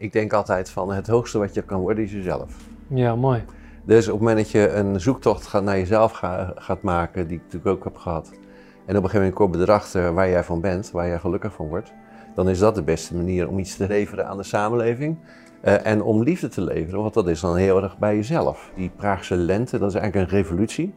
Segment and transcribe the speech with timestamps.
[0.00, 2.56] Ik denk altijd van het hoogste wat je kan worden is jezelf.
[2.86, 3.44] Ja, mooi.
[3.84, 7.36] Dus op het moment dat je een zoektocht gaat naar jezelf ga- gaat maken, die
[7.36, 10.44] ik natuurlijk ook heb gehad, en op een gegeven moment kom je erachter waar jij
[10.44, 11.92] van bent, waar jij gelukkig van wordt,
[12.34, 15.16] dan is dat de beste manier om iets te leveren aan de samenleving.
[15.60, 18.70] eh, en om liefde te leveren, want dat is dan heel erg bij jezelf.
[18.74, 20.94] Die Praagse lente, dat is eigenlijk een revolutie.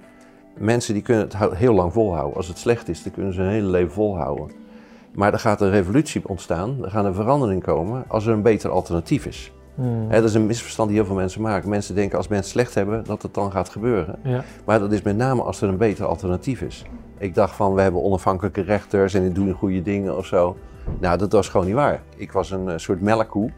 [0.57, 2.35] Mensen die kunnen het heel lang volhouden.
[2.37, 4.51] Als het slecht is, dan kunnen ze hun hele leven volhouden.
[5.15, 8.69] Maar er gaat een revolutie ontstaan, er gaat een verandering komen als er een beter
[8.69, 9.51] alternatief is.
[9.75, 10.09] Hmm.
[10.09, 11.69] Dat is een misverstand die heel veel mensen maken.
[11.69, 14.15] Mensen denken als mensen slecht hebben, dat het dan gaat gebeuren.
[14.23, 14.43] Ja.
[14.65, 16.85] Maar dat is met name als er een beter alternatief is.
[17.17, 20.55] Ik dacht van, we hebben onafhankelijke rechters en die doen goede dingen of zo.
[20.99, 22.01] Nou, dat was gewoon niet waar.
[22.15, 23.51] Ik was een eh, soort melkkoe.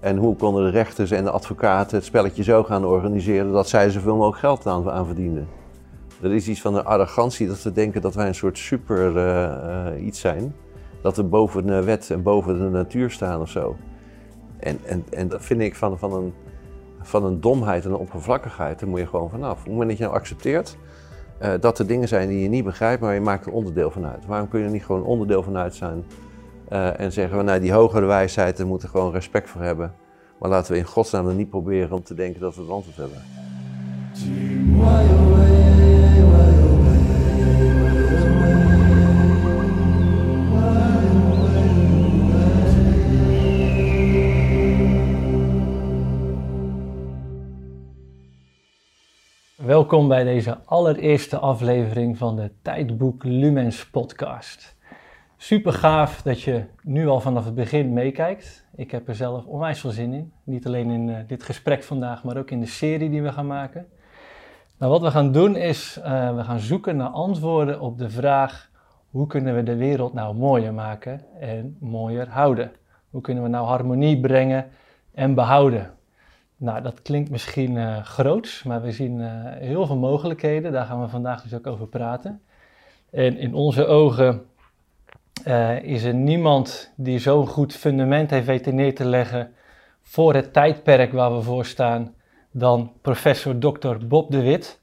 [0.00, 3.90] En hoe konden de rechters en de advocaten het spelletje zo gaan organiseren dat zij
[3.90, 5.48] zoveel mogelijk geld aan, aan verdienden?
[6.22, 9.44] Er is iets van een arrogantie dat we denken dat wij een soort super eh,
[9.86, 10.54] eh, iets zijn.
[11.04, 13.76] Dat we boven de wet en boven de natuur staan of zo.
[14.58, 16.32] En, en, en dat vind ik van, van, een,
[17.02, 19.58] van een domheid en een oppervlakkigheid, daar moet je gewoon vanaf.
[19.58, 20.76] Op het moment dat je nou accepteert
[21.38, 24.06] eh, dat er dingen zijn die je niet begrijpt, maar je maakt er onderdeel van
[24.06, 24.26] uit.
[24.26, 26.04] Waarom kun je er niet gewoon onderdeel van uit zijn
[26.68, 29.94] eh, en zeggen we, nou die hogere wijsheid, daar moeten we gewoon respect voor hebben.
[30.38, 32.96] Maar laten we in godsnaam er niet proberen om te denken dat we het antwoord
[32.96, 33.22] hebben.
[49.64, 54.76] Welkom bij deze allereerste aflevering van de Tijdboek Lumens podcast.
[55.36, 58.66] Super gaaf dat je nu al vanaf het begin meekijkt.
[58.74, 60.32] Ik heb er zelf onwijs veel zin in.
[60.42, 63.46] Niet alleen in eh, dit gesprek vandaag, maar ook in de serie die we gaan
[63.46, 63.86] maken.
[64.78, 68.70] Nou, wat we gaan doen is, eh, we gaan zoeken naar antwoorden op de vraag...
[69.10, 72.72] hoe kunnen we de wereld nou mooier maken en mooier houden?
[73.10, 74.66] Hoe kunnen we nou harmonie brengen
[75.14, 75.94] en behouden?
[76.64, 80.72] Nou, dat klinkt misschien eh groots, maar we zien eh, heel veel mogelijkheden.
[80.72, 82.40] Daar gaan we vandaag dus ook over praten.
[83.10, 84.42] En in onze ogen
[85.44, 89.52] eh, is er niemand die zo'n goed fundament heeft weten neer te leggen
[90.02, 92.14] voor het tijdperk waar we voor staan
[92.50, 93.96] dan professor Dr.
[94.06, 94.80] Bob de Wit.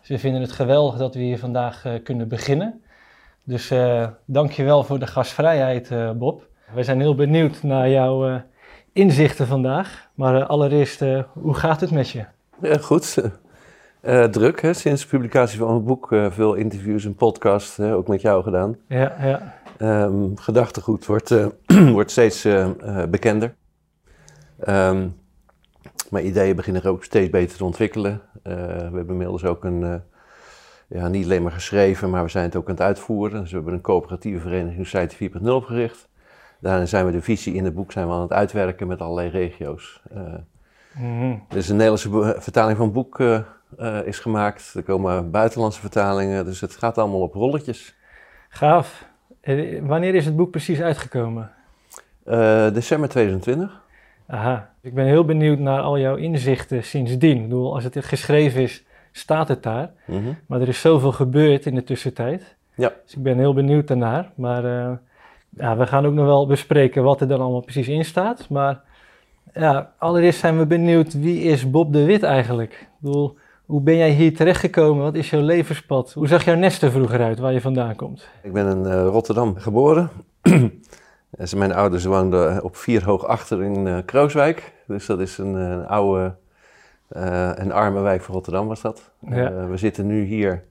[0.00, 2.82] Dus we vinden het geweldig dat we hier vandaag kunnen beginnen.
[3.44, 6.48] Dus eh dankjewel voor de gastvrijheid, Bob.
[6.74, 8.42] We zijn heel benieuwd naar jouw
[8.94, 10.08] inzichten vandaag.
[10.14, 12.24] Maar eh, allereerst, eh, hoe gaat het met je?
[12.60, 13.22] Ja, goed.
[14.00, 14.72] Eh, druk, hè?
[14.72, 18.76] sinds de publicatie van mijn boek veel interviews en podcasts, hè, ook met jou gedaan.
[18.88, 19.54] Ja, ja.
[19.78, 21.34] Ehm, gedachtegoed wordt,
[21.96, 22.48] wordt steeds
[23.10, 23.54] bekender.
[24.58, 25.08] Ehm,
[26.10, 28.20] mijn ideeën beginnen ook steeds beter te ontwikkelen.
[28.42, 30.02] We hebben inmiddels ook een,
[30.88, 33.40] ja, niet alleen maar geschreven, maar we zijn het ook aan het uitvoeren.
[33.40, 36.08] Dus we hebben een coöperatieve vereniging Society 4.0 opgericht.
[36.64, 39.28] Daarin zijn we de visie in het boek zijn we aan het uitwerken met allerlei
[39.28, 40.00] regio's.
[40.14, 40.20] Eh,
[40.92, 41.34] Mhm.
[41.48, 43.40] dus een Nederlandse vertaling van het boek eh,
[43.78, 44.72] eh, is gemaakt.
[44.76, 47.94] Er komen buitenlandse vertalingen, dus het gaat allemaal op rolletjes.
[48.48, 49.08] Gaaf.
[49.82, 51.50] Wanneer is het boek precies uitgekomen?
[52.72, 53.82] December 2020.
[54.26, 54.70] Aha.
[54.80, 57.36] Ik ben heel benieuwd naar al jouw inzichten sindsdien.
[57.36, 59.90] Ik bedoel, als het geschreven is, staat het daar.
[60.06, 60.32] Mhm.
[60.46, 62.56] Maar er is zoveel gebeurd in de tussentijd.
[62.74, 62.92] Ja.
[63.04, 64.30] Dus ik ben heel benieuwd daarnaar.
[64.34, 64.98] Maar
[65.56, 68.48] ja, we gaan ook nog wel bespreken wat er dan allemaal precies in staat.
[68.48, 68.80] Maar
[69.52, 72.72] ja, allereerst zijn we benieuwd, wie is Bob de Wit eigenlijk?
[72.72, 75.02] Ik bedoel, hoe ben jij hier terechtgekomen?
[75.02, 76.12] Wat is jouw levenspad?
[76.12, 78.28] Hoe zag jouw nest er vroeger uit, waar je vandaan komt?
[78.42, 80.10] Ik ben in eh, Rotterdam geboren.
[81.30, 84.72] Dus mijn ouders woonden op vier hoog achter in eh, Krooswijk.
[84.86, 86.34] Dus dat is een, een oude
[87.08, 89.10] eh en arme wijk van Rotterdam was dat.
[89.28, 89.50] Ja.
[89.50, 90.64] Eh, we zitten nu hier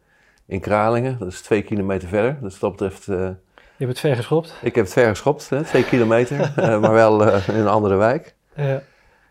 [0.46, 1.20] in Kralingen.
[1.20, 2.38] Dat is twee kilometer verder.
[2.42, 3.30] Dus wat dat betreft, eh,
[3.78, 4.56] Je hebt het ver geschopt.
[4.62, 6.40] ik heb het ver geschopt, hè, twee kilometer.
[6.56, 8.36] eh, maar wel eh, in een andere wijk.
[8.56, 8.82] Ja.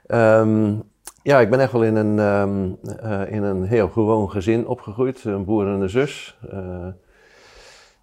[0.07, 0.75] Ehm,
[1.23, 5.25] ja, ik ben echt wel in een, ehm, eh, in een heel gewoon gezin opgegroeid.
[5.25, 6.39] Een broer en een zus.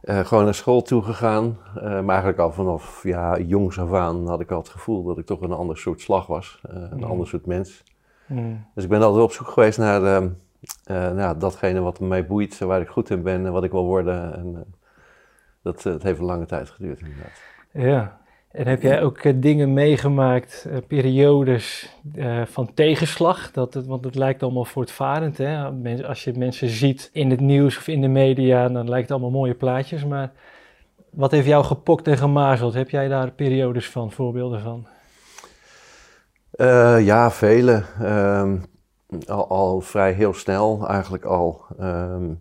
[0.02, 1.58] Gewoon naar school toe gegaan.
[1.76, 5.18] Eh, maar eigenlijk al vanaf ja, jongs af aan had ik al het gevoel dat
[5.18, 6.60] ik toch een ander soort slag was.
[6.64, 7.04] een Mm.
[7.04, 7.84] ander soort mens.
[8.26, 8.66] Mm.
[8.76, 10.28] Dus ik ben altijd op zoek geweest naar ehm,
[10.84, 13.86] eh, nou, datgene wat mij boeit, waar ik goed in ben en wat ik wil
[13.86, 14.34] worden.
[14.36, 14.66] En,
[15.62, 17.42] dat, eh, het heeft een lange tijd geduurd inderdaad.
[17.72, 18.18] Ja.
[18.52, 21.98] En heb jij ook eh, dingen meegemaakt, eh, periodes
[22.46, 23.52] van tegenslag?
[23.52, 25.38] Dat het, want het lijkt allemaal voortvarend.
[25.38, 25.64] Hè?
[26.08, 29.40] Als je mensen ziet in het nieuws of in de media, dan lijkt het allemaal
[29.40, 30.06] mooie plaatjes.
[30.06, 30.32] Maar
[31.10, 32.74] wat heeft jou gepokt en gemazeld?
[32.74, 34.88] Heb jij daar periodes van, voorbeelden van?
[37.04, 37.84] Ja, vele.
[38.02, 38.58] Ehm,
[39.28, 41.66] al, al vrij heel snel eigenlijk al.
[41.80, 42.32] Ehm,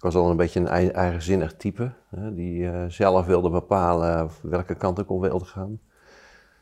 [0.00, 4.30] ik was al een beetje een ei- eigenzinnig type, hè, die eh, zelf wilde bepalen
[4.42, 5.80] welke kant ik op wilde gaan.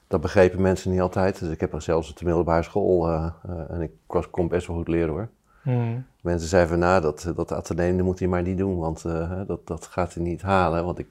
[0.06, 1.40] dat begrepen mensen niet altijd.
[1.40, 3.32] Dus ik heb er zelfs op de middelbare school, uh,
[3.68, 5.28] en ik was, kon best wel goed leren hoor.
[5.62, 6.06] Mm.
[6.20, 9.02] Mensen zeiden van, nou, dat, dat ateneum dat moet hij maar niet doen, want
[9.46, 10.84] dat, dat gaat hij niet halen.
[10.84, 11.06] Want ik,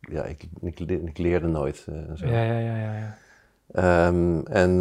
[0.00, 1.76] ja, ik, ik, ik leerde nooit.
[2.14, 2.26] Zo.
[2.26, 2.92] Ja, ja, ja, ja.
[2.94, 4.06] ja.
[4.06, 4.80] Um, en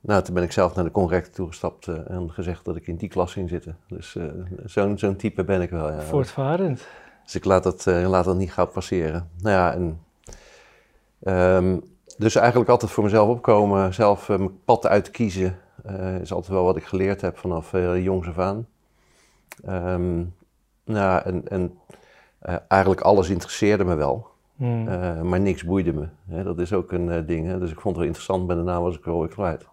[0.00, 2.96] nou, toen ben ik zelf naar de conrector toegestapt uh, en gezegd dat ik in
[2.96, 3.76] die klas ging zitten.
[3.88, 4.24] Dus uh,
[4.64, 5.92] zo'n zo'n type ben ik wel.
[5.92, 6.00] Ja.
[6.00, 6.86] Voortvarend.
[7.24, 9.30] Dus ik laat dat, uh, laat dat niet gauw passeren.
[9.38, 10.00] Nou ja, en,
[11.56, 11.82] um,
[12.18, 15.58] dus eigenlijk altijd voor mezelf opkomen, zelf mijn pad uitkiezen,
[16.20, 18.66] is altijd wel wat ik geleerd heb vanaf jongs af aan.
[19.68, 20.34] Um,
[20.84, 21.78] nou, en, en
[22.68, 24.28] eigenlijk alles interesseerde me wel.
[24.56, 24.84] Hmm.
[25.28, 26.08] maar niks boeide me.
[26.26, 27.46] Hè, dat is ook een ding.
[27.46, 27.58] Hè.
[27.58, 29.66] Dus ik vond het wel interessant, bij de naam was ik er wel weer kwijt.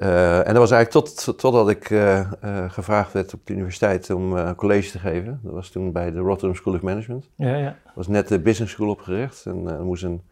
[0.00, 4.10] Uh, en dat was eigenlijk tot, totdat ik uh, uh, gevraagd werd op de universiteit
[4.10, 5.40] om college te geven.
[5.42, 7.28] Dat was toen bij de Rotterdam School of Management.
[7.36, 7.76] Ja, ja.
[7.84, 10.22] Dat was net de business school opgericht en er moest een,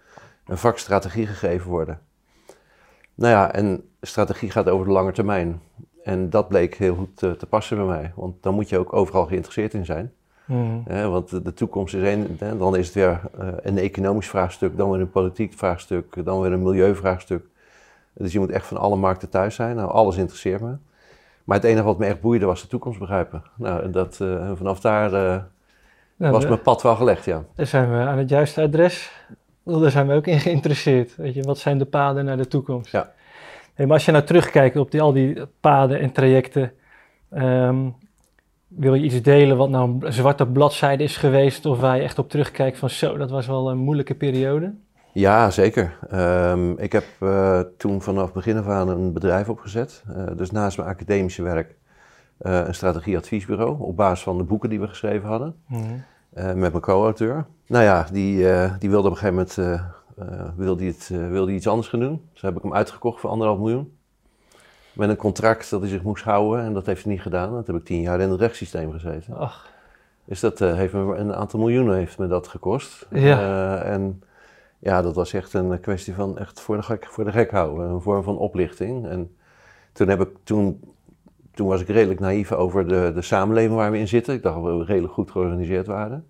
[0.47, 2.01] een vak strategie gegeven worden.
[3.15, 5.61] Nou ja, en strategie gaat over de lange termijn.
[6.05, 8.93] En dat bleek heel goed te, te passen bij mij, want dan moet je ook
[8.93, 10.13] overal geïnteresseerd in zijn.
[10.45, 10.85] Mm.
[10.87, 13.21] want de, de, toekomst is één, dan is het weer
[13.63, 17.51] een economisch vraagstuk, dan weer een politiek vraagstuk, dan weer een milieuvraagstuk.
[18.15, 19.77] Dus je moet echt van alle markten thuis zijn.
[19.77, 20.77] Nou, alles interesseert me.
[21.45, 23.43] Maar het enige wat me echt boeide was de toekomst begrijpen.
[23.57, 25.43] Nou, en dat, uh, vanaf daar uh,
[26.17, 27.45] nou, was mijn pad wel gelegd, ja.
[27.55, 29.13] Daar zijn we aan het juiste adres.
[29.65, 31.17] Daar zijn we ook in geïnteresseerd.
[31.17, 32.93] Weet je, wat zijn de paden naar de toekomst?
[32.93, 33.13] Ja.
[33.75, 36.73] Hey, maar als je nou terugkijkt op die, al die paden en trajecten,
[37.31, 37.95] um,
[38.69, 42.19] wil je iets delen wat nou een zwarte bladzijde is geweest, of waar je echt
[42.19, 44.75] op terugkijkt van zo, dat was wel een moeilijke periode?
[45.13, 45.99] Ja, zeker.
[46.13, 50.03] Um, ik heb uh, toen vanaf begin af aan een bedrijf opgezet.
[50.11, 51.75] Uh, dus naast mijn academische werk
[52.41, 55.55] uh, een strategieadviesbureau op basis van de boeken die we geschreven hadden.
[55.67, 56.05] Mm
[56.35, 57.47] met mijn co-auteur.
[57.67, 58.37] Nou ja, die,
[58.79, 59.87] die wilde op een gegeven moment
[60.57, 62.29] wilde het, wilde iets anders gaan doen.
[62.33, 63.97] Dus heb ik hem uitgekocht voor anderhalf miljoen.
[64.93, 67.53] Met een contract dat hij zich moest houden en dat heeft hij niet gedaan.
[67.53, 69.37] Dat heb ik tien jaar in het rechtssysteem gezeten.
[69.37, 69.71] Ach.
[70.25, 73.07] Dus dat heeft me een aantal miljoenen heeft me dat gekost.
[73.11, 73.77] Ja.
[73.79, 74.23] en
[74.83, 77.91] ja, dat was echt een kwestie van echt voor de gek, voor de gek houden.
[77.91, 79.07] Een vorm van oplichting.
[79.07, 79.37] En
[79.93, 80.81] toen, heb ik, toen,
[81.55, 84.35] toen was ik redelijk naïef over de, de samenleving waar we in zitten.
[84.35, 86.27] Ik dacht dat we redelijk goed georganiseerd waren.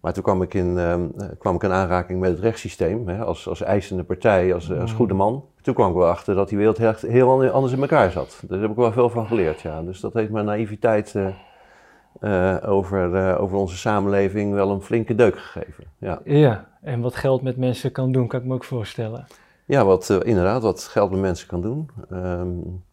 [0.00, 3.48] Maar toen kwam ik in, um, kwam ik in aanraking met het rechtssysteem, hè, als,
[3.48, 4.96] als eisende partij, als, als mm.
[4.96, 5.44] goede man.
[5.60, 8.42] Toen kwam ik wel achter dat die wereld heel, heel anders in elkaar zat.
[8.48, 9.82] Daar heb ik wel veel van geleerd, ja.
[9.82, 11.26] Dus dat heeft mijn naïviteit uh,
[12.20, 15.84] uh, over, uh, over onze samenleving wel een flinke deuk gegeven.
[15.98, 16.20] Ja.
[16.24, 19.26] ja, en wat geld met mensen kan doen, kan ik me ook voorstellen.
[19.64, 21.90] Ja, wat, uh, inderdaad, wat geld met mensen kan doen.
[22.12, 22.84] Um,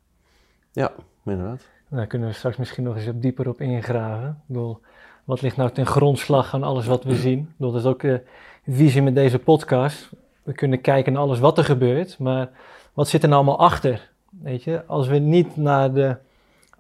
[0.72, 0.92] ja,
[1.25, 1.62] inderdaad.
[1.90, 4.30] Daar kunnen we straks misschien nog eens op dieper op ingraven.
[4.30, 4.80] Ik bedoel,
[5.24, 7.40] wat ligt nou ten grondslag aan alles wat we zien?
[7.40, 8.24] Ik bedoel, dat is ook de
[8.68, 10.10] visie met deze podcast.
[10.44, 12.50] We kunnen kijken naar alles wat er gebeurt, maar
[12.94, 14.12] wat zit er nou allemaal achter?
[14.42, 16.18] Weet je, als we niet naar de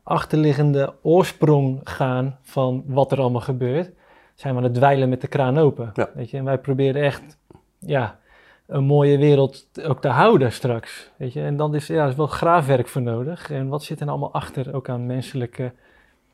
[0.03, 3.91] achterliggende oorsprong gaan van wat er allemaal gebeurt,
[4.33, 5.91] zijn we aan het dweilen met de kraan open.
[6.13, 6.37] Weet je?
[6.37, 7.37] En wij proberen echt
[7.79, 8.19] ja,
[8.67, 11.11] een mooie wereld ook te houden straks.
[11.17, 11.41] Weet je?
[11.41, 13.51] En dan is er ja, is wel graafwerk voor nodig.
[13.51, 15.71] En wat zit er nou allemaal achter, ook aan menselijke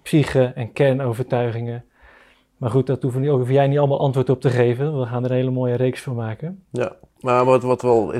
[0.01, 1.83] psyche en kernovertuigingen.
[2.57, 4.99] Maar goed, dat hoeven, hoef jij niet allemaal antwoord op te geven.
[4.99, 6.63] We gaan er een hele mooie reeks van maken.
[6.71, 8.13] Ja, maar wat, wat wel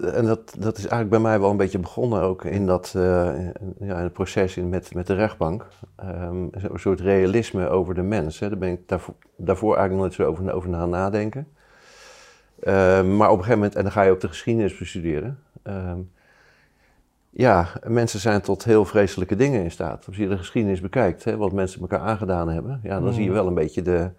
[0.00, 3.02] en dat, dat is eigenlijk bij mij wel een beetje begonnen ook in dat uh,
[3.78, 5.68] ja, in het proces in, met, met de rechtbank.
[6.04, 8.38] Um, een soort realisme over de mens.
[8.38, 8.48] Hè.
[8.48, 11.48] Daar ben ik daarvoor, daarvoor eigenlijk nooit zo over, over na nadenken.
[12.66, 15.38] Um, maar op een gegeven moment, en dan ga je ook de geschiedenis bestuderen.
[15.62, 16.10] Um,
[17.30, 20.06] ja, mensen zijn tot heel vreselijke dingen in staat.
[20.06, 23.28] Als je de geschiedenis bekijkt, hè, wat mensen elkaar aangedaan hebben, ja, dan zie je
[23.28, 23.34] mm.
[23.34, 24.10] wel een beetje de,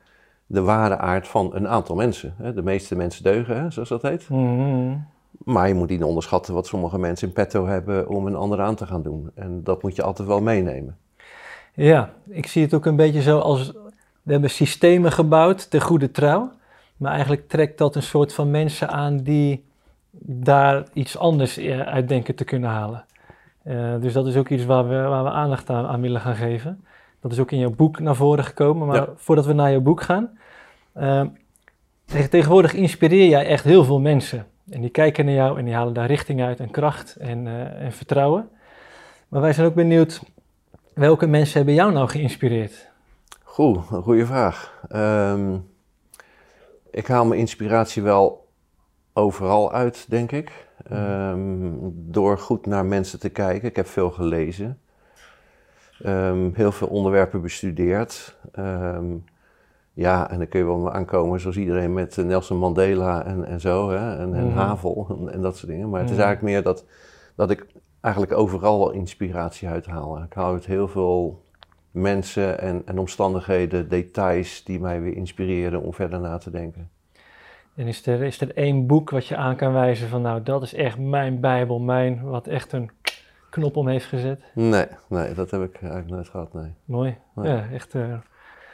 [0.46, 2.34] de ware aard van een aantal mensen.
[2.38, 2.54] Hè.
[2.54, 4.30] De meeste mensen deugen, hè, zoals dat heet.
[4.30, 5.06] Mm.
[5.44, 8.76] Maar je moet niet onderschatten wat sommige mensen in petto hebben om een ander aan
[8.76, 9.32] te gaan doen.
[9.36, 10.98] En dat moet je altijd wel meenemen.
[11.74, 13.72] Ja, ik zie het ook een beetje zo als
[14.22, 16.52] we hebben systemen gebouwd ter goede trouw.
[16.98, 19.66] Maar eigenlijk trekt dat een soort van mensen aan die
[20.20, 23.06] daar iets anders eh, uit denken te kunnen halen.
[23.66, 26.36] Uh, dus dat is ook iets waar we, waar we aandacht aan, aan, willen gaan
[26.36, 26.86] geven.
[27.22, 28.88] Dat is ook in jouw boek naar voren gekomen.
[28.88, 30.38] Maar voordat we naar jouw boek gaan.
[30.98, 31.24] Uh,
[32.30, 34.46] tegenwoordig inspireer jij echt heel veel mensen.
[34.70, 37.82] En die kijken naar jou en die halen daar richting uit en kracht en, uh,
[37.82, 38.50] en vertrouwen.
[39.28, 40.22] Maar wij zijn ook benieuwd,
[40.94, 42.92] welke mensen hebben jou nou geïnspireerd?
[43.44, 44.86] Goed, een goede vraag.
[44.96, 45.70] Um,
[46.92, 48.48] ik haal mijn inspiratie wel
[49.14, 50.68] overal uit, denk ik.
[50.92, 53.70] Um, door goed naar mensen te kijken.
[53.70, 54.80] Ik heb veel gelezen.
[56.06, 58.38] Um, heel veel onderwerpen bestudeerd.
[59.96, 63.60] Ja, en dan kun je wel aankomen zoals iedereen met eh, Nelson Mandela en, en
[63.60, 64.18] zo, hè?
[64.18, 64.58] En, en Mhm.
[64.58, 65.90] Havel en, en dat soort dingen.
[65.90, 66.26] Maar het is Mhm.
[66.26, 66.86] eigenlijk meer dat,
[67.36, 67.66] dat ik
[68.02, 70.24] eigenlijk overal wel inspiratie uithaal.
[70.24, 71.44] Ik haal uit heel veel
[71.92, 76.90] mensen en, en omstandigheden, details die mij weer inspireren om verder na te denken.
[77.76, 80.64] En is er, is er één boek wat je aan kan wijzen van nou, dat
[80.64, 82.90] is echt mijn bijbel, mijn, wat echt een
[83.50, 84.44] knop om heeft gezet?
[84.54, 86.74] Nee, nee, dat heb ik eigenlijk nooit gehad, nee.
[86.86, 87.18] Mooi.
[87.36, 87.52] Nee.
[87.52, 87.96] Ja, echt.
[87.96, 88.14] eh,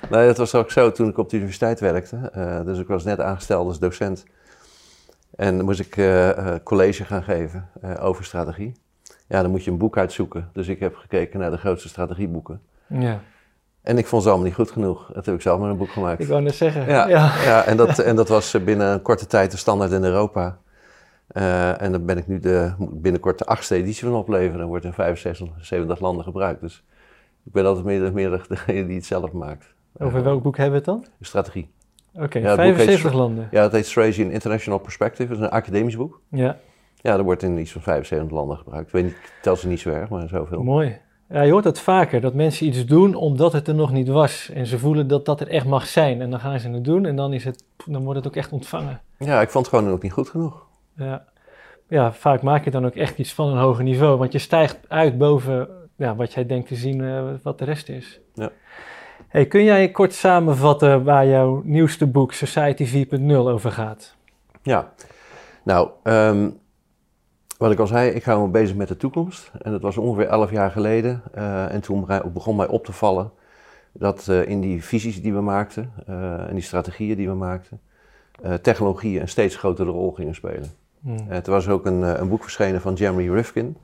[0.09, 2.29] Nee, dat was ook zo toen ik op de universiteit werkte.
[2.33, 4.25] Eh, dus ik was net aangesteld als docent.
[5.35, 8.73] En dan moest ik eh, eh, college gaan geven over strategie.
[9.27, 10.49] Ja, dan moet je een boek uitzoeken.
[10.53, 12.61] Dus ik heb gekeken naar de grootste strategieboeken.
[12.87, 13.21] ja,
[13.81, 15.11] En ik vond ze allemaal niet goed genoeg.
[15.13, 16.19] Dat heb ik zelf maar een boek gemaakt.
[16.19, 16.87] ik wou net zeggen.
[16.87, 17.33] Ja, ja.
[17.43, 17.63] ja.
[17.65, 20.57] en, dat, en dat was binnen een korte tijd de standaard in Europa.
[21.77, 24.61] En dan ben ik nu de, binnenkort de achtste editie van opleveren.
[24.61, 26.61] En wordt in 75 70 landen gebruikt.
[26.61, 26.83] Dus
[27.43, 29.65] ik ben altijd meer, meer degene die het zelf maakt.
[29.97, 31.13] Over welk boek hebben we het dan?
[31.21, 31.69] Strategie.
[32.13, 33.47] Oké, Ja, het boek heet 75 landen.
[33.51, 35.27] Ja, dat heet Strategy in International Perspective.
[35.29, 36.21] Dat is een academisch boek.
[36.29, 36.57] Ja,
[37.01, 38.87] Ja, dat wordt in iets van 75 landen gebruikt.
[38.87, 40.63] Ik weet niet, ik tel ze niet zo erg, maar zoveel.
[40.63, 40.97] mooi.
[41.29, 44.49] Ja, je hoort dat vaker, dat mensen iets doen omdat het er nog niet was.
[44.53, 46.21] En ze voelen dat dat er echt mag zijn.
[46.21, 48.51] En dan gaan ze het doen en dan, is het, dan wordt het ook echt
[48.51, 49.01] ontvangen.
[49.17, 50.65] Ja, ik vond het gewoon ook niet goed genoeg.
[50.95, 51.25] Ja.
[51.87, 54.17] ja, vaak maak je dan ook echt iets van een hoger niveau.
[54.17, 57.89] Want je stijgt uit boven ja, wat jij denkt te zien eh, wat de rest
[57.89, 58.19] is.
[58.33, 58.49] Ja.
[59.27, 64.15] Hey, kun jij kort samenvatten waar jouw nieuwste boek Society 4.0 over gaat?
[64.61, 64.93] Ja,
[65.63, 66.49] nou, ehm,
[67.59, 69.51] wat ik al zei, ik hou me bezig met de toekomst.
[69.61, 71.21] En dat was ongeveer 11 jaar geleden.
[71.33, 73.31] Eh, en toen begon mij op te vallen
[73.91, 77.79] dat eh, in die visies die we maakten eh, en die strategieën die we maakten,
[78.61, 80.71] technologieën een steeds grotere rol gingen spelen.
[81.01, 81.29] Hmm.
[81.29, 83.77] Er was ook een, een boek verschenen van Jeremy Rifkin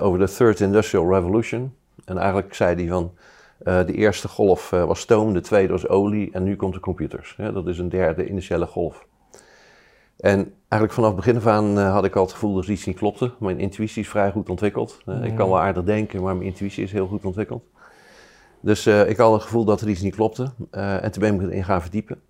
[0.00, 1.74] over de Third Industrial Revolution.
[2.04, 3.12] En eigenlijk zei hij van
[3.60, 6.80] eh, de eerste golf eh, was stoom, de tweede was olie en nu komt de
[6.80, 7.36] computers.
[7.36, 9.06] Dat is een derde initiële golf.
[10.16, 12.70] En eigenlijk vanaf het begin af aan eh, had ik al het gevoel dat er
[12.70, 13.32] iets niet klopte.
[13.38, 14.98] Mijn intuïtie is vrij goed ontwikkeld.
[15.22, 17.64] Ik kan wel aardig denken, maar mijn intuïtie is heel goed ontwikkeld.
[18.60, 20.50] Dus ik had het gevoel dat er iets niet klopte.
[20.70, 22.20] En toen ben ik erin gaan verdiepen.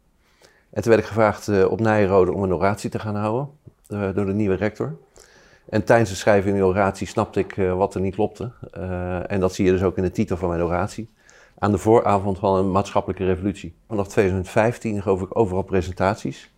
[0.70, 3.48] En toen werd ik gevraagd op Nijrode om een oratie te gaan houden
[3.88, 4.96] door de nieuwe rector.
[5.68, 8.50] En tijdens het schrijven in die oratie snapte ik wat er niet klopte.
[9.26, 11.08] En dat zie je dus ook in de titel van mijn oratie.
[11.62, 13.74] Aan de vooravond van een maatschappelijke revolutie.
[13.88, 16.50] Vanaf 2015 gaf ik overal presentaties.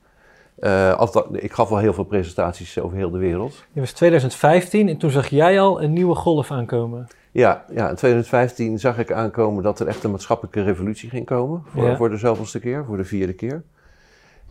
[0.59, 3.53] Eh, ik gaf wel heel veel presentaties over heel de wereld.
[3.53, 7.09] Het was 2015 en toen zag jij al een nieuwe golf aankomen.
[7.31, 11.63] Ja, ja, in 2015 zag ik aankomen dat er echt een maatschappelijke revolutie ging komen.
[11.67, 11.97] Voor, Ja.
[11.97, 13.63] voor de zoveelste keer, voor de vierde keer.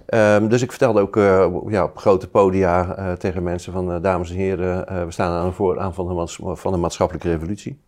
[0.05, 4.01] Ehm, dus ik vertelde ook eh, ja, op grote podia eh, tegen mensen van...
[4.01, 7.79] dames en heren, we staan aan de vooraan van de, maats- van de maatschappelijke revolutie.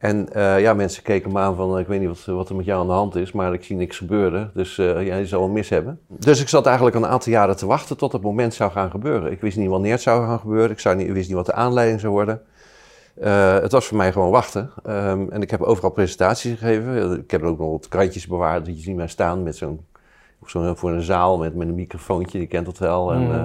[0.00, 2.64] En eh, ja, mensen keken me aan van, ik weet niet wat, wat er met
[2.64, 4.50] jou aan de hand is, maar ik zie niks gebeuren.
[4.54, 6.00] Dus eh ja, je zal wel mis hebben.
[6.06, 9.32] Dus ik zat eigenlijk een aantal jaren te wachten tot het moment zou gaan gebeuren.
[9.32, 11.46] Ik wist niet wanneer het zou gaan gebeuren, ik, zou niet, ik wist niet wat
[11.46, 12.40] de aanleiding zou worden.
[13.20, 14.70] Eh, het was voor mij gewoon wachten.
[14.84, 17.18] Ehm, en ik heb overal presentaties gegeven.
[17.18, 19.80] Ik heb er ook nog wat krantjes bewaard, dat je ziet mij staan met zo'n,
[20.46, 23.12] zo voor een zaal met, met een microfoontje, je kent dat wel.
[23.12, 23.32] En, Mhm.
[23.34, 23.42] eh,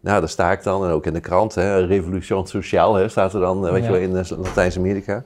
[0.00, 1.54] nou, daar sta ik dan en ook in de krant.
[1.54, 3.86] Hè, Revolution Sociale hè, staat er dan, eh, weet Ja.
[3.86, 5.24] je wel, in eh, Latijns-Amerika.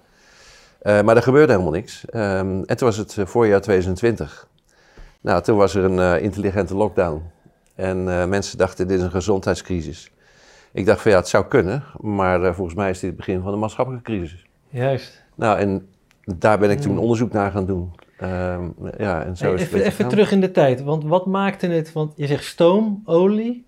[0.83, 2.05] Eh, maar er gebeurde helemaal niks.
[2.11, 4.49] Ehm, en toen was het eh, voorjaar 2020.
[5.21, 7.23] Nou, toen was er een eh, intelligente lockdown.
[7.75, 10.11] En mensen dachten, dit is een gezondheidscrisis.
[10.73, 13.53] Ik dacht van ja, het zou kunnen, maar volgens mij is dit het begin van
[13.53, 14.47] een maatschappelijke crisis.
[14.69, 15.25] Juist.
[15.35, 15.89] Nou, en
[16.25, 17.93] daar ben ik toen onderzoek naar gaan doen.
[18.19, 18.65] Ehm,
[18.99, 21.93] ja, en zo Hey, is even even terug in de tijd, want wat maakte het,
[21.93, 23.65] want je zegt stoom, olie,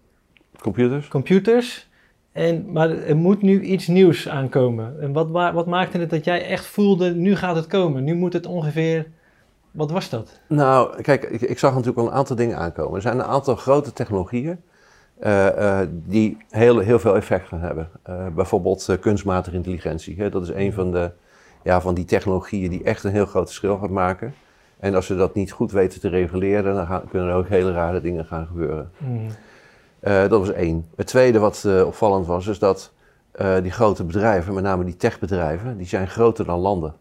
[0.60, 1.08] Computers?
[1.08, 1.88] computers,
[2.34, 5.00] en, maar er moet nu iets nieuws aankomen.
[5.00, 8.14] En wat, wa- wat maakte het dat jij echt voelde, nu gaat het komen, nu
[8.14, 9.06] moet het ongeveer,
[9.70, 10.40] wat was dat?
[10.48, 12.94] Nou, kijk, ik, ik zag natuurlijk al een aantal dingen aankomen.
[12.94, 14.60] Er zijn een aantal grote technologieën
[15.18, 17.88] eh, eh, die heel, heel veel effect gaan hebben.
[18.02, 20.16] Eh, bijvoorbeeld kunstmatige intelligentie.
[20.18, 20.30] Hè?
[20.30, 21.10] Dat is een van, de,
[21.62, 24.34] ja, van die technologieën die echt een heel groot verschil gaat maken.
[24.78, 27.72] En als we dat niet goed weten te reguleren, dan gaan, kunnen er ook hele
[27.72, 28.90] rare dingen gaan gebeuren.
[28.98, 29.26] Hmm.
[30.04, 30.86] Eh, dat was één.
[30.96, 32.92] Het tweede wat eh, opvallend was, is dat
[33.30, 36.94] eh, die grote bedrijven, met name die techbedrijven, die zijn groter dan landen.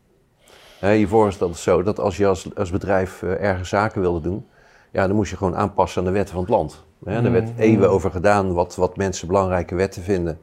[0.79, 4.45] Hiervoor is dat zo dat als je als, als bedrijf ergens zaken wilde doen,
[4.91, 6.83] ja, dan moest je gewoon aanpassen aan de wetten van het land.
[7.05, 7.59] Hè, er werd Mhm.
[7.59, 10.39] eeuwen over gedaan wat, wat mensen belangrijke wetten vinden.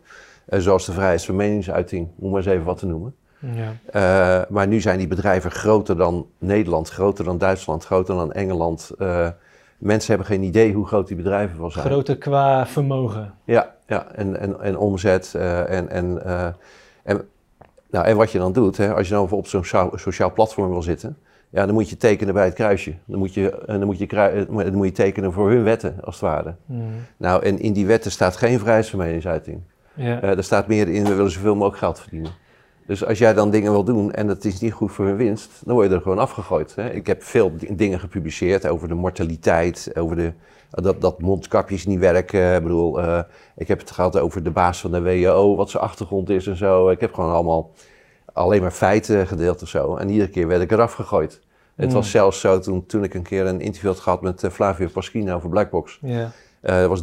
[0.47, 3.15] Zoals de vrijheid van meningsuiting, om maar eens even wat te noemen.
[3.93, 4.47] Ja.
[4.49, 8.91] Maar nu zijn die bedrijven groter dan Nederland, groter dan Duitsland, groter dan Engeland.
[9.81, 11.85] Mensen hebben geen idee hoe groot die bedrijven wel zijn.
[11.87, 13.35] Groter qua vermogen.
[13.45, 15.35] Ja, ja en, en, en omzet.
[15.35, 16.47] eh, en, en, eh,
[17.03, 17.29] en,
[17.91, 20.71] nou, en wat je dan doet, hè, als je dan op zo'n sociaal, sociaal platform
[20.71, 21.17] wil zitten,
[21.53, 22.95] Ja, dan moet je tekenen bij het kruisje.
[23.05, 25.95] Dan moet je, en dan moet je, eh, dan moet je tekenen voor hun wetten,
[26.05, 26.55] als het ware.
[26.67, 26.81] Mhm.
[27.17, 29.61] Nou, en in die wetten staat geen vrijheidsvermeningsuiting.
[29.95, 30.21] Ja.
[30.21, 32.31] Eh, er staat meer in, we willen zoveel mogelijk geld verdienen.
[32.91, 35.51] Dus als jij dan dingen wil doen en het is niet goed voor hun winst,
[35.65, 36.75] dan word je er gewoon afgegooid.
[36.75, 36.91] Hè?
[36.91, 40.33] Ik heb veel di- dingen gepubliceerd over de mortaliteit, over de,
[40.71, 42.55] dat, dat mondkapjes niet werken.
[42.57, 43.19] Ik bedoel, eh,
[43.57, 46.57] ik heb het gehad over de baas van de WHO, wat zijn achtergrond is en
[46.57, 46.89] zo.
[46.91, 47.71] Ik heb gewoon allemaal
[48.33, 49.97] alleen maar feiten gedeeld of zo.
[49.97, 51.41] En iedere keer werd ik eraf gegooid.
[51.77, 51.95] Het Mm.
[51.95, 54.89] was zelfs zo toen, toen ik een keer een interview had gehad met eh, Flavio
[54.93, 55.99] Paschino over Blackbox.
[56.61, 57.03] dat was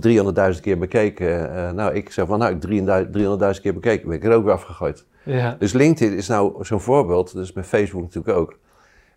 [0.56, 1.56] 300.000 keer bekeken.
[1.56, 4.54] Eh, nou, ik zeg van, nou, ik 300.000 keer bekeken, ben ik er ook weer
[4.54, 5.06] afgegooid.
[5.28, 5.56] Ja.
[5.60, 8.58] Dus LinkedIn is nou zo'n voorbeeld, dus met Facebook natuurlijk ook.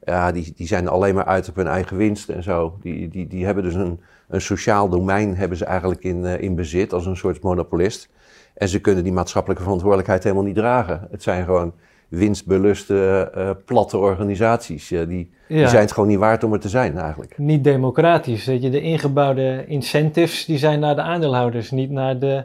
[0.04, 2.78] Ja, die, die zijn alleen maar uit op hun eigen winst en zo.
[2.82, 6.54] Die, die, die hebben dus een, een sociaal domein hebben ze eigenlijk in, eh, in
[6.54, 8.08] bezit als een soort monopolist.
[8.54, 11.08] En ze kunnen die maatschappelijke verantwoordelijkheid helemaal niet dragen.
[11.10, 11.72] Het zijn gewoon
[12.08, 14.90] winstbeluste, eh, platte organisaties.
[14.90, 17.38] eh, die, die zijn het gewoon niet waard om er te zijn eigenlijk.
[17.38, 18.44] Niet democratisch.
[18.44, 22.44] Weet je, de ingebouwde incentives die zijn naar de aandeelhouders, niet naar de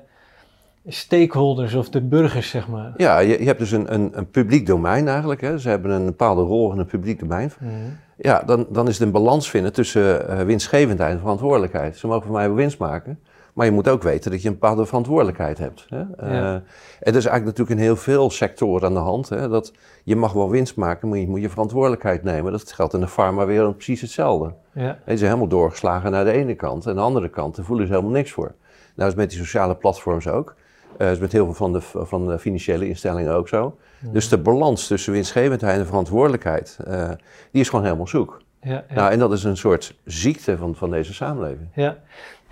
[0.87, 2.93] stakeholders of de burgers, zeg maar.
[2.97, 5.41] Ja, je, je hebt dus een, een, een publiek domein eigenlijk.
[5.41, 5.57] Hè.
[5.57, 7.51] Ze hebben een bepaalde rol in een publiek domein.
[7.59, 7.71] Mhm.
[8.17, 11.97] Ja, dan, dan is het een balans vinden tussen eh, winstgevendheid en verantwoordelijkheid.
[11.97, 13.19] Ze mogen van mij winst maken,
[13.53, 15.85] maar je moet ook weten dat je een bepaalde verantwoordelijkheid hebt.
[15.89, 15.99] Hè?
[16.17, 16.53] Eh, Ja.
[16.53, 16.63] en
[16.99, 19.29] dat is eigenlijk natuurlijk in heel veel sectoren aan de hand.
[19.29, 19.49] Hè?
[19.49, 19.73] Dat
[20.03, 22.51] je mag wel winst maken, maar je moet je verantwoordelijkheid nemen.
[22.51, 24.53] Dat geldt in de farmawereld precies hetzelfde.
[24.73, 24.97] Ja.
[25.07, 26.83] Ze zijn helemaal doorgeslagen naar de ene kant.
[26.83, 28.53] En aan de andere kant, daar voelen ze helemaal niks voor.
[28.55, 28.55] Nou,
[28.95, 30.55] dat is met die sociale platforms ook.
[30.97, 33.77] Eh, dat is met heel veel van de, van de financiële instellingen ook zo.
[34.11, 37.09] Dus de balans tussen winstgevendheid en verantwoordelijkheid, eh,
[37.51, 38.41] die is gewoon helemaal zoek.
[38.61, 38.95] Ja, ja.
[38.95, 41.67] Nou, en dat is een soort ziekte van, van deze samenleving.
[41.73, 41.97] Ja.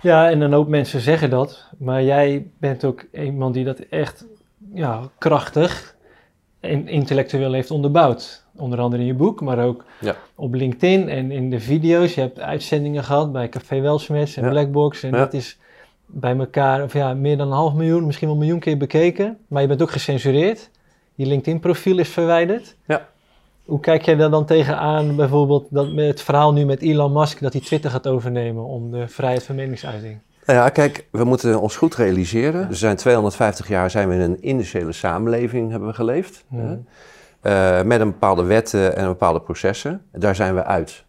[0.00, 4.24] ja, en een hoop mensen zeggen dat, maar jij bent ook iemand die dat echt
[4.74, 5.96] ja, krachtig
[6.60, 8.44] en intellectueel heeft onderbouwd.
[8.56, 10.14] Onder andere in je boek, maar ook Ja.
[10.34, 12.14] op LinkedIn en in de video's.
[12.14, 14.48] Je hebt uitzendingen gehad bij Café Welsmets en.
[14.48, 15.16] Blackbox en Ja.
[15.16, 15.58] dat is
[16.14, 19.38] bij elkaar of ja, meer dan een half miljoen, misschien wel een miljoen keer bekeken.
[19.48, 20.70] Maar je bent ook gecensureerd.
[21.14, 22.76] Je LinkedIn-profiel is verwijderd.
[22.86, 23.08] Ja.
[23.64, 27.40] Hoe kijk jij daar dan tegenaan, bijvoorbeeld dat met het verhaal nu met Elon Musk,
[27.40, 30.18] dat hij Twitter gaat overnemen om de vrijheid van meningsuiting?
[30.46, 32.68] Nou ja, kijk, we moeten ons goed realiseren.
[32.68, 36.44] We zijn 250 jaar zijn we in een industriële samenleving hebben we geleefd.
[36.48, 36.66] Mhm.
[36.66, 36.76] hè.
[37.44, 40.02] Eh, met een bepaalde wetten en bepaalde processen.
[40.12, 41.03] Daar zijn we uit.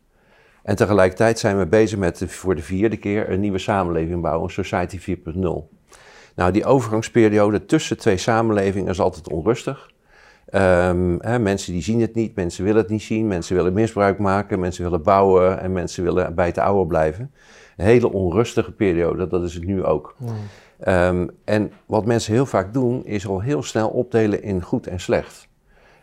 [0.65, 4.51] En tegelijkertijd zijn we bezig met de- voor de vierde keer een nieuwe samenleving bouwen,
[4.51, 5.69] Society 4.0.
[6.35, 9.91] Nou, die overgangsperiode tussen twee samenlevingen is altijd onrustig.
[10.45, 14.17] Ehm, hè, mensen die zien het niet, mensen willen het niet zien, mensen willen misbruik
[14.19, 17.31] maken, mensen willen bouwen en mensen willen bij het oude blijven.
[17.77, 20.15] Een hele onrustige periode, dat is het nu ook.
[20.79, 24.99] Ehm, en wat mensen heel vaak doen, is al heel snel opdelen in goed en
[24.99, 25.47] slecht.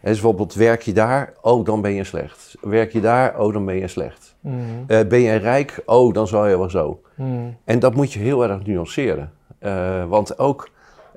[0.01, 2.55] En dus bijvoorbeeld, werk je daar, oh, dan ben je slecht.
[2.61, 4.32] Werk je daar, oh, dan ben je slecht.
[4.43, 4.55] Mhm.
[4.87, 7.01] Eh, ben je rijk, oh, dan zal je wel zo.
[7.15, 7.29] Mhm.
[7.65, 9.33] En dat moet je heel erg nuanceren.
[9.59, 10.69] Eh, want ook,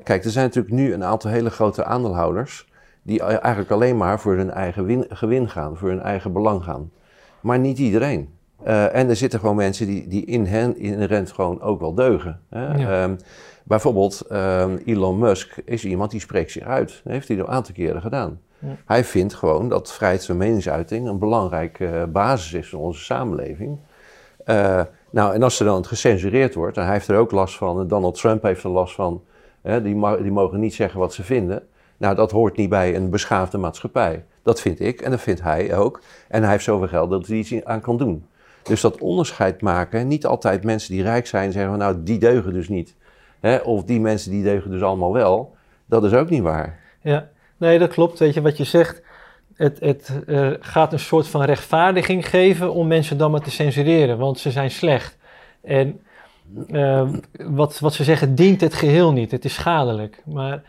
[0.03, 2.67] kijk, er zijn natuurlijk nu een aantal hele grote aandeelhouders...
[3.03, 6.91] die eigenlijk alleen maar voor hun eigen win- gewin gaan, voor hun eigen belang gaan.
[7.41, 8.29] Maar niet iedereen.
[8.63, 12.39] Eh, en er zitten gewoon mensen die, die in hen inherent gewoon ook wel deugen.
[12.49, 12.77] Hè?
[12.77, 13.03] Ja.
[13.03, 13.15] Ehm,
[13.63, 17.01] bijvoorbeeld ehm, Elon Musk is iemand die spreekt zich uit.
[17.03, 18.39] Dat heeft hij een aantal keren gedaan.
[18.85, 23.77] Hij vindt gewoon dat vrijheid van meningsuiting een belangrijke eh, basis is van onze samenleving.
[24.45, 27.87] Eh, nou, en als er dan gecensureerd wordt, en hij heeft er ook last van,
[27.87, 29.23] Donald Trump heeft er last van,
[29.61, 31.67] hè, die, die mogen niet zeggen wat ze vinden.
[31.97, 34.25] Nou, dat hoort niet bij een beschaafde maatschappij.
[34.43, 36.01] Dat vind ik en dat vindt hij ook.
[36.27, 38.25] En hij heeft zoveel geld dat hij iets aan kan doen.
[38.63, 42.53] Dus dat onderscheid maken, niet altijd mensen die rijk zijn zeggen van nou, die deugen
[42.53, 42.95] dus niet.
[43.39, 45.55] Hè, of die mensen die deugen dus allemaal wel.
[45.85, 46.79] Dat is ook niet waar.
[47.01, 48.19] Ja, nee, dat klopt.
[48.19, 49.01] Weet je wat je zegt?
[49.55, 54.17] Het, het eh, gaat een soort van rechtvaardiging geven om mensen dan maar te censureren,
[54.17, 55.17] want ze zijn slecht.
[55.61, 55.99] En
[56.67, 59.31] eh, wat, wat ze zeggen dient het geheel niet.
[59.31, 60.21] Het is schadelijk.
[60.25, 60.63] Maar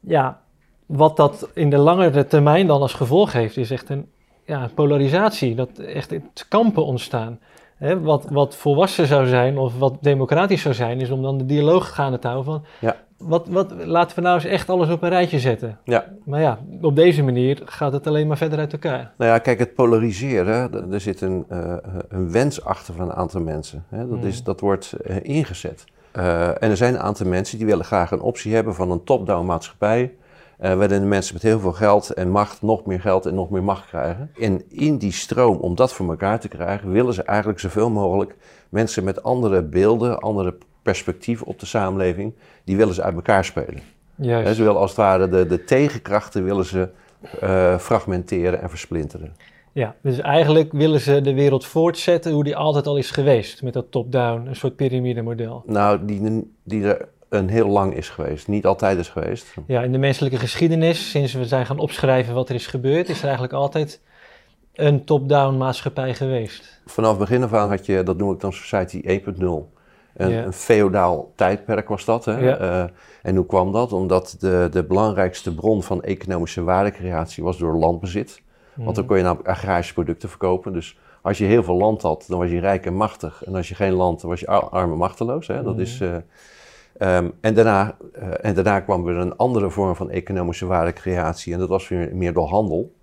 [0.00, 0.40] ja,
[0.86, 4.10] wat dat in de langere termijn dan als gevolg heeft, is echt een
[4.46, 5.54] ja, polarisatie.
[5.54, 6.14] Dat echt
[6.48, 7.38] kampen ontstaan.
[7.84, 11.46] Hè, wat, wat volwassen zou zijn of wat democratisch zou zijn, is om dan de
[11.46, 12.64] dialoog gaande te houden van...
[12.80, 12.96] Ja.
[13.18, 15.78] Wat, wat, laten we nou eens echt alles op een rijtje zetten.
[15.84, 16.04] Ja.
[16.24, 19.12] Maar ja, op deze manier gaat het alleen maar verder uit elkaar.
[19.16, 21.76] Nou ja, kijk, het polariseren, er zit een, eh,
[22.08, 23.84] een wens achter van een aantal mensen.
[23.88, 24.08] Hè?
[24.08, 24.44] Dat, is, Mm.
[24.44, 25.84] dat wordt eh, ingezet.
[26.12, 29.04] Eh, en er zijn een aantal mensen die willen graag een optie hebben van een
[29.04, 30.14] top-down maatschappij.
[30.58, 33.50] Eh waarin de mensen met heel veel geld en macht nog meer geld en nog
[33.50, 34.30] meer macht krijgen.
[34.40, 38.36] En in die stroom, om dat voor elkaar te krijgen, willen ze eigenlijk zoveel mogelijk
[38.68, 43.80] mensen met andere beelden, andere perspectieven op de samenleving, die willen ze uit elkaar spelen.
[44.16, 44.56] Juist.
[44.56, 46.88] ze willen als het ware de, de tegenkrachten willen ze
[47.40, 49.34] eh, fragmenteren en versplinteren.
[49.72, 53.62] Ja, dus eigenlijk willen ze de wereld voortzetten hoe die altijd al is geweest.
[53.62, 55.62] Met dat top-down, een soort piramidemodel.
[55.66, 58.48] Nou, die, die er een heel lang is geweest.
[58.48, 59.54] Niet altijd is geweest.
[59.66, 63.18] Ja, in de menselijke geschiedenis, sinds we zijn gaan opschrijven wat er is gebeurd, is
[63.18, 64.00] er eigenlijk altijd
[64.74, 66.80] een top-down maatschappij geweest.
[66.86, 69.44] Vanaf begin af aan had je, dat noem ik dan Society 1.0.
[70.14, 72.24] Een, een feodaal tijdperk was dat.
[72.24, 72.60] Hè?
[72.60, 72.84] Uh,
[73.22, 73.92] en hoe kwam dat?
[73.92, 78.42] Omdat de, de belangrijkste bron van economische waardecreatie was door landbezit.
[78.74, 80.72] Want dan kon je namelijk agrarische producten verkopen.
[80.72, 83.44] Dus als je heel veel land had, dan was je rijk en machtig.
[83.44, 85.46] En als je geen land, dan was je arm en machteloos.
[85.46, 85.62] Hè?
[85.62, 86.16] Dat is, uh,
[86.98, 91.52] um, en, daarna, uh, en daarna kwam weer een andere vorm van economische waardecreatie.
[91.52, 92.94] En dat was weer meer door handel.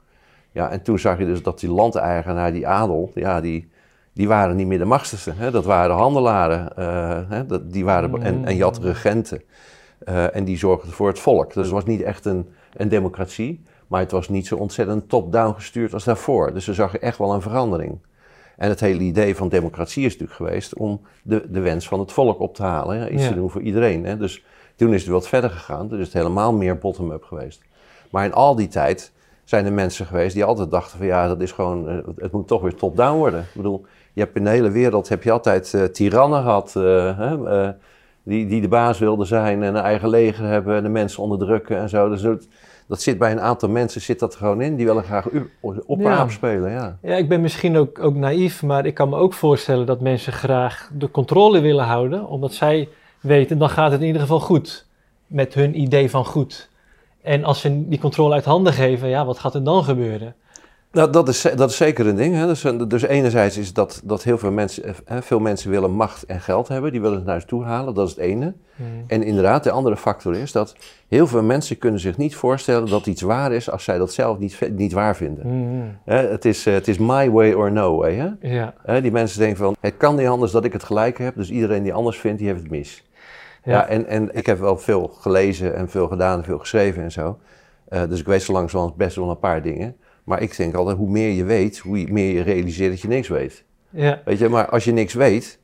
[0.52, 3.70] Ja, en toen zag je dus dat die landeigenaar, die adel, ja, die,
[4.14, 5.34] die waren niet meer de machtigste.
[5.36, 5.52] Hè?
[5.52, 6.70] Dat waren de handelaren.
[6.80, 7.46] Uh, hè?
[7.46, 9.42] Dat, die waren, en, en je had regenten.
[10.10, 11.54] Uh, en die zorgden voor het volk.
[11.54, 13.64] Dus het was niet echt een, een democratie.
[13.88, 16.54] Maar het was niet zo ontzettend top-down gestuurd als daarvoor.
[16.54, 17.98] Dus we zagen echt wel een verandering.
[18.62, 22.12] En het hele idee van democratie is natuurlijk geweest om de, de wens van het
[22.12, 23.00] volk op te halen.
[23.00, 23.10] Hè?
[23.10, 23.30] Iets ja.
[23.30, 24.06] te doen voor iedereen.
[24.06, 24.17] Hè?
[24.17, 24.43] Dus
[24.76, 25.88] toen is het wat verder gegaan.
[25.88, 27.62] Dus is het helemaal meer bottom-up geweest.
[28.12, 29.12] Maar in al die tijd
[29.43, 32.47] zijn er mensen geweest die altijd dachten van ja, dat is gewoon, eh, het moet
[32.47, 33.39] toch weer top-down worden.
[33.39, 36.74] Ik bedoel, je hebt in de hele wereld heb je altijd uh, tirannen gehad.
[36.78, 37.69] Uh, uh,
[38.24, 41.78] die, die de baas wilden zijn en een eigen leger hebben en de mensen onderdrukken
[41.78, 42.10] en zo.
[42.10, 42.21] Dus
[42.88, 44.76] dat zit bij een aantal mensen zit dat gewoon in.
[44.76, 45.28] Die willen graag
[45.86, 46.30] op ja.
[46.30, 46.72] spelen.
[46.72, 46.98] Ja.
[47.02, 50.34] ja, ik ben misschien ook, ook naïef, maar ik kan me ook voorstellen dat mensen
[50.34, 52.28] graag de controle willen houden.
[52.28, 52.89] Omdat zij
[53.20, 54.86] weten, dan gaat het in ieder geval goed.
[55.28, 56.70] Met hun idee van goed.
[57.22, 60.36] En als ze die controle uit handen geven, ja, wat gaat er dan gebeuren?
[60.92, 62.36] Nou, dat is, dat is zeker een ding.
[62.36, 62.48] Hè.
[62.48, 66.42] Dus, dus enerzijds is dat, dat heel veel mensen, hè, veel mensen willen macht en
[66.42, 66.92] geld hebben.
[66.92, 68.54] Die willen het naar zich toe halen, dat is het ene.
[68.76, 69.04] Hmm.
[69.08, 70.76] En inderdaad, de andere factor is dat
[71.08, 74.38] heel veel mensen kunnen zich niet voorstellen dat iets waar is als zij dat zelf
[74.38, 75.44] niet, niet waar vinden.
[75.44, 75.98] Hmm.
[76.06, 78.16] Hè, het, is, het is my way or no way.
[78.16, 78.30] Hè.
[78.42, 78.74] Ja.
[78.84, 81.36] Hè, die mensen denken van, het kan niet anders dat ik het gelijk heb.
[81.36, 83.04] Dus iedereen die anders vindt, die heeft het mis.
[83.64, 87.04] Ja, ja en, en ik heb wel veel gelezen en veel gedaan en veel geschreven
[87.04, 87.38] en zo.
[87.90, 89.96] Uh, dus ik weet zo langzamerhand best wel een paar dingen.
[90.24, 93.28] Maar ik denk altijd, hoe meer je weet, hoe meer je realiseert dat je niks
[93.28, 93.64] weet.
[93.90, 94.22] Ja.
[94.26, 95.60] Weet je, maar als je niks weet,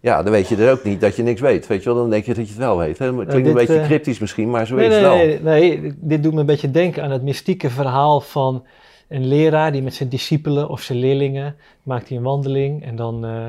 [0.00, 1.66] ja, dan weet je er ook niet dat je niks weet.
[1.66, 2.98] Weet je wel, dan denk je dat je het wel weet.
[2.98, 5.16] Het klinkt dit, een beetje cryptisch misschien, maar zo nee, is het wel.
[5.16, 8.64] Nee, nee, dit doet me een beetje denken aan het mystieke verhaal van
[9.08, 13.24] een leraar die met zijn discipelen of zijn leerlingen maakt hij een wandeling en dan,
[13.24, 13.46] uh,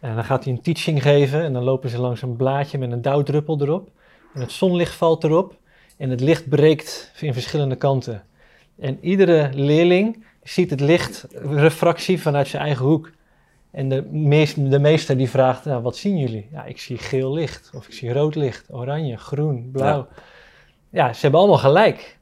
[0.00, 2.92] en dan gaat hij een teaching geven en dan lopen ze langs een blaadje met
[2.92, 3.90] een dauwdruppel erop.
[4.34, 5.54] En het zonlicht valt erop
[5.96, 8.22] en het licht breekt in verschillende kanten.
[8.78, 13.10] En iedere leerling ziet het lichtrefractie vanuit zijn eigen hoek.
[13.70, 16.48] En de, meest, de meester die vraagt, nou, wat zien jullie?
[16.52, 20.06] Ja, ik zie geel licht, of ik zie rood licht, oranje, groen, blauw.
[20.90, 22.18] Ja, ja ze hebben allemaal gelijk.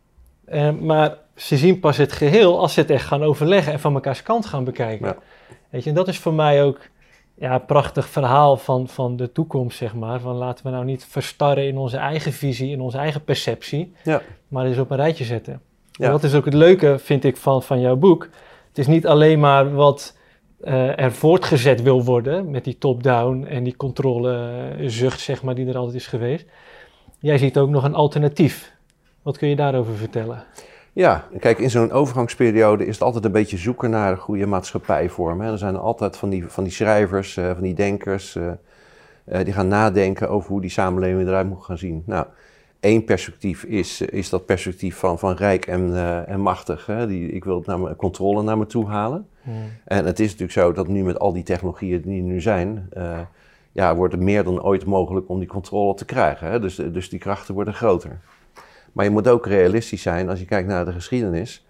[0.49, 3.93] Uh, maar ze zien pas het geheel als ze het echt gaan overleggen en van
[3.93, 5.07] mekaars kant gaan bekijken.
[5.07, 5.17] Ja.
[5.71, 6.81] Weet je, en dat is voor mij ook
[7.35, 10.21] ja, een prachtig verhaal van, van de toekomst, zeg maar.
[10.21, 14.23] Van laten we nou niet verstarren in onze eigen visie, in onze eigen perceptie, ja.
[14.49, 15.61] maar eens op een rijtje zetten.
[16.01, 16.11] Ja.
[16.11, 18.29] Dat is ook het leuke, vind ik, van, van jouw boek.
[18.69, 20.17] Het is niet alleen maar wat
[20.65, 25.77] uh, er voortgezet wil worden met die top-down en die controlezucht, zeg maar, die er
[25.77, 26.47] altijd is geweest.
[27.19, 28.73] Jij ziet ook nog een alternatief.
[29.23, 30.45] Wat kun je daarover vertellen?
[30.93, 35.41] Ja, kijk, in zo'n overgangsperiode is het altijd een beetje zoeken naar een goede maatschappijvorm.
[35.41, 35.53] Hè.
[35.53, 38.51] Er zijn altijd van die, van die schrijvers, uh, van die denkers, uh,
[39.25, 42.03] uh, die gaan nadenken over hoe die samenleving eruit moet gaan zien.
[42.07, 42.27] Nou,
[42.81, 46.87] één perspectief is, is dat perspectief van, van rijk en, uh, en machtig.
[46.87, 47.07] Hè?
[47.07, 49.29] Die, ik wil het naar controle naar me toe halen.
[49.43, 49.55] Hmm.
[49.85, 52.89] En het is natuurlijk zo dat nu met al die technologieën die er nu zijn,
[52.97, 53.19] uh,
[53.73, 56.51] ja, wordt het meer dan ooit mogelijk om die controle te krijgen.
[56.51, 56.61] Hè?
[56.61, 58.21] Dus, dus die krachten worden groter.
[58.93, 61.65] Maar je moet ook realistisch zijn als je kijkt naar de geschiedenis.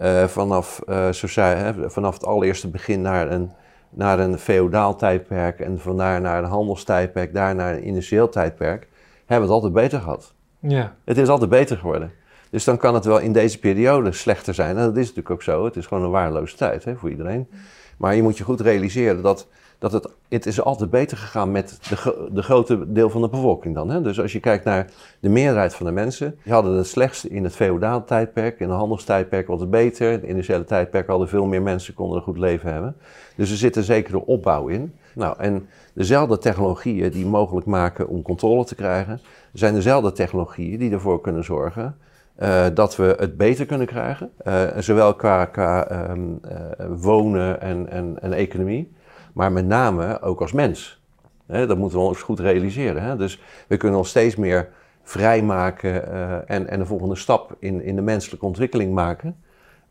[0.00, 3.50] Uh, vanaf, hè, vanaf het allereerste begin naar een,
[3.90, 8.88] naar een feodaal tijdperk en vandaar naar een handelstijdperk, daar naar een industrieel tijdperk,
[9.26, 10.31] hebben we het altijd beter gehad.
[10.68, 10.94] Ja.
[11.04, 12.12] Het is altijd beter geworden.
[12.50, 14.76] Dus dan kan het wel in deze periode slechter zijn.
[14.76, 15.64] En dat is natuurlijk ook zo.
[15.64, 17.48] Het is gewoon een waardeloze tijd hè, voor iedereen.
[17.96, 19.48] Maar je moet je goed realiseren dat,
[19.82, 23.74] dat het, het is altijd beter gegaan met de, de grote deel van de bevolking
[23.74, 23.90] dan.
[23.90, 24.02] Hè.
[24.02, 24.90] Dus als je kijkt naar
[25.20, 28.60] de meerderheid van de mensen, die hadden het slechtst in het feodaal tijdperk.
[28.60, 30.06] In het handelstijdperk was het beter.
[30.06, 32.96] In het industriële tijdperk hadden veel meer mensen konden een goed leven hebben.
[33.36, 34.94] Dus er zit een zekere opbouw in.
[35.14, 39.20] Nou, en dezelfde technologieën die mogelijk maken om controle te krijgen,
[39.52, 41.96] zijn dezelfde technologieën die ervoor kunnen zorgen
[42.42, 44.30] uh, dat we het beter kunnen krijgen.
[44.46, 48.92] Uh, zowel qua, um, uh, wonen en, en, en, economie,
[49.32, 51.00] maar met name ook als mens.
[51.46, 53.18] Dat moeten we ons goed realiseren.
[53.18, 54.68] Dus we kunnen ons steeds meer
[55.02, 56.08] vrijmaken
[56.48, 59.36] en, en de volgende stap in, de menselijke ontwikkeling maken.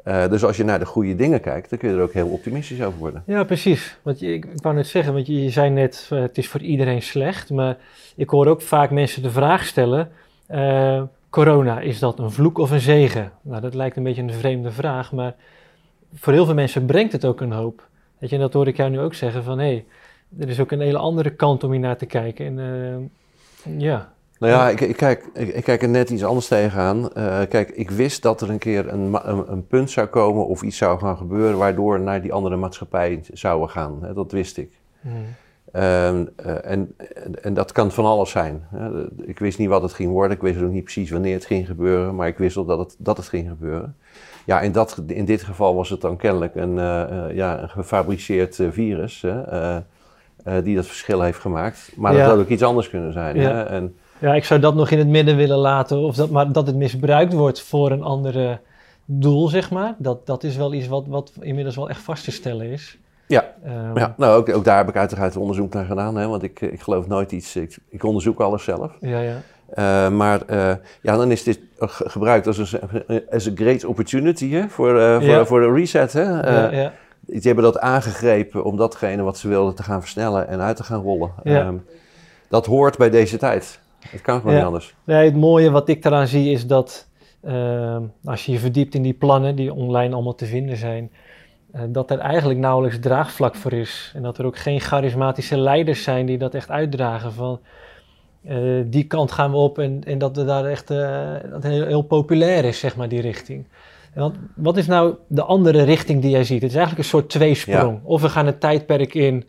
[0.03, 2.27] Eh, dus als je naar de goede dingen kijkt, dan kun je er ook heel
[2.27, 3.23] optimistisch over worden.
[3.25, 3.97] Ja, precies.
[4.01, 6.61] Want je, ik, wou net zeggen, want je, je zei net, uh, het is voor
[6.61, 7.49] iedereen slecht.
[7.49, 7.77] Maar
[8.15, 10.11] ik hoor ook vaak mensen de vraag stellen,
[11.29, 13.31] corona, is dat een vloek of een zegen?
[13.41, 15.35] Nou, dat lijkt een beetje een vreemde vraag, maar
[16.13, 17.87] voor heel veel mensen brengt het ook een hoop.
[18.21, 19.85] Weet je, en dat hoor ik jou nu ook zeggen van, hé, hey,
[20.39, 22.59] er is ook een hele andere kant om hier naar te kijken.
[22.59, 23.11] En
[23.77, 24.13] ja...
[24.39, 27.09] Nou ja, ik, ik, kijk, ik, ik, kijk er net iets anders tegenaan.
[27.17, 30.61] Uh, kijk, ik wist dat er een keer een, een, een, punt zou komen of
[30.61, 34.03] iets zou gaan gebeuren waardoor naar die andere maatschappij zouden gaan.
[34.03, 34.71] Hè, dat wist ik.
[35.01, 35.11] Mm.
[35.75, 36.07] Uh,
[36.71, 36.95] en,
[37.41, 38.67] en, dat kan van alles zijn.
[39.21, 41.65] Ik wist niet wat het ging worden, ik wist ook niet precies wanneer het ging
[41.65, 43.95] gebeuren, maar ik wist wel dat het, dat het ging gebeuren.
[44.45, 48.59] Ja, in, dat, in dit geval was het dan kennelijk een, uh, ja, een gefabriceerd
[48.71, 49.25] virus
[50.63, 51.91] die dat verschil heeft gemaakt.
[51.95, 53.35] Maar dat had ook iets anders kunnen zijn.
[53.35, 53.53] Ja.
[53.53, 53.63] Hè.
[53.63, 55.97] En, ja, ik zou dat nog in het midden willen laten.
[55.97, 58.59] Of dat, maar dat het misbruikt wordt voor een andere
[59.05, 59.95] doel, zeg maar.
[59.97, 62.97] Dat, dat is wel iets wat, wat inmiddels wel echt vast te stellen is.
[63.27, 66.15] Ja, um, ja nou ook, ook daar heb ik uiteraard onderzoek naar gedaan.
[66.15, 68.91] Hè, want ik, ik geloof nooit iets, ik, ik onderzoek alles zelf.
[68.99, 69.35] Ja, ja.
[69.75, 74.69] Uh, maar uh, ja, dan is dit gebruikt als een as a great opportunity hè,
[74.69, 75.45] voor, uh, voor, ja.
[75.45, 76.13] voor de reset.
[76.13, 76.21] Hè.
[76.21, 76.93] Ja, ja.
[77.25, 80.83] Die hebben dat aangegrepen om datgene wat ze wilden te gaan versnellen en uit te
[80.83, 81.31] gaan rollen.
[81.43, 81.85] Um,
[82.49, 83.79] dat hoort bij deze tijd.
[84.09, 84.95] Het kan gewoon niet anders.
[85.03, 87.07] Nee, het mooie wat ik eraan zie is dat
[87.43, 91.11] uh, als je je verdiept in die plannen die online allemaal te vinden zijn,
[91.87, 94.11] dat er eigenlijk nauwelijks draagvlak voor is.
[94.15, 97.59] En dat er ook geen charismatische leiders zijn die dat echt uitdragen van
[98.49, 102.01] uh, die kant gaan we op en, en dat, we daar echt, dat heel, heel
[102.01, 103.67] populair is, zeg maar, die richting.
[104.55, 106.61] Wat is nou de andere richting die jij ziet?
[106.61, 107.93] Het is eigenlijk een soort tweesprong.
[107.93, 108.01] Ja.
[108.03, 109.45] Of we gaan een tijdperk in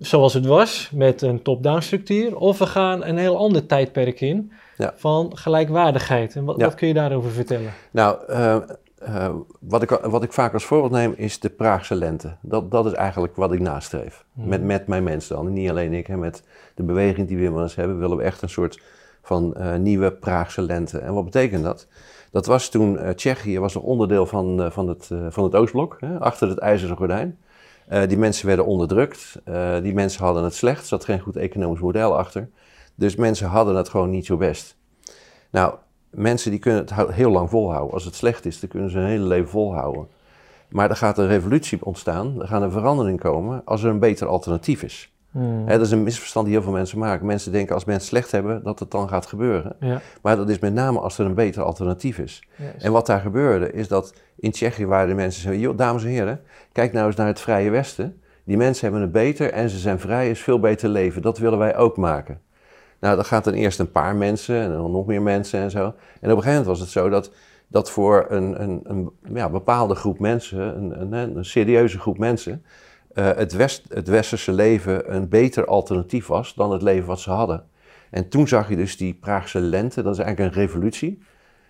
[0.00, 4.52] zoals het was, met een top-down structuur, of we gaan een heel ander tijdperk in
[4.76, 4.92] ja.
[4.96, 6.36] van gelijkwaardigheid.
[6.36, 6.64] En wat, ja.
[6.64, 7.72] wat, kun je daarover vertellen?
[7.90, 8.56] Nou, uh,
[9.08, 12.36] uh, wat, ik, wat ik vaak als voorbeeld neem is de Praagse lente.
[12.42, 14.24] Dat, dat is eigenlijk wat ik nastreef.
[14.32, 14.48] Hmm.
[14.48, 15.52] Met, met mijn mensen dan.
[15.52, 18.48] Niet alleen ik, hè, met de beweging die we inmiddels hebben, willen we echt een
[18.48, 18.82] soort
[19.22, 20.98] van uh, nieuwe Praagse lente.
[20.98, 21.86] En wat betekent dat?
[22.30, 26.48] Dat was toen Tsjechië was nog onderdeel van, van, het, van het Oostblok, hè, achter
[26.48, 27.38] het ijzeren gordijn.
[28.06, 29.40] Die mensen werden onderdrukt.
[29.82, 30.80] Die mensen hadden het slecht.
[30.80, 32.48] Er zat geen goed economisch model achter.
[32.94, 34.76] Dus mensen hadden het gewoon niet zo best.
[35.50, 35.74] Nou,
[36.10, 37.94] mensen die kunnen het heel lang volhouden.
[37.94, 40.06] Als het slecht is, dan kunnen ze een hele leven volhouden.
[40.68, 42.40] Maar er gaat een revolutie ontstaan.
[42.40, 45.12] Er gaat een verandering komen als er een beter alternatief is.
[45.30, 45.66] Hmm.
[45.66, 47.26] Dat is een misverstand die heel veel mensen maken.
[47.26, 49.76] Mensen denken als mensen slecht hebben, dat het dan gaat gebeuren.
[49.80, 50.00] Ja.
[50.22, 52.42] Maar dat is met name als er een beter alternatief is.
[52.56, 52.82] Yes.
[52.82, 56.10] En wat daar gebeurde, is dat in Tsjechië waren de mensen zo, joh, dames en
[56.10, 56.40] heren,
[56.72, 58.20] kijk nou eens naar het Vrije Westen.
[58.44, 61.22] Die mensen hebben het beter en ze zijn vrij, is veel beter leven.
[61.22, 62.40] Dat willen wij ook maken.
[63.00, 65.84] Nou, dan gaat dan eerst een paar mensen en dan nog meer mensen en zo.
[65.84, 67.30] En op een gegeven moment was het zo dat,
[67.66, 72.64] dat voor een, een, een ja, bepaalde groep mensen, een, een, een serieuze groep mensen,
[73.14, 77.30] uh, het, West, het westerse leven een beter alternatief was dan het leven wat ze
[77.30, 77.64] hadden.
[78.10, 81.22] En toen zag je dus die Praagse lente, dat is eigenlijk een revolutie.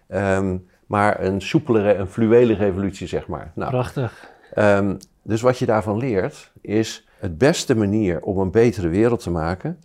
[0.08, 3.52] Um, maar een soepelere, een fluwele revolutie, zeg maar.
[3.54, 4.30] Nou, Prachtig.
[4.58, 9.30] Um, dus wat je daarvan leert, is het beste manier om een betere wereld te
[9.30, 9.78] maken,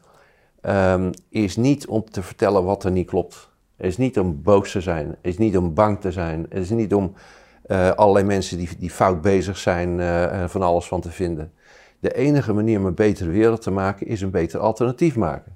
[0.67, 3.49] um, is niet om te vertellen wat er niet klopt.
[3.78, 7.13] Is niet om boos te zijn, is niet om bang te zijn, is niet om
[7.67, 11.51] uh, allerlei mensen die, die fout bezig zijn uh, van alles van te vinden.
[11.99, 15.56] De enige manier om een betere wereld te maken is een beter alternatief maken.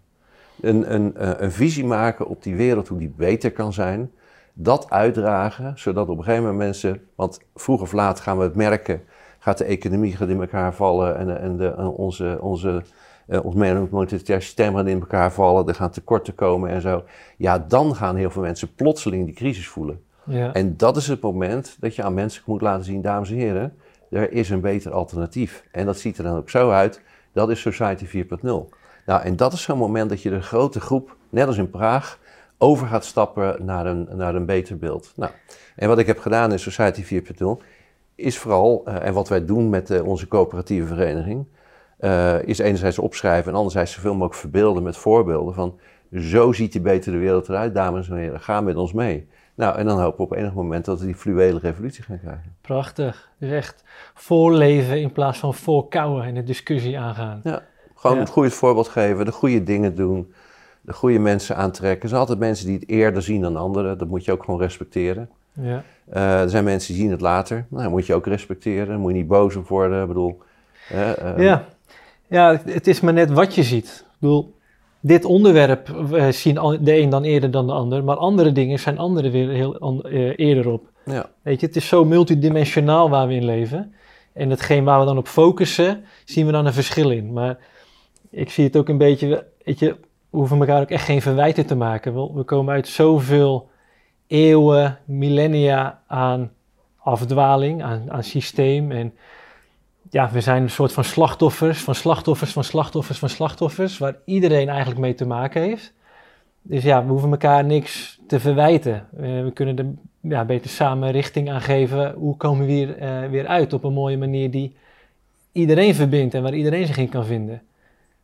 [0.61, 4.11] Een, een, een visie maken op die wereld, hoe die beter kan zijn.
[4.53, 8.55] Dat uitdragen, zodat op een gegeven moment mensen, want vroeg of laat gaan we het
[8.55, 9.01] merken,
[9.39, 12.83] gaat de economie gaat in elkaar vallen en, en, de, onze, onze,
[13.29, 17.03] uh, ons monetair systeem gaat in elkaar vallen, er gaan tekorten komen en zo.
[17.37, 20.01] Ja, dan gaan heel veel mensen plotseling die crisis voelen.
[20.23, 20.53] Ja.
[20.53, 23.73] En dat is het moment dat je aan mensen moet laten zien, dames en heren,
[24.09, 25.63] er is een beter alternatief.
[25.71, 27.01] En dat ziet er dan ook zo uit,
[27.33, 28.17] dat is Society 4.0.
[29.05, 32.19] Nou, en dat is zo'n moment dat je de grote groep, net als in Praag,
[32.57, 35.13] over gaat stappen naar een, naar een beter beeld.
[35.15, 35.31] Nou,
[35.75, 37.65] en wat ik heb gedaan in Society 4.0
[38.15, 41.45] is vooral, uh, en wat wij doen met uh, onze coöperatieve vereniging,
[41.99, 45.79] uh, is enerzijds opschrijven en anderzijds zoveel mogelijk verbeelden met voorbeelden van
[46.13, 49.27] zo ziet die betere wereld eruit, dames en heren, ga met ons mee.
[49.55, 52.55] Nou, en dan hopen we op enig moment dat we die fluwele revolutie gaan krijgen.
[52.61, 53.29] Prachtig.
[53.37, 53.83] Dus echt
[54.13, 57.41] voorleven in plaats van voorkouwen en de discussie aangaan.
[57.43, 57.63] Ja,
[57.95, 58.21] gewoon ja.
[58.21, 60.33] het goede voorbeeld geven, de goede dingen doen,
[60.81, 62.01] de goede mensen aantrekken.
[62.01, 64.59] Er zijn altijd mensen die het eerder zien dan anderen, dat moet je ook gewoon
[64.59, 65.29] respecteren.
[65.53, 65.83] Ja.
[66.13, 68.99] Uh, er zijn mensen die zien het later, nou, dat moet je ook respecteren, daar
[68.99, 70.01] moet je niet boos op worden.
[70.01, 70.41] Ik bedoel,
[70.91, 71.65] uh, uh, ja.
[72.29, 74.05] Ja, het is maar net wat je ziet.
[74.07, 74.55] Ik bedoel,
[74.99, 75.95] dit onderwerp
[76.29, 80.05] zien de een dan eerder dan de ander, maar andere dingen zijn anderen weer heel
[80.11, 80.87] uh, eerder op.
[81.05, 81.29] Ja.
[81.41, 83.93] Weet je, het is zo multidimensionaal waar we in leven.
[84.33, 87.33] En hetgeen waar we dan op focussen, zien we dan een verschil in.
[87.33, 87.57] Maar
[88.29, 89.95] ik zie het ook een beetje, weet je,
[90.29, 92.13] we hoeven elkaar ook echt geen verwijten te maken.
[92.13, 93.69] We, we komen uit zoveel
[94.27, 96.51] eeuwen, millennia aan
[96.97, 98.91] afdwaling, aan, aan systeem.
[98.91, 99.13] En
[100.09, 104.69] ja, we zijn een soort van slachtoffers, van slachtoffers, van slachtoffers, van slachtoffers, waar iedereen
[104.69, 105.93] eigenlijk mee te maken heeft.
[106.61, 109.07] Dus ja, we hoeven elkaar niks te verwijten.
[109.17, 109.85] Eh, we kunnen er
[110.21, 112.13] ja, beter samen richting aan geven.
[112.13, 114.75] Hoe komen we hier eh, weer uit op een mooie manier die
[115.51, 117.61] iedereen verbindt en waar iedereen zich in kan vinden.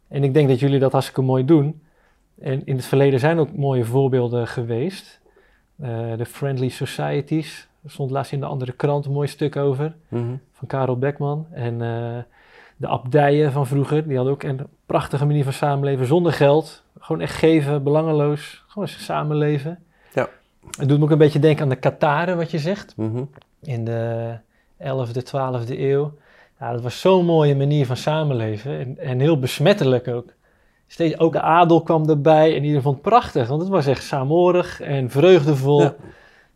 [0.07, 1.81] En ik denk dat jullie dat hartstikke mooi doen.
[2.39, 5.19] En in het verleden zijn ook mooie voorbeelden geweest.
[5.79, 9.95] Eh, de Friendly Societies, er stond laatst in de andere krant een mooi stuk over,
[10.07, 10.35] Mhm.
[10.51, 11.45] van Karel Beckman.
[11.51, 12.17] En eh,
[12.77, 16.83] de abdijen van vroeger, die hadden ook een prachtige manier van samenleven zonder geld.
[16.99, 19.83] Gewoon echt geven, belangeloos, gewoon eens samenleven.
[20.13, 20.29] Ja.
[20.77, 23.23] Het doet me ook een beetje denken aan de Kataren, wat je zegt Mhm.
[23.61, 24.33] in de
[24.77, 26.13] 11e, 12e eeuw.
[26.59, 30.33] Ja, dat was zo'n mooie manier van samenleven en, en heel besmettelijk ook.
[30.87, 34.03] Steeds, ook de adel kwam erbij en iedereen vond het prachtig, want het was echt
[34.03, 35.81] saamhorig en vreugdevol.
[35.81, 35.95] Ja.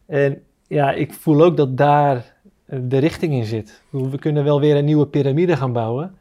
[0.05, 2.33] En ja, ik voel ook dat daar
[2.65, 3.81] eh, de richting in zit.
[3.89, 6.17] We kunnen wel weer een nieuwe piramide gaan bouwen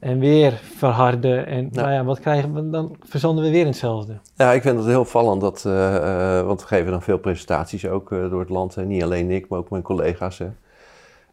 [0.00, 1.46] en weer verharden.
[1.46, 1.80] En Ja.
[1.80, 2.70] nou ja, wat krijgen we?
[2.70, 4.18] Dan verzanden we weer in hetzelfde.
[4.36, 7.86] Ja, ik vind het heel vallend, dat, eh, eh, want we geven dan veel presentaties
[7.86, 8.74] ook door het land.
[8.74, 8.84] Hè.
[8.84, 10.38] Niet alleen ik, maar ook mijn collega's.
[10.38, 10.48] Hè.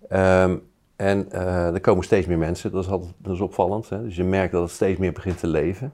[0.10, 0.56] Ehm,
[0.96, 1.32] en
[1.74, 3.90] er komen steeds meer mensen, dat is, altijd, dat is opvallend.
[3.90, 4.04] Hè.
[4.04, 5.94] Dus je merkt dat het steeds meer begint te leven.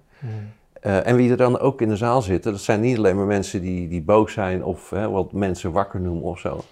[0.88, 3.26] Eh, en wie er dan ook in de zaal zitten, dat zijn niet alleen maar
[3.26, 6.63] mensen die, die boos zijn of hè, wat mensen wakker noemen of zo.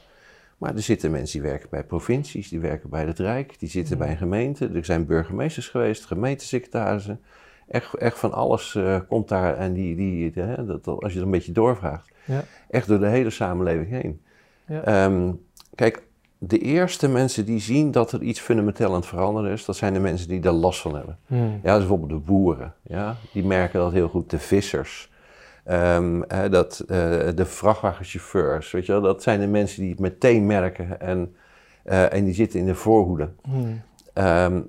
[0.58, 3.98] Maar er zitten mensen die werken bij provincies, die werken bij het Rijk, die zitten
[3.98, 4.70] bij een gemeente.
[4.74, 7.22] Er zijn burgemeesters geweest, gemeentesecretarissen.
[7.68, 11.26] Echt, echt van alles eh, komt daar en die, die, hè, dat, als je er
[11.26, 12.44] een beetje doorvraagt, Ja.
[12.70, 14.22] echt door de hele samenleving heen.
[14.68, 14.82] Ja.
[14.84, 15.32] Ehm,
[15.76, 16.04] kijk,
[16.48, 19.94] de eerste mensen die zien dat er iets fundamenteel aan het veranderen is, dat zijn
[19.94, 21.18] de mensen die daar last van hebben.
[21.28, 21.60] Hmm.
[21.64, 22.74] Ja, dus bijvoorbeeld de boeren.
[22.82, 23.16] Ja?
[23.34, 24.30] Die merken dat heel goed.
[24.30, 25.12] De vissers.
[25.64, 26.98] Ehm, hè, dat, eh,
[27.36, 28.72] de vrachtwagenchauffeurs.
[28.72, 29.02] Weet je wel?
[29.02, 31.00] Dat zijn de mensen die het meteen merken.
[31.00, 31.36] En,
[31.84, 33.30] eh, en die zitten in de voorhoede.
[33.44, 33.82] Hmm.
[34.14, 34.62] Ehm,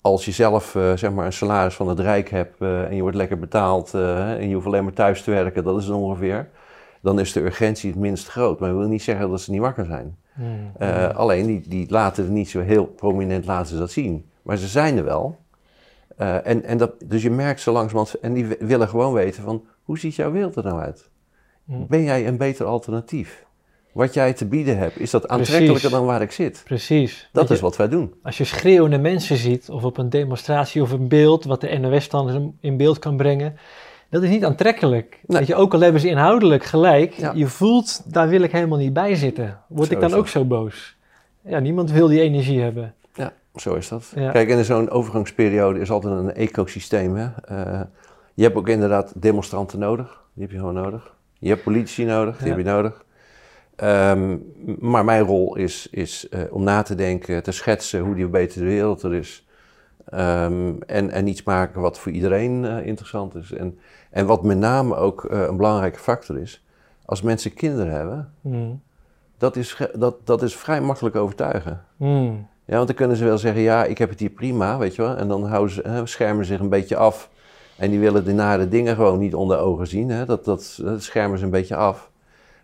[0.00, 3.16] als je zelf eh, zeg maar een salaris van het Rijk hebt en je wordt
[3.16, 6.48] lekker betaald en je hoeft alleen maar thuis te werken, dat is het ongeveer.
[7.04, 8.60] Dan is de urgentie het minst groot.
[8.60, 10.16] Maar dat wil niet zeggen dat ze niet wakker zijn.
[10.32, 10.72] Hmm.
[10.78, 14.24] Eh, Alleen die, die laten het niet zo heel prominent laten ze dat zien.
[14.42, 15.38] Maar ze zijn er wel.
[16.16, 19.64] Eh, en, en dat, dus je merkt zo langzamerhand, en die willen gewoon weten van,
[19.82, 21.10] hoe ziet jouw wereld er nou uit?
[21.64, 21.86] Hmm.
[21.88, 23.44] Ben jij een beter alternatief?
[23.92, 25.90] Wat jij te bieden hebt, is dat aantrekkelijker Precies.
[25.90, 26.62] dan waar ik zit?
[26.64, 27.28] Precies.
[27.32, 28.14] Dat je, is wat wij doen.
[28.22, 32.08] Als je schreeuwende mensen ziet, of op een demonstratie of een beeld, wat de NOS
[32.08, 33.56] dan in beeld kan brengen,
[34.14, 35.18] dat is niet aantrekkelijk.
[35.26, 35.38] Nee.
[35.38, 37.32] Weet je, ook al hebben ze inhoudelijk gelijk, Ja.
[37.34, 39.58] je voelt, daar wil ik helemaal niet bij zitten.
[39.68, 40.28] Word Zo ik dan ook dat.
[40.28, 40.96] zo boos?
[41.40, 42.94] Ja, niemand wil die energie hebben.
[43.14, 44.12] Ja, zo is dat.
[44.14, 44.30] Ja.
[44.30, 47.16] Kijk, in zo'n overgangsperiode is altijd een ecosysteem.
[47.16, 47.28] Hè?
[47.44, 47.80] Eh,
[48.34, 50.22] je hebt ook inderdaad demonstranten nodig.
[50.32, 51.14] Die heb je gewoon nodig.
[51.38, 52.54] Je hebt politici nodig, die Ja.
[52.54, 53.04] heb je nodig.
[53.76, 54.36] Ehm,
[54.78, 58.64] maar mijn rol is, is eh, om na te denken, te schetsen hoe die betere
[58.64, 59.46] wereld er is.
[60.04, 63.52] Ehm, en, en iets maken wat voor iedereen eh, interessant is.
[63.52, 63.78] En,
[64.10, 66.64] en wat met name ook eh, een belangrijke factor is.
[67.04, 68.80] Als mensen kinderen hebben, Hmm.
[69.38, 71.84] dat is, dat, dat is vrij makkelijk overtuigen.
[71.96, 72.46] Hmm.
[72.64, 75.02] Ja, want dan kunnen ze wel zeggen, ja, ik heb het hier prima, weet je
[75.02, 75.16] wel.
[75.16, 77.30] En dan houden ze, hè, schermen ze zich een beetje af.
[77.76, 80.10] En die willen de nare dingen gewoon niet onder ogen zien.
[80.10, 80.24] Hè.
[80.24, 82.10] Dat, dat, dat schermen ze een beetje af.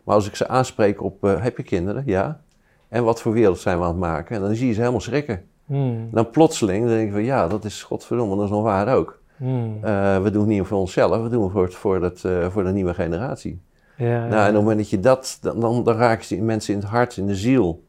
[0.04, 2.02] Maar als ik ze aanspreek op, eh, heb je kinderen?
[2.06, 2.40] Ja.
[2.88, 4.36] En wat voor wereld zijn we aan het maken?
[4.36, 5.44] En dan zie je ze helemaal schrikken.
[5.70, 6.08] Hmm.
[6.12, 9.18] Dan plotseling denk ik van, ja, dat is godverdomme, dat is nog waar ook.
[9.36, 9.78] Hmm.
[9.82, 12.46] Eh, we doen het niet voor onszelf, we doen het voor, het- voor, het, eh,
[12.50, 13.60] voor de nieuwe generatie.
[13.96, 16.42] Ja, Nou, en op het moment dat je dat, dan, dan, dan raken ze die
[16.42, 17.84] mensen in het hart, in de ziel.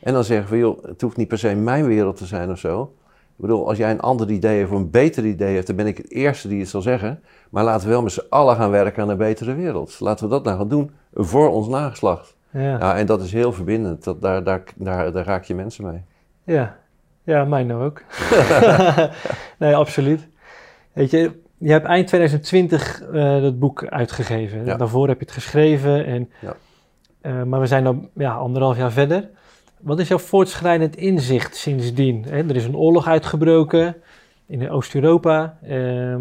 [0.00, 2.58] En dan zeggen we, joh, het hoeft niet per se mijn wereld te zijn of
[2.58, 2.92] zo.
[3.36, 5.96] Ik bedoel, als jij een ander idee of een beter idee hebt, dan ben ik
[5.96, 7.20] het eerste die het zal zeggen.
[7.50, 10.00] Maar laten we wel met z'n allen gaan werken aan een betere wereld.
[10.00, 12.36] Laten we dat nou gaan doen voor ons nageslacht.
[12.50, 12.60] ja.
[12.78, 14.04] Ja, en dat is heel verbindend.
[14.04, 16.02] Dat, daar, daar, daar, daar raak je mensen mee.
[16.44, 16.76] Ja,
[17.24, 18.02] ja, mij nou ook.
[19.58, 20.28] nee, absoluut.
[20.92, 24.64] Weet je, je hebt eind 2020 eh, dat boek uitgegeven.
[24.64, 24.76] Ja.
[24.76, 26.06] Daarvoor heb je het geschreven.
[26.06, 26.56] En, Ja.
[27.20, 29.28] eh, maar we zijn dan ja, anderhalf jaar verder.
[29.80, 32.24] Wat is jouw voortschrijdend inzicht sindsdien?
[32.28, 33.96] Hè, er is een oorlog uitgebroken
[34.46, 35.58] in Oost-Europa.
[35.62, 36.20] Ehm,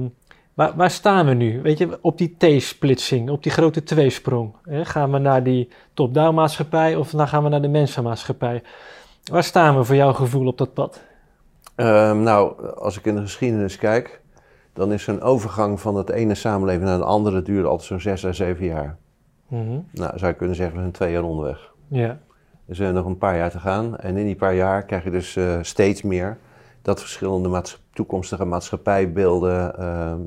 [0.54, 1.62] waar, waar staan we nu?
[1.62, 4.54] Weet je, op die T-splitsing, op die grote tweesprong.
[4.64, 4.86] Hè?
[4.86, 8.62] Gaan we naar die top-down maatschappij of dan gaan we naar de mensenmaatschappij?
[9.32, 11.02] Waar staan we voor jouw gevoel op dat pad?
[11.76, 14.22] Ehm, nou, als ik in de geschiedenis kijk,
[14.74, 18.26] dan is zo'n overgang van het ene samenleving naar het andere duurde altijd zo'n zes
[18.26, 18.98] à zeven jaar.
[19.48, 19.80] Mhm.
[19.92, 21.74] Nou, zou je kunnen zeggen, we zijn twee jaar onderweg.
[21.88, 22.20] Ja.
[22.66, 23.98] We hebben nog een paar jaar te gaan.
[23.98, 26.38] En in die paar jaar krijg je dus uh, steeds meer
[26.82, 27.64] dat verschillende
[27.94, 30.20] toekomstige maatschappijbeelden ehm,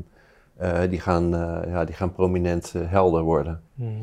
[0.62, 3.60] uh, die, gaan, uh, ja, die gaan prominent helder worden.
[3.74, 4.00] Mm.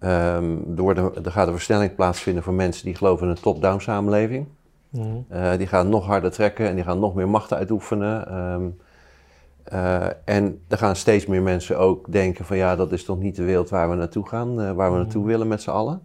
[0.00, 3.80] Um, er, worden, er gaat een versnelling plaatsvinden voor mensen die geloven in een top-down
[3.80, 4.46] samenleving.
[4.90, 5.26] Mm.
[5.56, 8.38] die gaan nog harder trekken en die gaan nog meer macht uitoefenen.
[8.38, 8.76] Um,
[10.24, 13.44] en er gaan steeds meer mensen ook denken van ja, dat is toch niet de
[13.44, 16.02] wereld waar we naartoe gaan, waar we naartoe willen met z'n allen.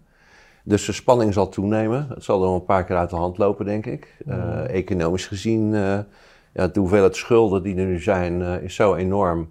[0.63, 2.05] Dus de spanning zal toenemen.
[2.09, 4.17] Het zal er een paar keer uit de hand lopen, denk ik.
[4.67, 5.71] economisch gezien,
[6.53, 9.49] ja, de hoeveelheid schulden die er nu zijn, is zo enorm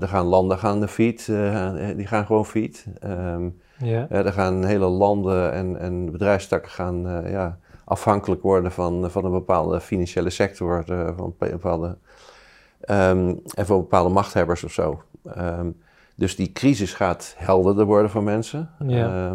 [0.00, 2.84] er gaan landen gaan de fiets, uh, die gaan gewoon fiets.
[3.04, 4.08] Um, ja.
[4.08, 9.30] er gaan hele landen en, en bedrijfstakken gaan uh, ja, afhankelijk worden van, van een
[9.30, 11.96] bepaalde financiële sector, uh, van bepaalde,
[12.90, 15.02] um, en van bepaalde machthebbers of zo.
[15.38, 15.80] Um,
[16.14, 18.70] dus die crisis gaat helderder worden voor mensen.
[18.86, 19.32] Ja.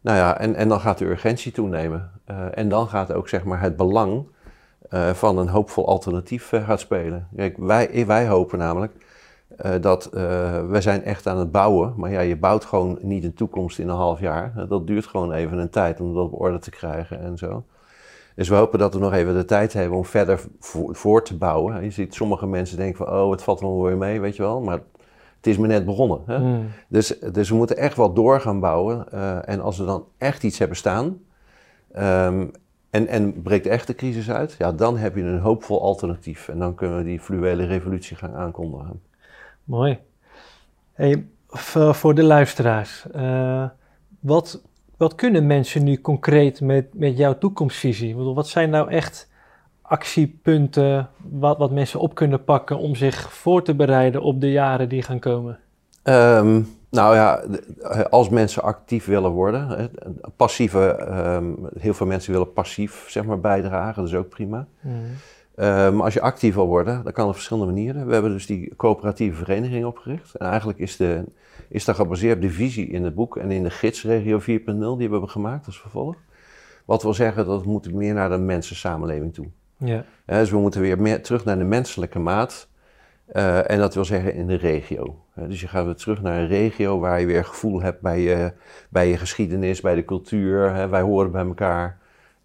[0.00, 2.10] nou ja, en, en dan gaat de urgentie toenemen.
[2.54, 4.26] en dan gaat ook zeg maar het belang
[5.12, 7.28] van een hoopvol alternatief gaat spelen.
[7.36, 8.92] Kijk, wij, wij hopen namelijk
[9.64, 10.20] uh, dat uh,
[10.68, 13.88] we zijn echt aan het bouwen, maar ja, je bouwt gewoon niet een toekomst in
[13.88, 14.52] een half jaar.
[14.56, 17.64] Uh, dat duurt gewoon even een tijd om dat op orde te krijgen en zo.
[18.34, 21.36] Dus we hopen dat we nog even de tijd hebben om verder voor, voor te
[21.36, 21.84] bouwen.
[21.84, 24.60] Je ziet sommige mensen denken van, oh, het valt wel weer mee, weet je wel.
[24.60, 24.80] Maar
[25.36, 26.20] het is maar net begonnen.
[26.26, 26.38] Hè?
[26.38, 26.66] Mm.
[26.88, 29.12] Dus, dus we moeten echt wel door gaan bouwen.
[29.44, 31.18] en als we dan echt iets hebben staan,
[31.96, 32.50] um,
[32.90, 36.48] en, en breekt echt de crisis uit, ja, dan heb je een hoopvol alternatief.
[36.48, 39.00] En dan kunnen we die fluwele revolutie gaan aankondigen.
[39.68, 39.98] Mooi.
[40.92, 41.26] Hey,
[41.92, 43.64] voor de luisteraars, uh,
[44.20, 44.62] wat,
[44.96, 48.16] wat kunnen mensen nu concreet met, met jouw toekomstvisie?
[48.16, 49.30] Wat zijn nou echt
[49.82, 54.88] actiepunten wat, wat mensen op kunnen pakken om zich voor te bereiden op de jaren
[54.88, 55.58] die gaan komen?
[56.02, 57.44] Um, nou ja,
[58.10, 59.90] als mensen actief willen worden,
[60.36, 64.66] passieve, um, heel veel mensen willen passief zeg maar, bijdragen, dat is ook prima.
[64.80, 65.04] Mm.
[65.58, 68.06] Uh, maar als je actief wil worden, dan kan op verschillende manieren.
[68.06, 70.34] We hebben dus die coöperatieve vereniging opgericht.
[70.34, 71.24] En eigenlijk is, de,
[71.68, 74.44] is dat gebaseerd op de visie in het boek en in de gids Regio 4.0,
[74.44, 76.16] die hebben we gemaakt als vervolg.
[76.84, 79.46] Wat wil zeggen dat we moeten meer naar de mensensamenleving toe.
[79.76, 80.04] Ja.
[80.26, 82.68] Uh, dus we moeten weer meer terug naar de menselijke maat.
[83.32, 85.24] Uh, en dat wil zeggen in de regio.
[85.34, 88.52] dus je gaat weer terug naar een regio waar je weer gevoel hebt bij je,
[88.88, 90.74] bij je geschiedenis, bij de cultuur.
[90.74, 90.88] Hè.
[90.88, 91.98] Wij horen bij elkaar.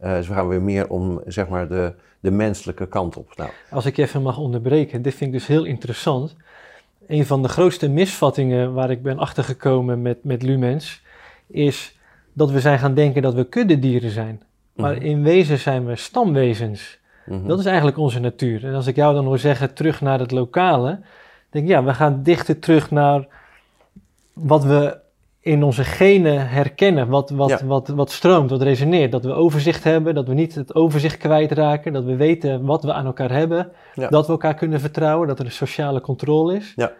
[0.04, 3.34] Uh, dus we gaan weer meer om zeg maar, de, de menselijke kant op.
[3.36, 3.50] Nou.
[3.70, 6.36] Als ik even mag onderbreken, dit vind ik dus heel interessant.
[7.08, 11.02] Een van de grootste misvattingen waar ik ben achtergekomen met, met Lumens
[11.48, 11.98] is
[12.34, 14.42] dat we zijn gaan denken dat we kuddedieren zijn.
[14.74, 15.06] Maar mhm.
[15.06, 17.00] in wezen zijn we stamwezens.
[17.26, 17.48] Mhm.
[17.48, 18.66] Dat is eigenlijk onze natuur.
[18.66, 21.00] En als ik jou dan hoor zeggen terug naar het lokale,
[21.50, 23.28] denk ik ja, we gaan dichter terug naar
[24.34, 25.02] wat we
[25.44, 29.12] in onze genen herkennen wat, wat, wat, wat stroomt, wat resoneert.
[29.12, 32.94] Dat we overzicht hebben, dat we niet het overzicht kwijtraken, dat we weten wat we
[32.94, 33.72] aan elkaar hebben,
[34.10, 36.74] dat we elkaar kunnen vertrouwen, dat er een sociale controle is.
[36.76, 36.92] Ja.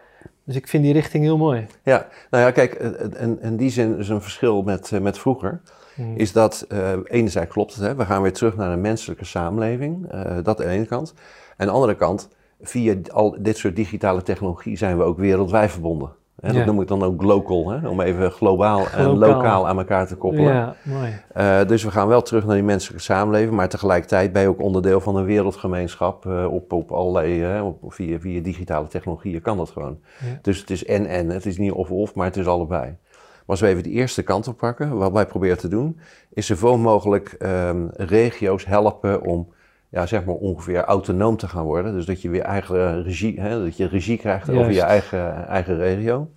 [0.44, 1.66] Dus ik vind die richting heel mooi.
[1.82, 5.60] Ja, nou ja, kijk, en in die zin is een verschil met, eh, met vroeger.
[5.94, 6.16] Hmm.
[6.16, 10.14] Is dat, uh, enerzijds klopt het, hè, we gaan weer terug naar een menselijke samenleving.
[10.14, 11.14] Uh, dat aan de ene kant.
[11.16, 11.22] En
[11.56, 12.28] aan de andere kant,
[12.60, 16.10] via al dit soort digitale technologie zijn we ook wereldwijd verbonden.
[16.40, 20.06] Hè, dat noem ik dan ook local, hè, om even globaal en lokaal aan elkaar
[20.06, 20.54] te koppelen.
[20.54, 21.20] Ja, mooi.
[21.36, 24.60] Uh, dus we gaan wel terug naar die menselijke samenleving, maar tegelijkertijd ben je ook
[24.60, 29.70] onderdeel van een wereldgemeenschap uh, op, op allerlei, op, via, via digitale technologieën kan dat
[29.70, 29.98] gewoon.
[30.42, 32.96] Dus het is en-en, het is niet of-of, maar het is allebei.
[33.44, 36.00] Maar als we even de eerste kant op pakken, wat wij proberen te doen,
[36.32, 39.48] is zoveel mogelijk um, regio's helpen om
[39.94, 41.92] ja, zeg maar ongeveer autonoom te gaan worden.
[41.92, 45.76] Dus dat je weer eigen regie, hè, dat je regie krijgt over je eigen, eigen
[45.76, 46.28] regio.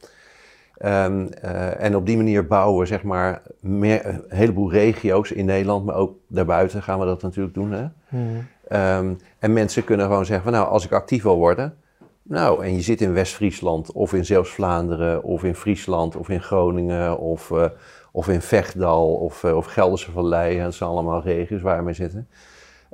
[0.86, 5.46] Um, uh, en op die manier bouwen we zeg maar meer, een heleboel regio's in
[5.46, 7.72] Nederland, maar ook daarbuiten gaan we dat natuurlijk doen.
[7.72, 7.86] Hè?
[8.08, 8.48] Hmm.
[8.72, 11.78] Um, en mensen kunnen gewoon zeggen van nou, als ik actief wil worden,
[12.22, 17.18] nou, en je zit in West-Friesland of in Zeeuws-Vlaanderen of in Friesland of in Groningen
[17.18, 17.66] of, uh,
[18.12, 21.94] of in Vechtdal of, uh, of Gelderse Vallei, dat zijn allemaal regio's waar we mee
[21.94, 22.28] zitten.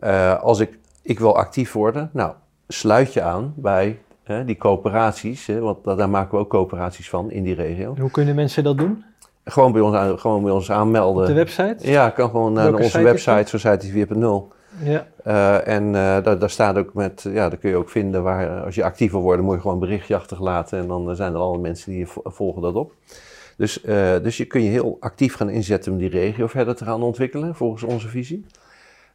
[0.03, 2.33] Uh, als ik, ik wil actief worden, nou,
[2.67, 3.99] sluit je aan bij
[4.45, 7.95] die coöperaties, hè, want daar maken we ook coöperaties van in die regio.
[7.99, 9.03] hoe kunnen mensen dat doen?
[9.45, 11.21] Gewoon bij ons, aan, gewoon bij ons aanmelden.
[11.21, 11.91] Op de website?
[11.91, 14.53] Ja, kan gewoon naar onze website, Society 4.0.
[14.83, 15.07] Ja.
[15.27, 18.63] Uh, en uh, daar, daar, staat ook met, ja, daar kun je ook vinden waar,
[18.63, 21.39] als je actief wil worden, moet je gewoon een berichtje achterlaten en dan zijn er
[21.39, 22.93] alle mensen die volgen dat op.
[23.57, 23.81] Dus,
[24.21, 27.55] dus je kun je heel actief gaan inzetten om die regio verder te gaan ontwikkelen,
[27.55, 28.45] volgens onze visie.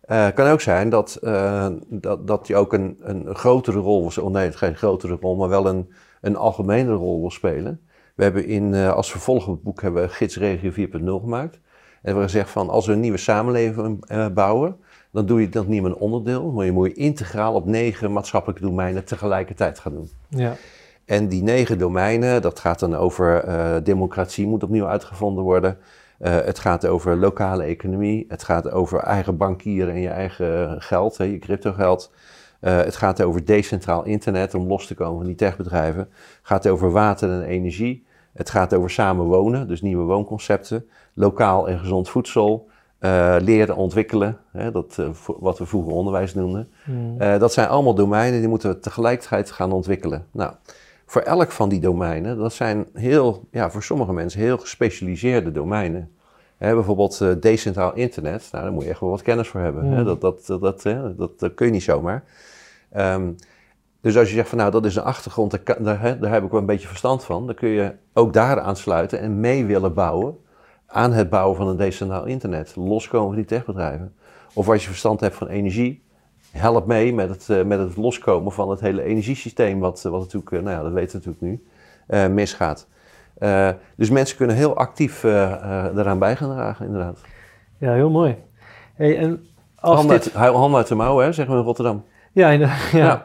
[0.08, 4.10] Het uh, kan ook zijn dat, uh, dat, dat je ook een, een grotere rol
[4.10, 7.80] wil oh nee, geen grotere rol, maar wel een, een algemene rol wil spelen.
[8.14, 11.60] We hebben in, uh, als vervolg op het boek hebben we Gids Regio 4.0 gemaakt.
[12.02, 14.04] En we gezegd van als we een nieuwe samenleving
[14.34, 14.76] bouwen,
[15.12, 18.12] dan doe je dat niet met een onderdeel, maar je moet je integraal op negen
[18.12, 20.10] maatschappelijke domeinen tegelijkertijd gaan doen.
[20.28, 20.56] Ja.
[21.04, 23.44] En die negen domeinen, dat gaat dan over
[23.84, 25.78] democratie moet opnieuw uitgevonden worden.
[26.20, 28.24] Uh, het gaat over lokale economie.
[28.28, 32.12] Het gaat over eigen bankieren en je eigen geld, hè, je cryptogeld.
[32.60, 36.00] Uh, het gaat over decentraal internet om los te komen van die techbedrijven.
[36.00, 38.06] Het gaat over water en energie.
[38.32, 40.86] Het gaat over samenwonen, dus nieuwe woonconcepten.
[41.14, 42.68] Lokaal en gezond voedsel.
[43.00, 45.02] Uh, leren ontwikkelen, hè, dat,
[45.38, 46.68] wat we vroeger onderwijs noemden.
[46.84, 47.18] Mm.
[47.18, 50.26] dat zijn allemaal domeinen die moeten we tegelijkertijd gaan ontwikkelen.
[50.30, 50.52] Nou,
[51.08, 56.12] voor elk van die domeinen, dat zijn heel, ja, voor sommige mensen heel gespecialiseerde domeinen.
[56.58, 59.90] Bijvoorbeeld uh, decentraal internet, nou, daar moet je echt wel wat kennis voor hebben.
[59.90, 60.02] Ja.
[60.02, 60.82] Dat, dat, dat, dat,
[61.16, 62.24] dat, dat kun je niet zomaar.
[62.96, 63.36] Um,
[64.00, 66.32] dus als je zegt van nou, dat is een achtergrond, daar, kan, daar, hè, daar
[66.32, 69.64] heb ik wel een beetje verstand van, dan kun je ook daar aansluiten en mee
[69.64, 70.38] willen bouwen
[70.86, 72.76] aan het bouwen van een decentraal internet.
[72.76, 74.14] Loskomen van die techbedrijven.
[74.54, 76.02] Of als je verstand hebt van energie,
[76.50, 80.50] help mee met het, uh, met het loskomen van het hele energiesysteem, wat, wat natuurlijk,
[80.50, 81.62] uh, nou ja, dat weten we natuurlijk
[82.08, 82.86] nu, misgaat.
[83.96, 87.20] Dus mensen kunnen heel actief daaraan bij gaan dragen, inderdaad.
[87.78, 88.36] Ja, heel mooi.
[88.94, 89.46] Hey, en
[89.80, 90.36] als hand, dit...
[90.36, 92.04] uit, de mouw, hè, zeggen we in Rotterdam.
[92.32, 92.58] Ja, ja,
[92.92, 92.98] ja.
[92.98, 93.24] Ja.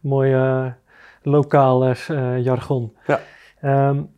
[0.00, 0.66] mooi uh,
[1.22, 2.92] lokaal uh, jargon.
[3.06, 3.20] Ja.
[3.88, 4.08] Um,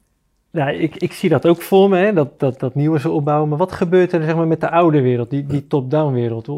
[0.50, 3.48] ja, ik, ik zie dat ook voor me, hè, dat, dat, dat nieuwe ze opbouwen.
[3.48, 6.48] Maar wat gebeurt er zeg maar, met de oude wereld, die, die top-down wereld?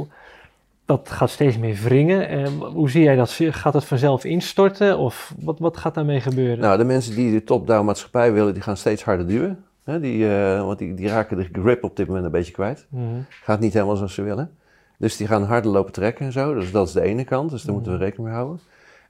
[0.90, 2.28] Dat gaat steeds meer wringen.
[2.28, 3.38] En hoe zie jij dat?
[3.40, 6.58] Gaat het vanzelf instorten of wat, wat gaat daarmee gebeuren?
[6.58, 9.64] Nou, de mensen die de top-down maatschappij willen, die gaan steeds harder duwen.
[9.84, 12.86] Hè, die, uh, want die, die raken de grip op dit moment een beetje kwijt.
[12.88, 13.24] Mm -hmm.
[13.28, 14.50] Gaat niet helemaal zoals ze willen.
[14.98, 16.54] Dus die gaan harder lopen trekken en zo.
[16.54, 18.60] Dus dat is de ene kant, dus daar moeten we rekening mee houden.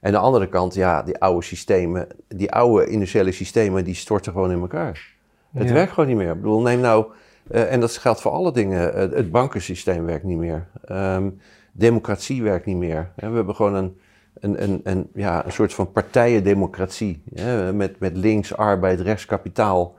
[0.01, 4.51] En de andere kant, ja, die oude systemen, die oude industriële systemen, die storten gewoon
[4.51, 5.13] in elkaar.
[5.53, 5.73] Het Ja.
[5.73, 6.31] werkt gewoon niet meer.
[6.31, 7.05] Ik bedoel, neem nou,
[7.51, 10.67] uh, en dat geldt voor alle dingen, het bankensysteem werkt niet meer.
[10.91, 11.39] Um,
[11.71, 13.11] democratie werkt niet meer.
[13.15, 13.97] We hebben gewoon een,
[14.39, 17.21] een, een, een, ja, een soort van partijendemocratie.
[17.35, 17.73] Hè?
[17.73, 19.95] Met, met links, arbeid, rechts, kapitaal.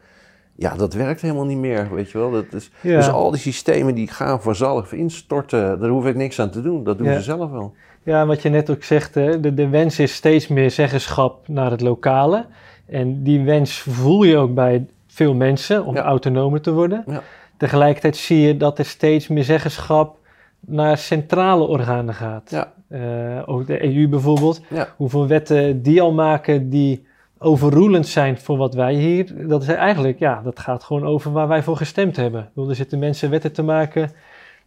[0.57, 2.31] Ja, dat werkt helemaal niet meer, weet je wel.
[2.31, 2.97] Dat is, Ja.
[2.97, 5.81] Dus al die systemen die gaan vanzelf instorten.
[5.81, 6.85] Daar hoef ik niks aan te doen.
[6.85, 7.14] Dat doen Ja.
[7.16, 7.75] ze zelf wel.
[8.03, 11.70] Ja, wat je net ook zegt, hè, de, de wens is steeds meer zeggenschap naar
[11.70, 12.47] het lokale.
[12.87, 16.03] En die wens voel je ook bij veel mensen om Ja.
[16.03, 17.05] autonomer te worden.
[17.07, 17.23] Ja.
[17.57, 20.16] Tegelijkertijd zie je dat er steeds meer zeggenschap
[20.66, 22.50] naar centrale organen gaat.
[22.50, 22.72] Ja.
[22.88, 24.60] Eh, ook de EU bijvoorbeeld.
[24.70, 24.88] Ja.
[24.96, 27.06] Hoeveel wetten die al maken die
[27.38, 29.48] overroelend zijn voor wat wij hier.
[29.48, 32.48] Dat is eigenlijk, ja, dat gaat gewoon over waar wij voor gestemd hebben.
[32.54, 34.10] Bedoel, er zitten mensen wetten te maken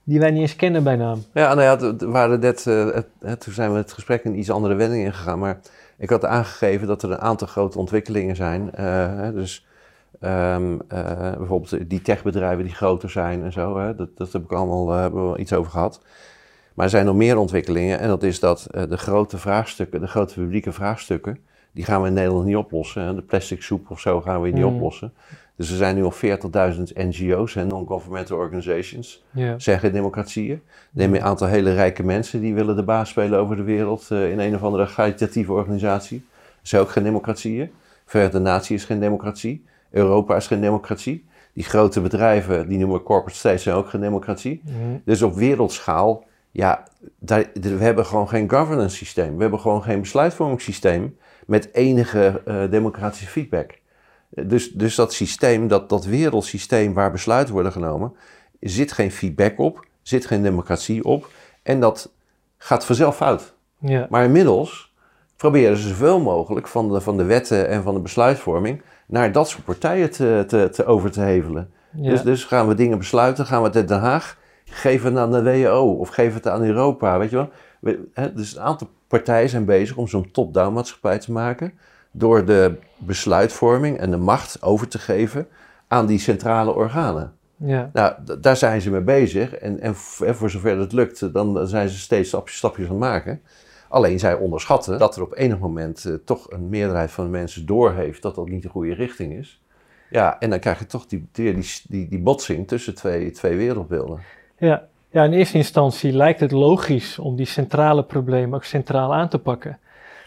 [0.04, 1.24] die wij niet eens kennen bij naam.
[1.34, 4.38] Ja, nou ja, het- waren net, eh, het- het- toen zijn we het gesprek in
[4.40, 5.40] iets andere wending ingegaan.
[5.40, 5.60] Maar
[5.98, 8.72] ik had aangegeven dat er een aantal grote ontwikkelingen zijn.
[8.74, 9.66] Eh, dus
[10.20, 13.78] ehm, eh, bijvoorbeeld die techbedrijven die groter zijn en zo.
[13.78, 16.02] Hè, dat, dat heb ik allemaal eh, hebben we wel iets over gehad.
[16.74, 18.00] Maar er zijn nog meer ontwikkelingen.
[18.00, 21.38] En dat is dat eh, de grote vraagstukken, de grote publieke vraagstukken,
[21.72, 23.02] die gaan we in Nederland niet oplossen.
[23.02, 23.16] Hè.
[23.16, 24.76] De plastic soep of zo gaan we niet Hmm.
[24.76, 25.14] oplossen.
[25.56, 29.60] Dus er zijn nu al 40.000 NGO's, hè, non-governmental organizations Ja.
[29.60, 30.62] zeggen democratieën.
[30.92, 34.40] Neem een aantal hele rijke mensen die willen de baas spelen over de wereld in
[34.40, 36.26] een of andere caritatieve organisatie.
[36.30, 37.72] Dat is ook geen democratieën.
[38.06, 39.66] Verenigde Naties is geen democratie.
[39.96, 41.26] Europa is geen democratie.
[41.54, 44.62] Die grote bedrijven, die noemen corporate states, zijn ook geen democratie.
[44.64, 44.76] Mhm.
[45.06, 46.84] Dus op wereldschaal, ja,
[47.20, 49.36] daar, we hebben gewoon geen governance systeem.
[49.36, 53.80] We hebben gewoon geen besluitvormingssysteem met enige eh, democratische feedback.
[54.30, 58.14] Dus, dus dat systeem, dat, dat wereldsysteem waar besluiten worden genomen,
[58.60, 61.30] zit geen feedback op, zit geen democratie op
[61.64, 62.12] en dat
[62.58, 63.54] gaat vanzelf fout.
[63.80, 64.08] Ja.
[64.10, 64.94] Maar inmiddels
[65.38, 69.50] proberen ze zoveel mogelijk van de, van de wetten en van de besluitvorming naar dat
[69.50, 71.70] soort partijen te, te, te over te hevelen.
[71.92, 72.10] Ja.
[72.10, 75.32] Dus, dus gaan we dingen besluiten, gaan we het in Den Haag, geven het aan
[75.32, 77.50] de WHO of geven het aan Europa, weet je wel.
[77.80, 81.74] We- hè, dus een aantal partijen zijn bezig om zo'n top-down maatschappij te maken
[82.12, 85.48] door de besluitvorming en de macht over te geven
[85.88, 87.34] aan die centrale organen.
[87.58, 87.90] ja.
[87.94, 89.54] Nou, daar zijn ze mee bezig.
[89.56, 89.96] En, en
[90.36, 93.42] voor zover het lukt, dan zijn ze steeds stapjes, stapjes aan het maken.
[93.96, 97.66] Alleen zij onderschatten dat er op enig moment eh, toch een meerderheid van de mensen
[97.66, 99.62] doorheeft dat dat niet de goede richting is.
[100.10, 101.54] Ja, en dan krijg je toch die, die,
[101.88, 104.20] die, die, botsing tussen twee, twee wereldbeelden.
[104.58, 104.88] Ja.
[105.10, 109.40] ja, in eerste instantie lijkt het logisch om die centrale problemen ook centraal aan te
[109.40, 109.80] pakken.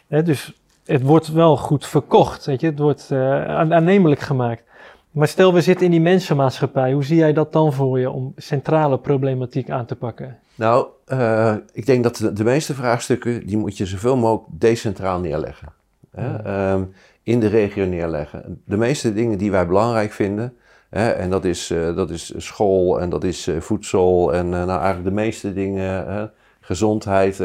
[0.07, 0.53] Dus
[0.85, 2.67] het wordt wel goed verkocht, weet je?
[2.67, 4.63] het wordt eh, aan- aannemelijk gemaakt.
[5.11, 8.33] Maar stel we zitten in die mensenmaatschappij, hoe zie jij dat dan voor je om
[8.37, 10.39] centrale problematiek aan te pakken?
[10.59, 15.21] Nou, eh, ik denk dat de, de meeste vraagstukken, die moet je zoveel mogelijk decentraal
[15.21, 15.73] neerleggen.
[16.11, 16.27] Hè?
[16.27, 16.43] Ja.
[16.45, 16.85] Ehm,
[17.23, 18.63] in de regio neerleggen.
[18.65, 20.57] De meeste dingen die wij belangrijk vinden,
[20.91, 21.11] Hè?
[21.11, 25.05] En dat is, eh, dat is school en dat is eh, voedsel en nou, eigenlijk
[25.05, 26.27] de meeste dingen, hè?
[26.61, 27.37] gezondheid.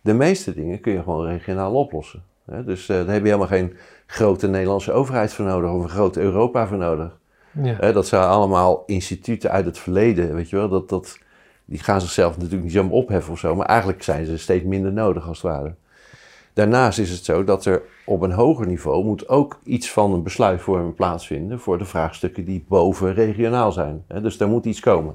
[0.00, 2.22] de meeste dingen kun je gewoon regionaal oplossen.
[2.44, 2.64] Hè?
[2.64, 6.66] Dus daar heb je helemaal geen grote Nederlandse overheid voor nodig of een groot Europa
[6.66, 7.20] voor nodig.
[7.62, 7.92] Ja.
[7.92, 10.68] dat zijn allemaal instituten uit het verleden, weet je wel.
[10.68, 11.18] Dat, dat,
[11.72, 14.92] die gaan zichzelf natuurlijk niet zomaar opheffen of zo, maar eigenlijk zijn ze steeds minder
[14.92, 15.74] nodig als het ware.
[16.52, 20.22] Daarnaast is het zo dat er op een hoger niveau moet ook iets van een
[20.22, 24.04] besluitvorming plaatsvinden voor de vraagstukken die boven regionaal zijn.
[24.22, 25.14] Dus daar moet iets komen.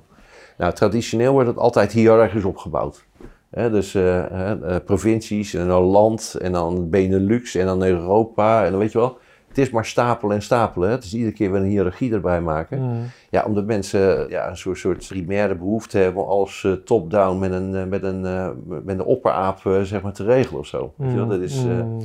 [0.57, 3.05] Nou, traditioneel wordt het altijd hiërarchisch opgebouwd.
[3.49, 8.79] dus uh, uh, provincies en dan land en dan Benelux en dan Europa en dan
[8.79, 9.17] weet je wel
[9.57, 10.89] het is maar stapelen en stapelen.
[10.89, 12.81] Het is iedere keer weer een hiërarchie erbij maken.
[12.81, 13.03] Mm.
[13.29, 17.51] Ja, omdat mensen ja, een soort, soort primaire behoefte hebben om alles uh, top-down met
[17.51, 18.49] een, uh, met een, uh,
[18.83, 20.93] met een opperaap zeg maar te regelen of zo.
[20.95, 21.29] Mm.
[21.29, 21.99] Dat is, mm.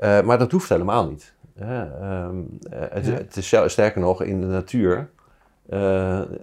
[0.00, 1.34] maar dat hoeft helemaal niet.
[1.60, 5.08] Um, het, het, is sterker nog, in de natuur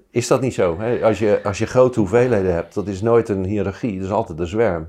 [0.10, 0.80] is dat niet zo.
[0.80, 1.04] Hè?
[1.06, 4.40] Als, je, als je grote hoeveelheden hebt, dat is nooit een hiërarchie, dat is altijd
[4.40, 4.88] een zwerm.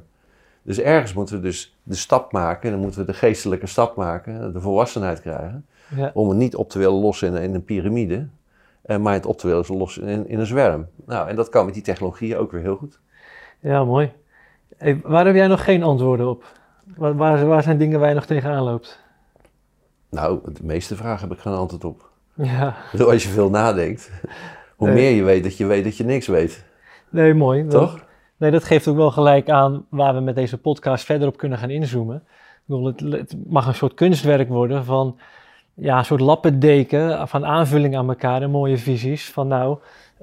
[0.64, 4.52] Dus ergens moeten we dus de stap maken, dan moeten we de geestelijke stap maken,
[4.52, 6.10] de volwassenheid krijgen, ja.
[6.14, 8.26] om het niet op te willen lossen in, in een piramide,
[8.86, 10.86] uh, maar het op te willen lossen in, in, een zwerm.
[11.06, 12.98] Nou, en dat kan met die technologieën ook weer heel goed.
[13.60, 14.12] Ja, mooi.
[14.76, 16.44] Hey, waar heb jij nog geen antwoorden op?
[16.96, 19.02] Waar, waar, waar zijn dingen waar je nog tegenaan loopt?
[20.10, 22.10] Nou, de meeste vragen heb ik geen antwoord op.
[22.34, 22.74] Ja.
[22.98, 24.10] als je veel nadenkt,
[24.76, 26.64] hoe meer je weet dat je weet dat je niks weet.
[27.10, 27.66] Nee, mooi.
[27.66, 28.04] Toch?
[28.44, 31.58] Nee, dat geeft ook wel gelijk aan waar we met deze podcast verder op kunnen
[31.58, 32.16] gaan inzoomen.
[32.16, 35.18] Ik bedoel, het, het mag een soort kunstwerk worden van
[35.74, 39.30] ja, een soort lappendeken van aanvulling aan elkaar en mooie visies.
[39.30, 39.78] Van nou,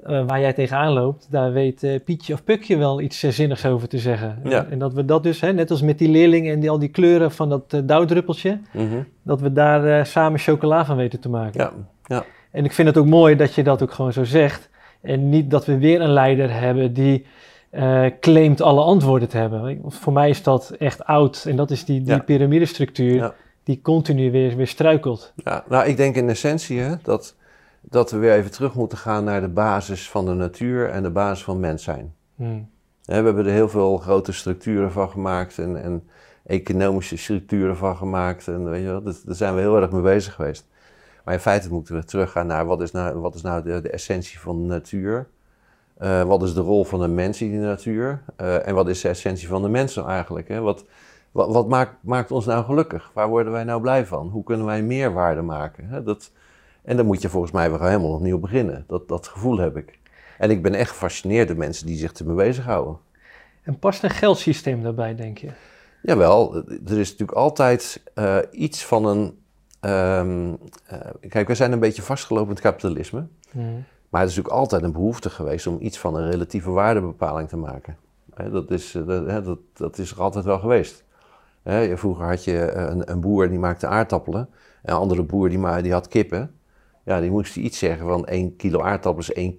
[0.06, 3.66] uh, waar jij tegenaan loopt, daar weet uh, Pietje of Pukje wel iets uh, zinnigs
[3.66, 4.40] over te zeggen.
[4.44, 4.66] Ja.
[4.70, 6.88] En dat we dat dus, hè, net als met die leerling en die, al die
[6.88, 11.60] kleuren van dat dauwdruppeltje, mm dat we daar samen chocola van weten te maken.
[11.60, 11.72] Ja.
[12.04, 12.24] Ja.
[12.50, 14.70] En ik vind het ook mooi dat je dat ook gewoon zo zegt.
[15.00, 17.26] En niet dat we weer een leider hebben die
[17.72, 19.80] uh, claimt alle antwoorden te hebben.
[19.86, 24.56] Voor mij is dat echt oud en dat is die, die piramidestructuur die continu weer,
[24.56, 25.32] weer struikelt.
[25.36, 27.36] Ja, nou, ik denk in essentie hè, dat,
[27.80, 31.10] dat we weer even terug moeten gaan naar de basis van de natuur en de
[31.10, 32.14] basis van mens zijn.
[32.34, 32.68] Hmm.
[33.04, 36.08] we hebben er heel veel grote structuren van gemaakt en, en
[36.46, 38.48] economische structuren van gemaakt.
[38.48, 40.66] En weet je wel, daar zijn we heel erg mee bezig geweest.
[41.24, 43.90] Maar in feite moeten we teruggaan naar wat is nou, wat is nou de, de
[43.90, 45.28] essentie van de natuur.
[46.02, 48.22] Uh, wat is de rol van de mens in de natuur?
[48.40, 50.48] Uh, en wat is de essentie van de mensen eigenlijk?
[50.48, 50.60] Hè?
[50.60, 50.84] Wat,
[51.32, 53.10] wat, wat maakt, maakt, ons nou gelukkig?
[53.14, 54.28] Waar worden wij nou blij van?
[54.28, 55.88] Hoe kunnen wij meerwaarde maken?
[55.88, 56.02] Hè?
[56.02, 56.30] Dat,
[56.84, 58.84] en dan moet je volgens mij weer helemaal opnieuw beginnen.
[58.86, 59.98] Dat, dat gevoel heb ik.
[60.38, 62.98] En ik ben echt gefascineerd door mensen die zich ermee bezighouden.
[63.62, 65.48] En past een geldsysteem daarbij, denk je?
[66.02, 69.40] Jawel, er is natuurlijk altijd uh, iets van een.
[69.90, 70.58] Um,
[71.28, 73.26] kijk, we zijn een beetje vastgelopen in het kapitalisme.
[73.50, 73.84] Mm.
[74.12, 77.56] Maar het is natuurlijk altijd een behoefte geweest om iets van een relatieve waardebepaling te
[77.56, 77.96] maken.
[78.50, 81.04] dat, is, eh, dat, dat, dat is er altijd wel geweest.
[81.94, 84.48] vroeger had je eh, een, een, boer die maakte aardappelen.
[84.82, 86.54] En een andere boer die, die had kippen.
[87.04, 89.56] Ja, die moest iets zeggen van 1 kilo aardappelen is 1,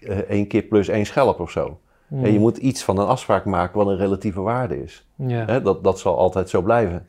[0.00, 1.80] eh, één kip plus één schelp of zo.
[2.08, 2.24] Hmm.
[2.24, 5.06] En je moet iets van een afspraak maken wat een relatieve waarde is.
[5.16, 5.60] Ja.
[5.60, 7.06] dat, dat zal altijd zo blijven.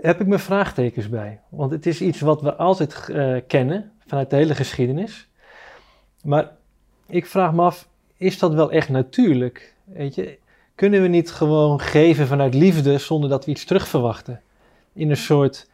[0.00, 1.40] Heb ik mijn vraagtekens bij.
[1.48, 3.10] Want het is iets wat we altijd
[3.46, 5.29] kennen vanuit de hele geschiedenis.
[6.22, 6.50] Maar
[7.06, 9.74] ik vraag me af, is dat wel echt natuurlijk?
[9.84, 10.38] Weet je,
[10.74, 14.40] kunnen we niet gewoon geven vanuit liefde zonder dat we iets terugverwachten?
[14.92, 15.68] In een soort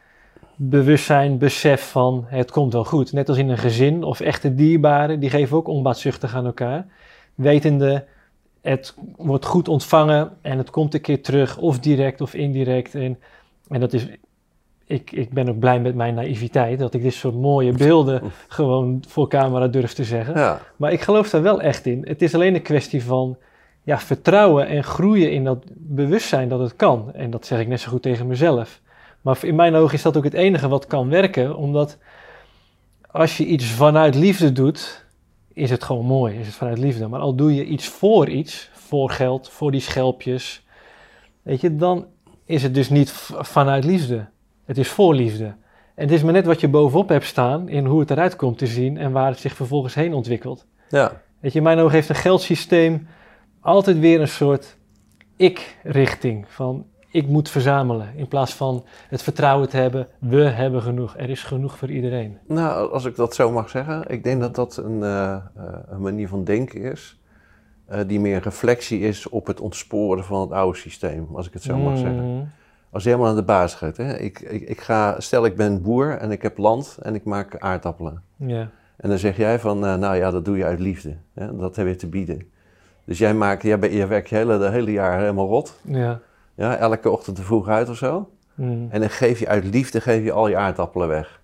[0.56, 3.12] bewustzijn, besef van het komt wel goed.
[3.12, 6.86] Net als in een gezin of echte dierbaren, die geven ook onbaatzuchtig aan elkaar.
[7.34, 8.04] Wetende,
[8.60, 12.94] het wordt goed ontvangen en het komt een keer terug, of direct of indirect.
[12.94, 13.18] En,
[13.68, 14.08] en dat is
[14.86, 19.04] ik, ik ben ook blij met mijn naïviteit, dat ik dit soort mooie beelden gewoon
[19.08, 20.38] voor camera durf te zeggen.
[20.38, 20.60] Ja.
[20.76, 22.04] Maar ik geloof daar wel echt in.
[22.08, 23.36] Het is alleen een kwestie van
[23.82, 27.12] ja, vertrouwen en groeien in dat bewustzijn dat het kan.
[27.12, 28.80] En dat zeg ik net zo goed tegen mezelf.
[29.20, 31.98] Maar in mijn ogen is dat ook het enige wat kan werken, omdat
[33.10, 35.04] als je iets vanuit liefde doet,
[35.52, 37.08] is het gewoon mooi, is het vanuit liefde.
[37.08, 40.66] Maar al doe je iets voor iets, voor geld, voor die schelpjes,
[41.42, 42.06] weet je, dan
[42.44, 43.10] is het dus niet
[43.40, 44.26] vanuit liefde.
[44.66, 45.44] Het is voorliefde.
[45.94, 48.58] En het is maar net wat je bovenop hebt staan in hoe het eruit komt
[48.58, 50.66] te zien en waar het zich vervolgens heen ontwikkelt.
[50.88, 51.20] Ja.
[51.40, 53.06] Weet je, in mijn ogen heeft een geldsysteem
[53.60, 54.76] altijd weer een soort
[55.36, 56.44] ik-richting.
[56.48, 58.12] Van ik moet verzamelen.
[58.16, 61.16] In plaats van het vertrouwen te hebben, we hebben genoeg.
[61.16, 62.38] Er is genoeg voor iedereen.
[62.46, 65.36] Nou, als ik dat zo mag zeggen, ik denk dat dat een, uh,
[65.88, 67.20] een manier van denken is.
[67.90, 71.62] Uh, die meer reflectie is op het ontsporen van het oude systeem, als ik het
[71.62, 72.52] zo mag zeggen.
[72.96, 73.96] Als je helemaal aan de basis gaat.
[73.96, 74.16] Hè?
[74.18, 77.58] Ik, ik, ik, ga, stel ik ben boer en ik heb land en ik maak
[77.58, 78.22] aardappelen.
[78.36, 78.68] Ja.
[78.96, 81.16] En dan zeg jij van, eh, nou ja, dat doe je uit liefde.
[81.34, 81.56] Hè?
[81.56, 82.42] Dat heb je te bieden.
[83.04, 85.78] Dus jij, maakt, jij, ben- jij werkt je hele, de hele jaar helemaal rot.
[85.82, 86.20] Ja.
[86.54, 88.30] Ja, elke ochtend te vroeg uit of zo.
[88.54, 88.86] Mm.
[88.90, 91.40] En dan geef je uit liefde geef je al je aardappelen weg.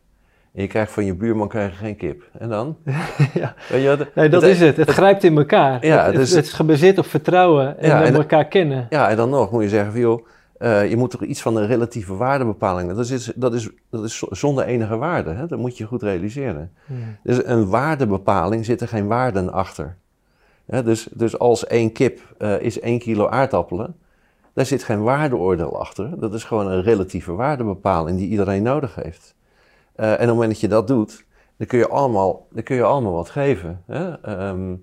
[0.55, 2.23] En je krijgt van je buurman krijg je geen kip.
[2.39, 2.77] En dan?
[3.35, 3.55] Ja.
[3.69, 4.15] Weet je wat?
[4.15, 4.77] Nee, dat is het.
[4.77, 5.87] Het grijpt in elkaar.
[5.87, 8.87] Ja, het, dus- het is gebaseerd op vertrouwen en, Ja, en en- elkaar kennen.
[8.91, 10.27] Ja, en dan nog moet je zeggen van joh,
[10.63, 12.95] eh, je moet toch iets van een relatieve waardebepaling.
[12.95, 15.31] Dat is, dat is, dat is zonder enige waarde.
[15.31, 15.47] Hè?
[15.47, 16.73] Dat moet je goed realiseren.
[16.87, 17.17] Mm.
[17.23, 19.97] Dus een waardebepaling zit er geen waarden achter.
[20.67, 23.97] Hè, dus, dus als één kip eh, is één kilo aardappelen,
[24.53, 26.19] daar zit geen waardeoordeel achter.
[26.19, 29.35] Dat is gewoon een relatieve waardebepaling die iedereen nodig heeft.
[29.95, 31.25] Eh, en op het moment dat je dat doet,
[31.57, 33.83] dan kun je allemaal, dan kun je allemaal wat geven.
[33.87, 34.21] Hè?
[34.21, 34.75] Ehm,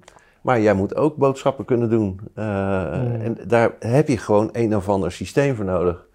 [0.41, 2.19] maar jij moet ook boodschappen kunnen doen.
[2.35, 6.05] Eh, En daar heb je gewoon een of ander systeem voor nodig.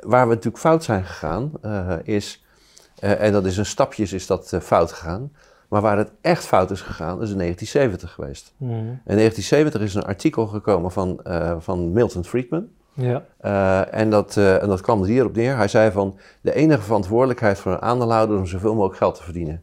[0.00, 2.44] Waar we natuurlijk fout zijn gegaan, eh, is,
[2.98, 5.32] eh, en dat is een stapjes is dat fout gegaan.
[5.68, 8.54] Maar waar het echt fout is gegaan, is in 1970 geweest.
[8.56, 8.70] Mm.
[9.04, 11.20] In 1970 is een artikel gekomen van,
[11.58, 12.66] van Milton Friedman.
[12.92, 13.22] Ja.
[13.90, 15.56] En, dat, en dat kwam er hierop neer.
[15.56, 19.22] Hij zei van, de enige verantwoordelijkheid voor een aandeelhouder is om zoveel mogelijk geld te
[19.22, 19.62] verdienen.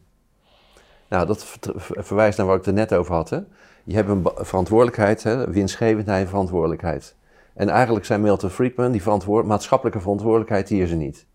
[1.08, 3.30] Nou, dat ver- ver- verwijst naar wat ik er net over had.
[3.30, 3.38] Hè?
[3.84, 5.50] Je hebt een verantwoordelijkheid, hè?
[5.50, 7.14] winstgevendheid en verantwoordelijkheid.
[7.54, 11.26] En eigenlijk zei Milton Friedman, die verantwoord, maatschappelijke verantwoordelijkheid, die is er niet.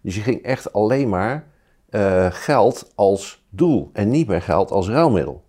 [0.00, 1.46] Dus je ging echt alleen maar
[1.90, 5.44] eh, geld als doel en niet meer geld als ruilmiddel.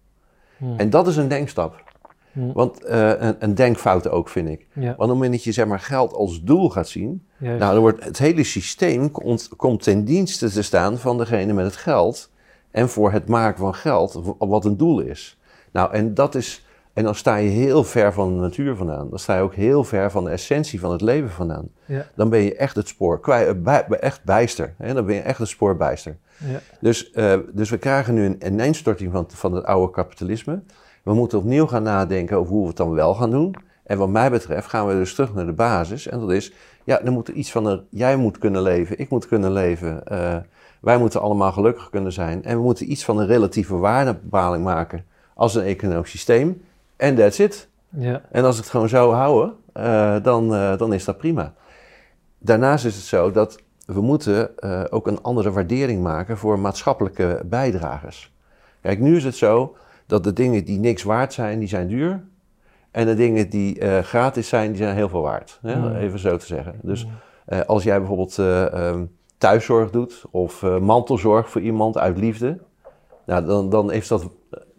[0.57, 0.77] Mm.
[0.77, 1.83] En dat is een denkstap.
[2.31, 2.53] Mm.
[2.53, 4.67] Want eh, een, een denkfout ook, vind ik.
[4.73, 4.81] Ja.
[4.81, 7.59] Want op het moment dat je zeg maar, geld als doel gaat zien, Juist.
[7.59, 11.65] nou, dan wordt het hele systeem komt, komt ten dienste te staan van degene met
[11.65, 12.31] het geld
[12.71, 15.39] en voor het maken van geld, wat een doel is.
[15.75, 19.09] Nou, en dat is, en dan sta je heel ver van de natuur vandaan.
[19.09, 21.67] Dan sta je ook heel ver van de essentie van het leven vandaan.
[21.85, 22.05] Ja.
[22.15, 24.73] Dan ben je echt het spoor kwijt, eh, bij- echt bijster.
[24.77, 24.93] Hè?
[24.93, 26.17] Dan ben je echt het spoor bijster.
[26.37, 26.59] Ja.
[26.79, 30.59] Dus, eh, dus we krijgen nu een ineenstorting van, van het oude kapitalisme.
[31.03, 33.55] We moeten opnieuw gaan nadenken over hoe we het dan wel gaan doen.
[33.83, 36.07] En wat mij betreft gaan we dus terug naar de basis.
[36.07, 36.53] En dat is,
[36.83, 40.05] ja, er moet iets van een, jij moet kunnen leven, ik moet kunnen leven.
[40.07, 40.35] eh,
[40.81, 42.43] wij moeten allemaal gelukkig kunnen zijn.
[42.43, 45.05] En we moeten iets van een relatieve waardebepaling maken
[45.35, 46.61] als een economisch systeem.
[46.95, 47.67] En that's it.
[47.89, 48.21] Ja.
[48.31, 51.53] En als het gewoon zo houden, eh, dan, eh, dan is dat prima.
[52.37, 57.41] Daarnaast is het zo dat we moeten eh, ook een andere waardering maken voor maatschappelijke
[57.45, 58.33] bijdragers.
[58.81, 59.75] Kijk, nu is het zo
[60.05, 62.23] dat de dingen die niks waard zijn, die zijn duur.
[62.91, 65.59] En de dingen die gratis zijn, die zijn heel veel waard.
[65.61, 65.75] Hè?
[65.75, 65.95] Mm.
[65.95, 66.79] Even zo te zeggen.
[66.81, 67.07] Dus
[67.45, 69.05] eh, als jij bijvoorbeeld eh, ehm,
[69.37, 72.59] thuiszorg doet of mantelzorg voor iemand uit liefde,
[73.25, 74.29] nou, dan, dan heeft dat,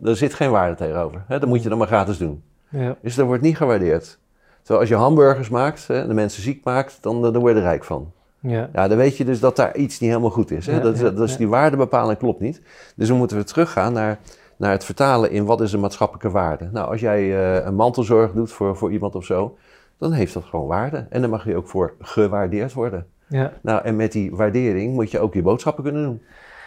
[0.03, 1.25] er zit geen waarde tegenover.
[1.27, 1.39] Hè?
[1.39, 2.43] Dan moet je dat maar gratis doen.
[2.69, 2.97] Ja.
[3.03, 4.19] Dus dat wordt niet gewaardeerd.
[4.59, 7.59] Terwijl als je hamburgers maakt hè, en de mensen ziek maakt, dan, dan word je
[7.59, 8.13] er rijk van.
[8.41, 8.71] Ja.
[8.73, 10.67] Ja, dan weet je dus dat daar iets niet helemaal goed is.
[10.67, 10.73] Hè?
[10.73, 12.63] Ja, dat, ja, dat is die waardebepaling klopt niet.
[12.97, 14.19] Dus dan moeten we teruggaan naar,
[14.57, 16.69] naar het vertalen in wat is een maatschappelijke waarde.
[16.73, 19.57] Nou, als jij eh, een mantelzorg doet voor, voor iemand of zo,
[19.99, 21.07] dan heeft dat gewoon waarde.
[21.11, 23.07] En dan mag je ook voor gewaardeerd worden.
[23.29, 23.53] Ja.
[23.61, 26.23] Nou, en met die waardering moet je ook je boodschappen kunnen doen.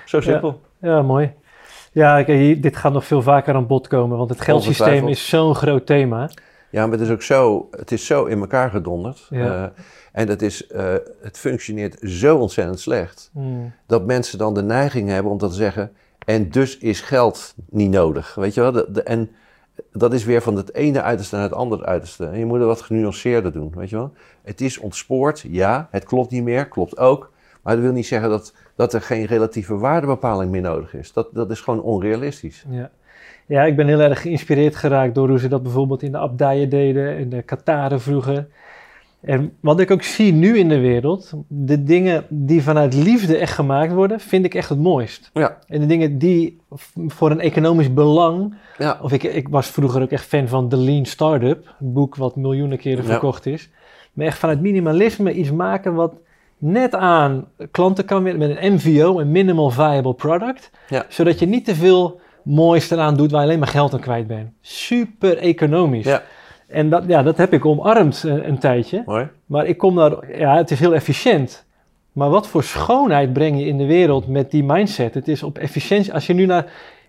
[0.05, 0.61] Zo simpel.
[0.77, 1.33] Ja, mooi.
[1.91, 5.55] Ja, kijk, dit gaat nog veel vaker aan bod komen, want het geldsysteem is zo'n
[5.55, 6.29] groot thema.
[6.69, 9.27] Ja, maar het is ook zo, het is zo in elkaar gedonderd.
[9.29, 9.63] Ja.
[9.63, 9.81] Eh,
[10.11, 13.29] en dat is, eh, het functioneert zo ontzettend slecht.
[13.33, 13.71] Mm.
[13.85, 15.91] dat mensen dan de neiging hebben om dat te zeggen.
[16.25, 18.35] En dus is geld niet nodig.
[18.35, 18.71] Weet je wel?
[18.71, 19.29] De, de- en
[19.91, 22.25] dat is weer van het ene uiterste naar het andere uiterste.
[22.25, 23.71] En je moet het wat genuanceerder doen.
[23.75, 24.13] Weet je wel?
[24.43, 25.87] Het is ontspoord, ja.
[25.91, 27.31] Het klopt niet meer, klopt ook.
[27.61, 31.13] Maar dat wil niet zeggen dat, dat er geen relatieve waardebepaling meer nodig is.
[31.13, 32.65] Dat, dat is gewoon onrealistisch.
[32.69, 32.89] Ja.
[33.45, 36.69] ja, ik ben heel erg geïnspireerd geraakt door hoe ze dat bijvoorbeeld in de abdijen
[36.69, 38.47] deden, in de Kataren vroeger.
[39.21, 43.53] En wat ik ook zie nu in de wereld, de dingen die vanuit liefde echt
[43.53, 45.29] gemaakt worden, vind ik echt het mooist.
[45.33, 46.61] Ja, En de dingen die
[47.07, 48.99] voor een economisch belang, ja.
[49.01, 52.35] of ik, ik was vroeger ook echt fan van The Lean Startup, een boek wat
[52.35, 53.09] miljoenen keren Ja.
[53.09, 53.69] verkocht is.
[54.13, 56.13] Maar echt vanuit minimalisme iets maken wat
[56.59, 60.71] net aan klanten kan met met een MVO, een Minimal Viable Product.
[60.87, 61.05] Ja.
[61.07, 64.27] Zodat je niet te veel moois eraan doet waar je alleen maar geld aan kwijt
[64.27, 64.49] bent.
[64.61, 66.05] Super economisch.
[66.05, 66.23] Ja.
[66.67, 69.03] En dat, ja, dat heb ik omarmd eh, een tijdje.
[69.05, 69.27] Mooi.
[69.45, 71.65] Maar ik kom daar, ja, het is heel efficiënt.
[72.11, 75.13] Maar wat voor schoonheid breng je in de wereld met die mindset?
[75.13, 76.13] Het is op efficiëntie.
[76.13, 76.65] Als je nu naar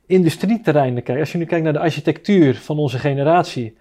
[0.07, 3.77] industrieterreinen kijkt, als je nu kijkt naar de architectuur van onze generatie.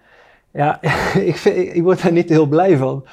[0.52, 0.82] Ja,
[1.30, 3.04] ik, vind, ik word daar niet heel blij van.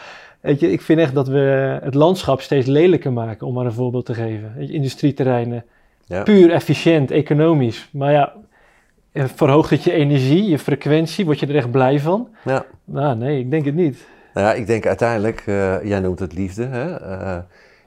[0.48, 3.74] Weet je, ik vind echt dat we het landschap steeds lelijker maken, om maar een
[3.74, 4.54] voorbeeld te geven.
[4.58, 5.66] Weet je, industrieterreinen,
[6.06, 6.24] Ja.
[6.24, 7.90] puur efficiënt, economisch.
[7.94, 8.34] Maar ja,
[9.12, 11.26] eh, verhoogt het je energie, je frequentie?
[11.26, 12.28] Word je er echt blij van?
[12.44, 12.66] Ja.
[12.84, 14.08] Nou, nee, ik denk het niet.
[14.34, 16.66] Nou ja, ik denk uiteindelijk, eh, jij noemt het liefde.
[16.66, 16.96] Hè?
[16.96, 17.38] Eh,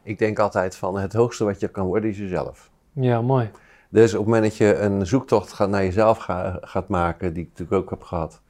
[0.02, 2.70] ik denk altijd van het hoogste wat je kan worden is jezelf.
[2.92, 3.50] Ja, mooi.
[3.88, 7.42] Dus op het moment dat je een zoektocht gaat naar jezelf ga- gaat maken, die
[7.42, 8.40] ik natuurlijk ook heb gehad,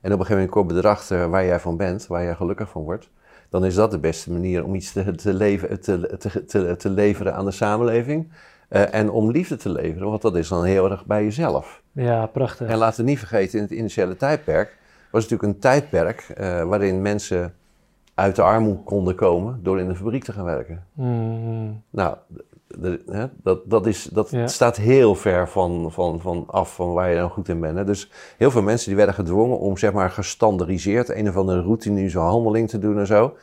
[0.00, 2.68] en op een gegeven moment kom je erachter waar jij van bent, waar jij gelukkig
[2.68, 3.10] van wordt,
[3.50, 7.34] dan is dat de beste manier om iets te, te, leven, te, te, te, leveren
[7.34, 8.28] aan de samenleving.
[8.68, 11.82] eh, en om liefde te leveren, want dat is dan heel erg bij jezelf.
[11.92, 12.68] Ja, prachtig.
[12.68, 14.76] En laten we niet vergeten, in het initiële tijdperk
[15.10, 17.54] was het natuurlijk een tijdperk eh, waarin mensen
[18.14, 20.84] uit de armoede konden komen door in de fabriek te gaan werken.
[20.92, 22.16] Mm, Nou,
[23.10, 24.46] hè, dat, dat, is, dat Ja.
[24.46, 27.76] staat heel ver van, van, van af van waar je dan goed in bent.
[27.76, 27.84] Hè.
[27.84, 32.18] Dus heel veel mensen die werden gedwongen om zeg maar gestandardiseerd een of andere routineuze
[32.18, 33.36] handeling te doen en zo.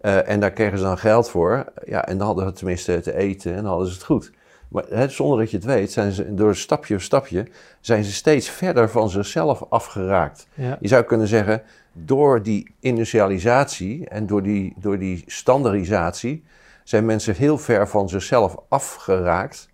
[0.00, 1.64] Eh, en daar kregen ze dan geld voor.
[1.84, 4.30] Ja, en dan hadden ze tenminste te eten en dan hadden ze het goed.
[4.68, 7.46] Maar hè, zonder dat je het weet, zijn ze door stapje voor stapje,
[7.80, 10.46] zijn ze steeds verder van zichzelf afgeraakt.
[10.54, 10.76] ja.
[10.80, 11.62] Je zou kunnen zeggen,
[11.92, 16.44] door die industrialisatie en door die, door die standaardisatie
[16.92, 19.68] zijn mensen heel ver van zichzelf afgeraakt.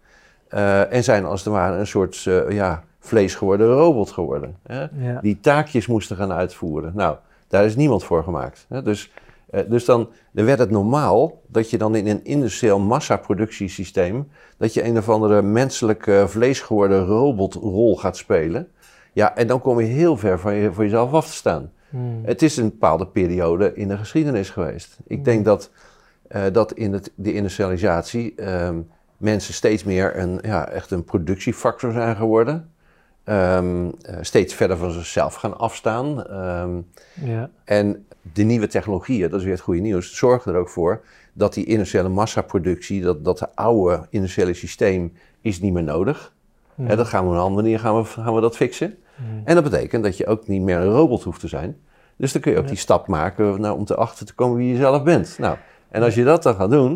[0.48, 4.56] eh, en zijn als het ware een soort eh, ja, vlees geworden robot geworden.
[4.66, 4.80] Hè?
[4.80, 5.20] Ja.
[5.20, 6.92] Die taakjes moesten gaan uitvoeren.
[6.94, 7.16] Nou,
[7.48, 8.66] daar is niemand voor gemaakt.
[8.68, 8.82] Hè?
[8.82, 9.12] Dus,
[9.50, 14.28] eh, dus dan, dan werd het normaal dat je dan in een industrieel massaproductiesysteem...
[14.56, 18.68] dat je een of andere menselijke vlees geworden robotrol gaat spelen.
[19.12, 21.72] Ja, en dan kom je heel ver van je, voor jezelf af te staan.
[21.90, 24.98] Mm, Het is een bepaalde periode in de geschiedenis geweest.
[25.06, 25.70] Ik denk dat,
[26.28, 28.80] eh, dat in het, de industrialisatie ehm,
[29.16, 32.70] mensen steeds meer een, ja, echt een productiefactor zijn geworden.
[33.24, 36.26] Ehm, eh, steeds verder van zichzelf gaan afstaan.
[36.26, 36.80] Ehm,
[37.14, 37.50] ja.
[37.64, 41.00] en de nieuwe technologieën, dat is weer het goede nieuws, zorgen er ook voor
[41.32, 46.34] dat die industriële massaproductie, dat, dat de oude industriële systeem is niet meer nodig.
[46.74, 48.96] Mm, Hè, dat gaan we op een andere manier gaan we, gaan we dat fixen.
[49.16, 49.42] mm.
[49.44, 51.76] En dat betekent dat je ook niet meer een robot hoeft te zijn.
[52.16, 54.68] Dus dan kun je ook die stap maken nou, om te achter te komen wie
[54.72, 55.36] je zelf bent.
[55.38, 55.56] Nou,
[55.91, 56.93] en als je dat dan gaat doen,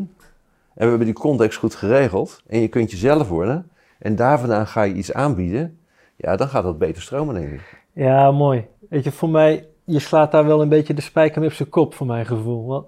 [0.74, 4.66] en we hebben die context goed geregeld, en je kunt jezelf worden, en daar vandaan
[4.66, 5.78] ga je iets aanbieden,
[6.16, 7.84] ja, dan gaat dat beter stromen, denk ik.
[7.92, 8.66] Ja, mooi.
[8.88, 11.68] Weet je, voor mij, je slaat daar wel een beetje de spijker mee op zijn
[11.68, 12.66] kop, voor mijn gevoel.
[12.66, 12.86] Want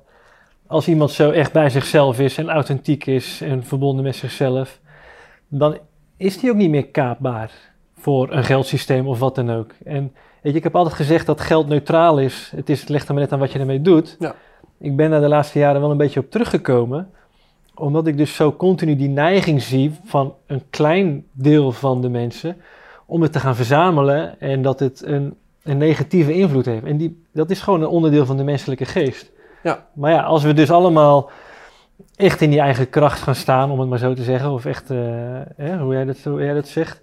[0.67, 4.81] als iemand zo echt bij zichzelf is en authentiek is en verbonden met zichzelf,
[5.49, 5.79] dan
[6.17, 7.53] is die ook niet meer kaapbaar
[7.99, 9.71] voor een geldsysteem of wat dan ook.
[9.85, 12.53] En weet je, ik heb altijd gezegd dat geld neutraal is.
[12.57, 14.17] Het, is, het ligt er maar net aan wat je ermee doet.
[14.19, 14.35] Ja.
[14.79, 17.11] Ik ben daar de laatste jaren wel een beetje op teruggekomen
[17.75, 22.57] omdat ik dus zo continu die neiging zie van een klein deel van de mensen
[23.07, 26.85] om het te gaan verzamelen en dat het een, een negatieve invloed heeft.
[26.85, 29.33] En die, dat is gewoon een onderdeel van de menselijke geest.
[29.62, 29.87] Ja.
[29.93, 31.31] Maar ja, als we dus allemaal
[32.16, 34.91] echt in die eigen kracht gaan staan, om het maar zo te zeggen, of echt,
[34.91, 34.99] eh,
[35.57, 37.03] hè, hoe, jij dat, hoe jij dat zegt,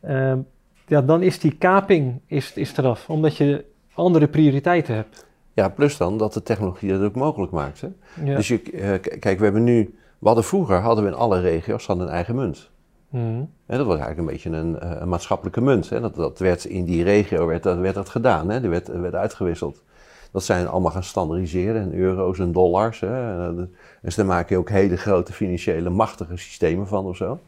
[0.00, 0.38] ehm,
[0.86, 5.26] ja, dan is die kaping is, is eraf, omdat je andere prioriteiten hebt.
[5.54, 7.80] Ja, plus dan dat de technologie dat ook mogelijk maakt.
[7.80, 7.88] Hè?
[8.24, 8.36] Ja.
[8.36, 11.86] Dus je, eh, kijk, we hebben nu, we hadden vroeger, hadden we in alle regio's
[11.86, 12.70] hadden een eigen munt.
[13.08, 13.24] Mhm.
[13.66, 15.88] En dat was eigenlijk een beetje een, eh, een maatschappelijke munt.
[15.90, 16.00] Hè?
[16.00, 18.60] Dat, dat werd in die regio werd dat, werd dat gedaan, hè?
[18.60, 19.82] Die werd, werd uitgewisseld.
[20.30, 23.00] Dat zijn allemaal gaan standaardiseren in euro's en dollars.
[23.00, 23.46] Hè?
[23.46, 23.68] En, dat-
[24.02, 27.38] Dus daar maak je ook hele grote financiële machtige systemen van of zo.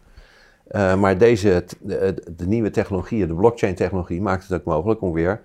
[0.67, 5.41] Eh, maar deze, de, de nieuwe technologieën, de blockchain-technologie, maakt het ook mogelijk om weer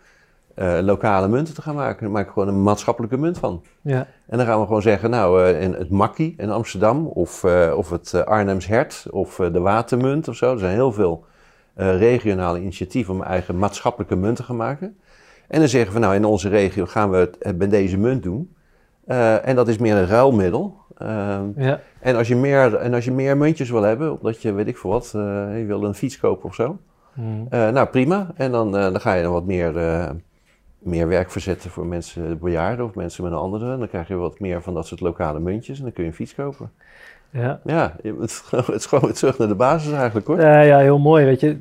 [0.59, 2.01] eh, lokale munten te gaan maken.
[2.01, 3.63] Daar maak je gewoon een maatschappelijke munt van.
[3.81, 4.07] ja.
[4.27, 7.73] En dan gaan we gewoon zeggen, nou, eh, in het Makkie in Amsterdam, of, eh,
[7.75, 10.53] of het Arnhems Hert, of de Watermunt of zo.
[10.53, 11.25] Er zijn heel veel
[11.75, 14.97] regionale initiatieven om eigen maatschappelijke munt te gaan maken.
[15.47, 18.55] En dan zeggen we, nou, in onze regio gaan we het met deze munt doen.
[19.05, 20.77] En dat is meer een ruilmiddel.
[20.97, 21.79] Ehm, ja.
[21.99, 24.77] en, als je meer, en als je meer muntjes wil hebben, omdat je, weet ik
[24.77, 25.09] veel wat,
[25.55, 26.77] je wil een fiets kopen of zo.
[27.49, 28.31] Eh, nou, prima.
[28.35, 29.73] En dan, dan ga je dan wat meer,
[30.79, 33.71] meer werk verzetten voor mensen, bejaarden of mensen met een andere.
[33.73, 36.09] En dan krijg je wat meer van dat soort lokale muntjes en dan kun je
[36.09, 36.71] een fiets kopen.
[37.29, 37.59] ja.
[37.63, 40.41] Ja, het, het is gewoon weer terug naar de basis eigenlijk hoor.
[40.41, 41.25] Ja, ja, heel mooi.
[41.25, 41.57] Weet je,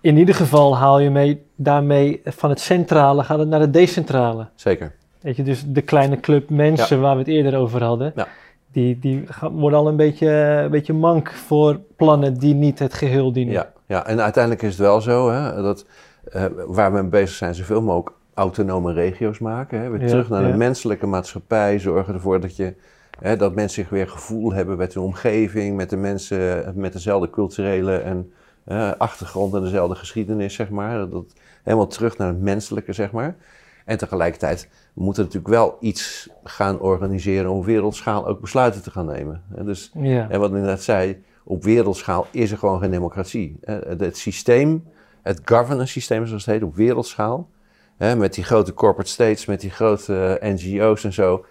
[0.00, 4.46] in ieder geval haal je mee, daarmee van het centrale gaat het naar het decentrale.
[4.54, 4.92] Zeker.
[5.20, 8.26] Weet je, dus de kleine club mensen waar we het eerder over hadden, Ja.
[8.72, 10.28] die, die worden al een beetje,
[10.64, 13.52] een beetje mank voor plannen die niet het geheel dienen.
[13.54, 15.86] Ja, ja, en uiteindelijk is het wel zo hè, dat
[16.32, 19.80] eh, waar we mee bezig zijn, zoveel mogelijk autonome regio's maken.
[19.80, 19.90] Hè.
[19.90, 20.50] Weer Ja, terug naar ja.
[20.50, 22.74] de menselijke maatschappij, zorgen ervoor dat, je,
[23.20, 27.30] hè, dat mensen zich weer gevoel hebben met hun omgeving, met de mensen met dezelfde
[27.30, 28.32] culturele en,
[28.98, 30.98] achtergrond en dezelfde geschiedenis, zeg maar.
[30.98, 31.32] Dat, dat-
[31.62, 33.34] helemaal terug naar het menselijke, zeg maar.
[33.84, 38.90] En tegelijkertijd we moeten natuurlijk wel iets gaan organiseren om op wereldschaal ook besluiten te
[38.90, 39.42] gaan nemen.
[39.54, 39.64] Hè.
[39.64, 40.30] Dus Ja.
[40.30, 43.56] en wat ik net zei, op wereldschaal is er gewoon geen democratie.
[43.60, 44.84] Eh, Het, het systeem,
[45.22, 47.48] het governance systeem zoals het heet, op wereldschaal,
[48.06, 51.44] hè, met die grote corporate states, met die grote eh, NGO's en zo,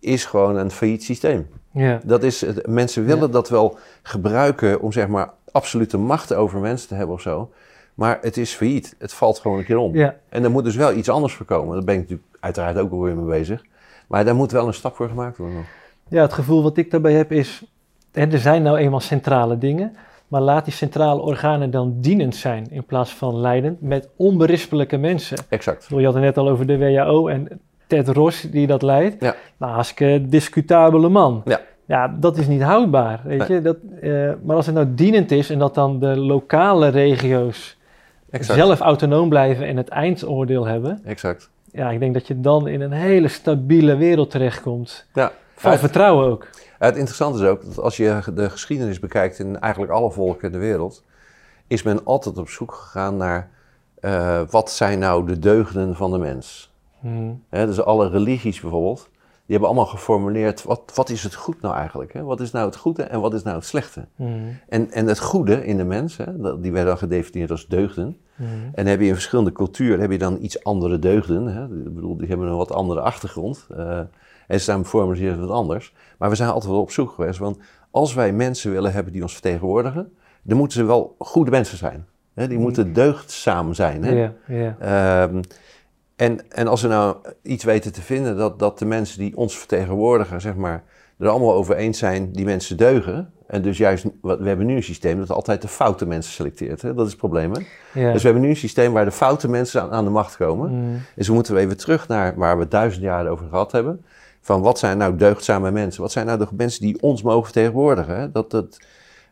[0.00, 1.48] is gewoon een failliet systeem.
[1.72, 2.00] ja.
[2.04, 3.32] Dat is, mensen willen Ja.
[3.32, 7.50] dat wel gebruiken om zeg maar absolute macht over mensen te hebben of zo.
[7.94, 8.94] Maar het is failliet.
[8.98, 9.94] Het valt gewoon een keer om.
[9.94, 10.16] Ja.
[10.28, 11.74] En er moet dus wel iets anders voor komen.
[11.74, 13.64] Daar ben ik natuurlijk uiteraard ook alweer mee bezig.
[14.06, 15.64] Maar daar moet wel een stap voor gemaakt worden.
[16.08, 17.62] Ja, het gevoel wat ik daarbij heb is,
[18.12, 19.96] hè, er zijn nou eenmaal centrale dingen,
[20.30, 25.38] maar laat die centrale organen dan dienend zijn in plaats van leidend met onberispelijke mensen.
[25.48, 25.86] Exact.
[25.88, 29.16] Je had het net al over de WHO en Ted Ross die dat leidt.
[29.22, 29.34] Ja.
[29.56, 31.42] Nou, hartstikke discutabele man.
[31.44, 31.60] Ja.
[31.86, 33.52] Ja, dat is niet houdbaar, weet Nee.
[33.56, 33.62] je.
[33.62, 37.76] Dat, eh, maar als het nou dienend is en dat dan de lokale regio's
[38.30, 38.58] Exact.
[38.58, 41.50] zelf autonoom blijven en het eindoordeel hebben, Exact.
[41.72, 45.06] ja, ik denk dat je dan in een hele stabiele wereld terechtkomt.
[45.14, 45.32] Ja.
[45.54, 46.48] Van vertrouwen ook.
[46.88, 50.52] Het interessante is ook dat als je de geschiedenis bekijkt in eigenlijk alle volken in
[50.52, 51.04] de wereld,
[51.66, 53.50] is men altijd op zoek gegaan naar
[54.00, 56.72] eh, wat zijn nou de deugden van de mens.
[57.00, 57.32] Mhm.
[57.48, 61.74] Hè, dus alle religies bijvoorbeeld, die hebben allemaal geformuleerd wat, wat is het goed nou
[61.74, 62.12] eigenlijk?
[62.12, 62.22] Hè?
[62.22, 64.06] Wat is nou het goede en wat is nou het slechte?
[64.16, 64.30] Mhm.
[64.68, 68.16] En, en het goede in de mens, hè, die werden dan gedefinieerd als deugden.
[68.36, 68.48] Mhm.
[68.72, 71.46] En heb je in verschillende culturen heb je dan iets andere deugden.
[71.46, 71.64] Hè?
[71.64, 73.66] Ik bedoel, die hebben een wat andere achtergrond.
[73.76, 74.00] eh,
[74.50, 75.94] en ze zijn formaliseren wat anders.
[76.18, 77.38] Maar we zijn altijd wel op zoek geweest.
[77.38, 77.58] Want
[77.90, 82.06] als wij mensen willen hebben die ons vertegenwoordigen, dan moeten ze wel goede mensen zijn.
[82.34, 82.48] Hè?
[82.48, 84.04] Die moeten deugdzaam zijn.
[84.04, 84.10] Hè?
[84.10, 84.76] Ja, ja.
[84.78, 85.42] Ehm,
[86.16, 89.58] en, en als we nou iets weten te vinden dat, dat de mensen die ons
[89.58, 90.84] vertegenwoordigen, zeg maar,
[91.18, 93.32] er allemaal over eens zijn, die mensen deugen.
[93.46, 96.82] En dus juist, we hebben nu een systeem dat altijd de foute mensen selecteert.
[96.82, 96.94] Hè?
[96.94, 97.52] Dat is het probleem.
[97.52, 97.60] Hè?
[98.00, 98.12] ja.
[98.12, 100.70] Dus we hebben nu een systeem waar de foute mensen aan, aan de macht komen.
[100.70, 100.98] Mhm.
[101.16, 104.04] Dus we moeten even terug naar waar we duizend jaar over gehad hebben.
[104.40, 106.02] Van wat zijn nou deugdzame mensen?
[106.02, 108.32] Wat zijn nou de mensen die ons mogen vertegenwoordigen?
[108.32, 108.78] Dat, dat,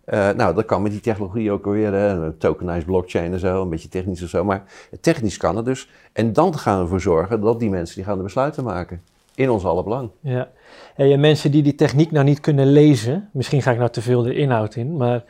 [0.04, 1.92] eh, nou, dat kan met die technologie ook alweer.
[1.92, 2.32] Hè?
[2.32, 4.44] Tokenized blockchain en zo, een beetje technisch of zo.
[4.44, 4.62] Maar
[5.00, 5.88] technisch kan het dus.
[6.12, 9.02] En dan gaan we ervoor zorgen dat die mensen die gaan de besluiten maken.
[9.34, 10.11] In ons alle belang.
[10.20, 10.48] Ja.
[10.96, 14.22] En mensen die die techniek nou niet kunnen lezen, misschien ga ik nou te veel
[14.22, 15.24] de inhoud in, maar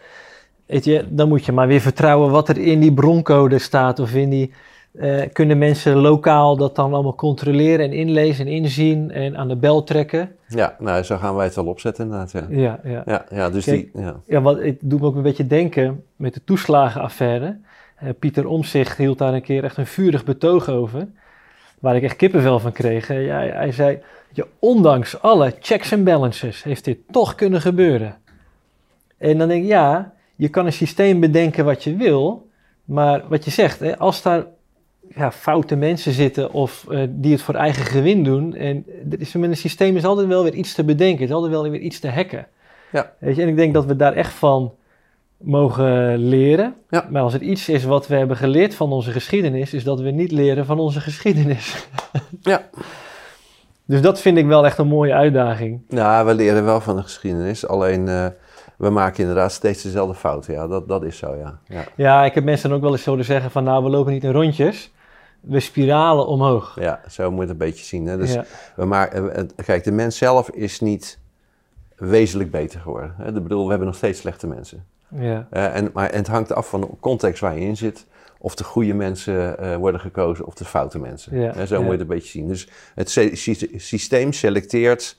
[0.66, 4.14] weet je, dan moet je maar weer vertrouwen wat er in die broncode staat of
[4.14, 4.52] in die.
[4.92, 9.56] Eh, kunnen mensen lokaal dat dan allemaal controleren en inlezen en inzien en aan de
[9.56, 10.36] bel trekken?
[10.46, 12.32] Ja, nou, zo gaan wij het wel opzetten inderdaad.
[12.32, 13.02] Ja, Ja, ja.
[13.06, 14.02] ja, ja dus Kijk, die...
[14.02, 14.20] Ja.
[14.26, 17.56] Ja, wat, het doet me ook een beetje denken met de toeslagenaffaire.
[17.96, 21.08] Eh, Pieter Omzicht hield daar een keer echt een vurig betoog over.
[21.78, 23.08] Waar ik echt kippenvel van kreeg.
[23.08, 23.98] Ja, hij, zei,
[24.32, 28.16] je, ondanks alle checks en balances heeft dit toch kunnen gebeuren.
[29.18, 32.48] En dan denk ik, ja, je kan een systeem bedenken wat je wil.
[32.84, 34.44] Maar wat je zegt, hè, als daar
[35.14, 38.54] ja, foute mensen zitten of eh, die het voor eigen gewin doen.
[38.54, 38.84] En
[39.18, 41.24] is, met een systeem is altijd wel weer iets te bedenken.
[41.24, 42.46] Is altijd wel weer iets te hacken.
[42.92, 43.12] Ja.
[43.18, 44.72] Weet je, en ik denk dat we daar echt van
[45.36, 46.74] mogen leren.
[46.90, 47.06] Ja.
[47.10, 50.10] Maar als het iets is wat we hebben geleerd van onze geschiedenis, is dat we
[50.10, 51.74] niet leren van onze geschiedenis.
[52.40, 52.62] Ja.
[53.84, 55.80] Dus dat vind ik wel echt een mooie uitdaging.
[55.88, 57.66] Nou, we leren wel van de geschiedenis.
[57.66, 58.26] Alleen, eh,
[58.76, 60.54] we maken inderdaad steeds dezelfde fouten.
[60.54, 61.58] Ja, dat, dat is zo, ja.
[61.66, 61.84] ja.
[61.96, 64.24] Ja, ik heb mensen dan ook wel eens horen zeggen van nou, we lopen niet
[64.24, 64.90] in rondjes.
[65.40, 66.76] We spiralen omhoog.
[66.80, 68.06] Ja, zo moet je het een beetje zien.
[68.06, 68.16] Hè?
[68.16, 68.44] Dus ja.
[68.76, 71.18] we eh, het- kijk, de mens zelf is niet
[71.96, 73.14] wezenlijk beter geworden.
[73.16, 73.26] Hè?
[73.28, 74.84] Ik bedoel, we hebben nog steeds slechte mensen.
[75.16, 75.46] Ja.
[75.50, 78.06] Eh, en, maar, en het hangt af van de context waar je in zit.
[78.40, 81.40] Of de goede mensen eh, worden gekozen of de foute mensen.
[81.40, 82.48] Ja, zo moet je het een beetje zien.
[82.48, 85.18] Dus het sy- sy- systeem selecteert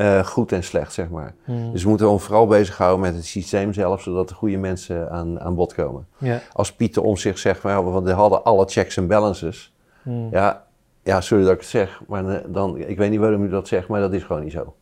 [0.00, 1.34] eh, goed en slecht, zeg maar.
[1.44, 1.72] Hmm.
[1.72, 5.40] Dus we moeten ons vooral bezighouden met het systeem zelf, zodat de goede mensen aan,
[5.40, 6.06] aan bod komen.
[6.18, 6.40] ja.
[6.52, 9.74] Als Pieter om zich zegt, ja, want we hadden alle checks en balances.
[10.02, 10.28] Hmm.
[10.30, 10.66] Ja,
[11.02, 13.68] ja, sorry dat ik het zeg, maar eh, dan, ik weet niet waarom u dat
[13.68, 14.74] zegt, maar dat is gewoon niet zo.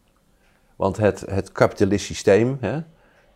[0.77, 2.81] Want het, het kapitalistisch systeem hè,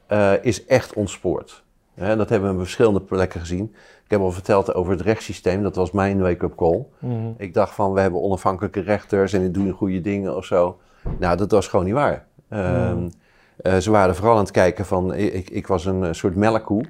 [0.06, 1.62] eh, is echt ontspoord.
[1.94, 3.74] Hè, dat hebben we op verschillende plekken gezien.
[4.04, 6.84] Ik heb al verteld over het rechtssysteem, dat was mijn wake-up call.
[6.98, 7.34] Hmm.
[7.38, 10.78] Ik dacht van, we hebben onafhankelijke rechters en die doen goede dingen of zo.
[11.18, 12.24] Nou, dat was gewoon niet waar.
[12.48, 13.08] Ehm,
[13.56, 16.84] eh, ze waren vooral aan het kijken van, ik, ik was een eh, soort melkkoe.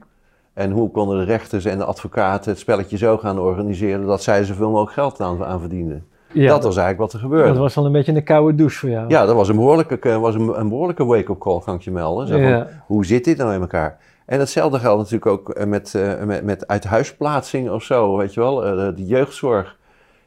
[0.55, 4.45] En hoe konden de rechters en de advocaten het spelletje zo gaan organiseren dat zij
[4.45, 6.07] zoveel mogelijk geld aan, aan verdienden.
[6.33, 7.49] Ja, dat was eigenlijk wat er gebeurde.
[7.49, 9.09] dat was wel een beetje een koude douche voor jou.
[9.09, 11.91] Ja, dat was een behoorlijke, eh, was een, een behoorlijke wake-up call, kan ik je
[11.91, 12.27] melden.
[12.27, 12.69] Zo van, Ja.
[12.87, 13.99] Hoe zit dit nou in elkaar?
[14.27, 15.95] En hetzelfde geldt natuurlijk ook met,
[16.25, 18.55] met, met uithuisplaatsing of zo, weet je wel.
[18.95, 19.77] De jeugdzorg.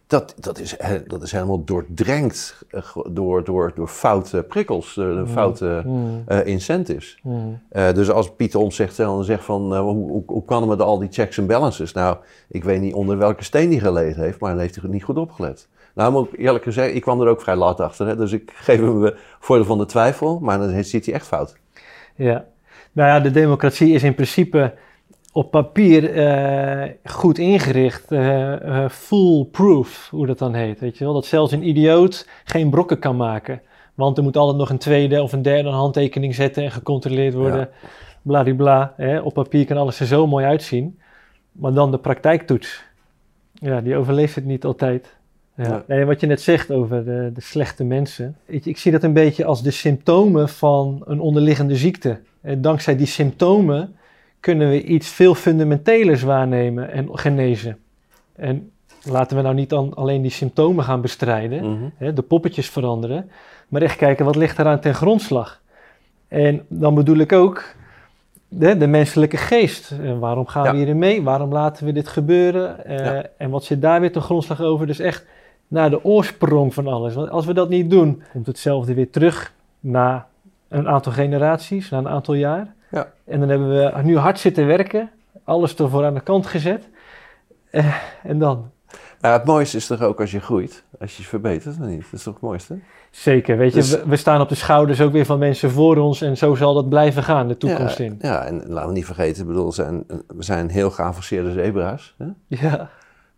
[0.07, 0.75] Dat, dat, is,
[1.07, 6.23] dat is helemaal doordrenkt eh, door, door, door foute prikkels, eh, door foute Hmm.
[6.25, 7.19] eh, incentives.
[7.69, 10.81] Eh, dus als Pieter ons zegt, dan zegt van, hoe, hoe, hoe kan het met
[10.81, 11.93] al die checks en balances?
[11.93, 12.17] Nou,
[12.49, 15.17] ik weet niet onder welke steen hij gelegen heeft, maar dan heeft hij niet goed
[15.17, 15.67] opgelet.
[15.95, 18.51] Nou, moet ik eerlijk gezegd, ik kwam er ook vrij laat achter, hè, dus ik
[18.65, 21.55] geef hem de voordeel van de twijfel, maar dan zit hij echt fout.
[22.15, 22.45] Ja,
[22.91, 24.73] nou ja, de democratie is in principe
[25.35, 30.79] op papier eh, goed ingericht, eh, foolproof, hoe dat dan heet.
[30.79, 31.13] Weet je wel?
[31.13, 33.61] Dat zelfs een idioot geen brokken kan maken.
[33.93, 37.69] Want er moet altijd nog een tweede of een derde handtekening zetten en gecontroleerd worden.
[38.21, 40.99] bladibla, hè, op papier kan alles er zo mooi uitzien.
[41.51, 42.83] Maar dan de praktijktoets,
[43.53, 45.15] ja, die overleeft het niet altijd.
[45.55, 45.63] Ja.
[45.63, 45.83] Ja.
[45.87, 48.37] Nee, wat je net zegt over de, de slechte mensen.
[48.45, 52.19] Ik, ik zie dat een beetje als de symptomen van een onderliggende ziekte.
[52.41, 53.95] En dankzij die symptomen
[54.45, 57.77] kunnen we iets veel fundamentelers waarnemen en genezen.
[58.35, 58.71] En
[59.03, 61.83] laten we nou niet dan alleen die symptomen gaan bestrijden, Mhm.
[61.97, 63.29] hè, de poppetjes veranderen,
[63.67, 65.61] maar echt kijken wat ligt eraan ten grondslag.
[66.27, 67.63] En dan bedoel ik ook
[68.47, 69.91] de, de menselijke geest.
[69.91, 70.71] En waarom gaan Ja.
[70.71, 71.23] we hierin mee?
[71.23, 72.85] Waarom laten we dit gebeuren?
[72.85, 73.23] Eh, Ja.
[73.37, 74.87] En wat zit daar weer ten grondslag over?
[74.87, 75.25] Dus echt
[75.67, 77.13] naar de oorsprong van alles.
[77.13, 80.27] Want als we dat niet doen, komt hetzelfde weer terug na
[80.67, 82.73] een aantal generaties, na een aantal jaar.
[82.95, 83.11] Ja.
[83.25, 85.09] En dan hebben we nu hard zitten werken,
[85.43, 86.87] alles ervoor aan de kant gezet.
[87.69, 88.69] Eh, en dan?
[89.21, 92.01] Nou, het mooiste is toch ook als je groeit, als je je verbetert, of niet?
[92.01, 92.79] Dat is toch het mooiste?
[93.11, 95.97] Zeker, weet je, Dus- we, we staan op de schouders ook weer van mensen voor
[95.97, 98.17] ons en zo zal dat blijven gaan de toekomst ja, in.
[98.21, 102.15] Ja, en laten we niet vergeten, bedoel, we zijn, we zijn heel geavanceerde zebra's.
[102.17, 102.25] Hè?
[102.47, 102.89] Ja,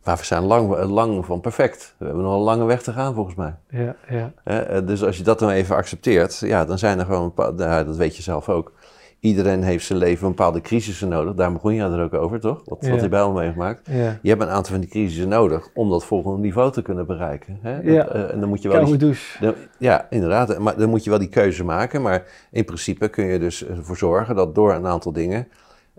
[0.03, 1.95] Maar we zijn lang, lang van perfect.
[1.97, 3.55] We hebben nog een lange weg te gaan, volgens mij.
[3.69, 4.31] ja, ja.
[4.43, 7.55] Eh, Dus als je dat dan even accepteert, ja, dan zijn er gewoon, een paar-
[7.85, 8.71] dat weet je zelf ook.
[9.19, 11.33] Iedereen heeft zijn leven een bepaalde crisissen nodig.
[11.33, 12.61] Daar begon je er ook over, toch?
[12.65, 12.89] Wat, Ja.
[12.91, 13.87] wat je bij al meegemaakt.
[13.91, 14.17] ja.
[14.21, 17.57] Je hebt een aantal van die crisissen nodig om dat volgende niveau te kunnen bereiken.
[17.61, 17.79] Hè?
[17.81, 18.03] Ja.
[18.03, 19.43] Dat, eh, en dan moet je wel die- Koude douche.
[19.45, 20.59] Dan- ja, inderdaad.
[20.59, 22.01] Maar dan moet je wel die keuze maken.
[22.01, 25.47] Maar in principe kun je dus ervoor zorgen dat door een aantal dingen.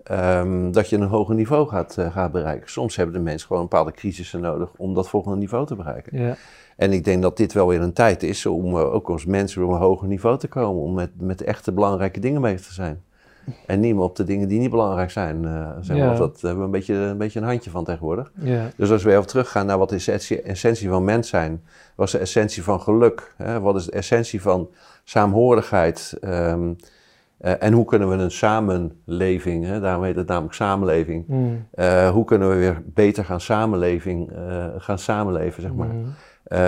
[0.03, 2.69] ehm, dat je een hoger niveau gaat, eh, gaat bereiken.
[2.69, 6.19] Soms hebben de mensen gewoon bepaalde crisissen nodig om dat volgende niveau te bereiken.
[6.19, 6.35] Ja,
[6.77, 9.63] En ik denk dat dit wel weer een tijd is om eh, ook als mensen
[9.63, 10.81] op een hoger niveau te komen.
[10.81, 13.01] Om met, met echte belangrijke dingen bezig te zijn.
[13.65, 15.45] En niet meer op de dingen die niet belangrijk zijn.
[15.45, 16.05] eh zeg maar.
[16.11, 16.17] Ja.
[16.17, 18.31] Dat hebben we een beetje, een beetje een handje van tegenwoordig.
[18.35, 21.61] ja, Dus als we even teruggaan naar wat is de essentie, van mens zijn,
[21.95, 23.59] wat is de essentie van geluk, hè?
[23.59, 24.69] wat is de essentie van
[25.03, 26.73] saamhorigheid ehm,
[27.37, 29.79] eh, en hoe kunnen we een samenleving, hè?
[29.79, 34.31] daarom heet het namelijk samenleving, Mm, eh, hoe kunnen we weer beter gaan, samenleving,
[34.77, 36.13] gaan samenleven, zeg maar, mm,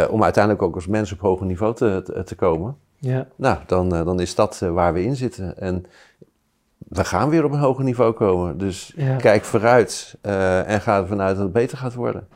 [0.10, 2.76] om uiteindelijk ook als mens op hoger niveau te, te, te komen.
[2.98, 5.58] ja, Nou, dan, dan is dat waar we in zitten.
[5.58, 5.86] En
[6.92, 8.58] we gaan weer op een hoger niveau komen.
[8.58, 9.16] Dus Ja.
[9.16, 12.28] kijk vooruit eh, en ga ervan uit dat het beter gaat worden.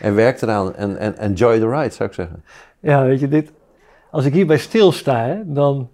[0.00, 2.42] En werk eraan en, en enjoy the ride, zou ik zeggen.
[2.80, 3.52] ja, weet je, dit,
[4.10, 5.90] als ik hierbij stilsta, hè, dan,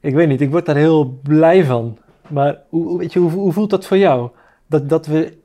[0.00, 1.98] ik weet niet, ik word daar heel blij van.
[2.28, 4.30] Maar hoe, weet je, hoe, hoe voelt dat voor jou?
[4.66, 5.38] Dat, dat we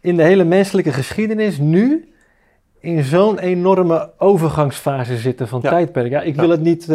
[0.00, 2.12] in de hele menselijke geschiedenis nu
[2.80, 5.70] in zo'n enorme overgangsfase zitten van Ja.
[5.70, 6.10] tijdperk.
[6.10, 6.40] Ja, ik Ja.
[6.40, 6.88] wil het niet eh,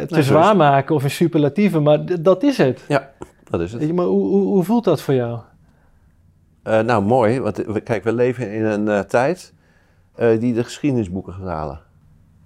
[0.00, 2.84] te zwaar maken of in superlatieven, maar dat is het.
[2.88, 3.10] Ja,
[3.50, 3.82] dat is het.
[3.82, 5.38] Je, maar hoe, hoe, hoe voelt dat voor jou?
[6.62, 7.40] Eh, nou, mooi.
[7.40, 9.52] Want we, kijk, we leven in een eh, tijd
[10.14, 11.80] eh, die de geschiedenisboeken gaat halen.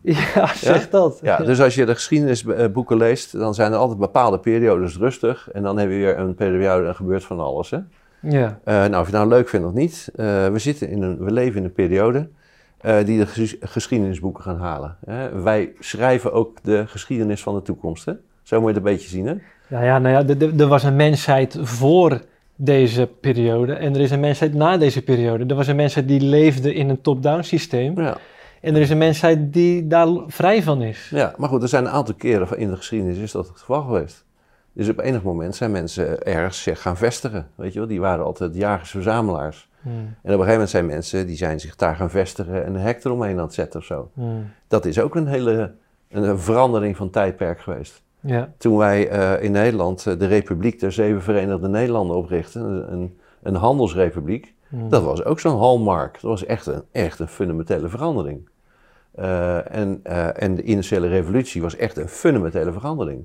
[0.34, 1.18] Ja, zeg dat.
[1.22, 5.50] Ja, dus als je de geschiedenisboeken leest, dan zijn er altijd bepaalde periodes rustig.
[5.52, 7.70] En dan hebben we weer een periode, er gebeurt van alles.
[7.70, 7.78] Hè?
[8.20, 8.60] ja.
[8.64, 11.18] Eh, nou, of je het nou leuk vindt of niet, eh, we, zitten in een,
[11.24, 12.28] we leven in een periode
[12.78, 14.96] eh, die de ges- geschiedenisboeken gaan halen.
[15.06, 15.42] Hè?
[15.42, 18.04] Wij schrijven ook de geschiedenis van de toekomst.
[18.04, 18.12] Hè?
[18.42, 19.26] Zo moet je het een beetje zien.
[19.26, 19.34] Hè?
[19.70, 22.20] Ja, ja, nou ja, er- was een mensheid voor
[22.56, 25.44] deze periode en er is een mensheid na deze periode.
[25.46, 28.16] Er was een mensheid die leefde in een top-down systeem Ja.
[28.60, 31.08] en er is een mensheid die daar vrij van is.
[31.10, 33.82] ja, maar goed, er zijn een aantal keren in de geschiedenis is dat het geval
[33.82, 34.24] geweest.
[34.72, 37.48] Dus op enig moment zijn mensen ergens zich gaan vestigen.
[37.54, 37.88] Weet je wel?
[37.88, 39.68] Die waren altijd jagers-verzamelaars.
[39.82, 42.74] Hmm, En op een gegeven moment zijn mensen die zijn zich daar gaan vestigen en
[42.74, 44.10] een hek eromheen aan het zetten of zo.
[44.14, 45.72] hmm, Dat is ook een hele
[46.10, 48.02] een verandering van tijdperk geweest.
[48.22, 53.18] Ja, Toen wij eh, in Nederland eh, de Republiek der Zeven Verenigde Nederlanden oprichtten, een,
[53.42, 56.12] een, handelsrepubliek, hmm, dat was ook zo'n hallmark.
[56.12, 58.48] Dat was echt een, echt een fundamentele verandering.
[59.14, 60.00] Eh, en,
[60.34, 63.24] en de industriële revolutie was echt een fundamentele verandering.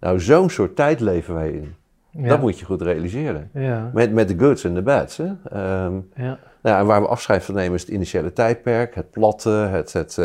[0.00, 1.74] Nou, zo'n soort tijd leven wij in.
[2.10, 3.50] ja, Dat moet je goed realiseren.
[3.52, 5.16] ja, Met, met de goods en de bads.
[5.16, 5.32] Hè?
[5.50, 9.50] Ehm, ja, nou, en waar we afscheid van nemen is het initiële tijdperk, het platte,
[9.50, 10.16] het, het,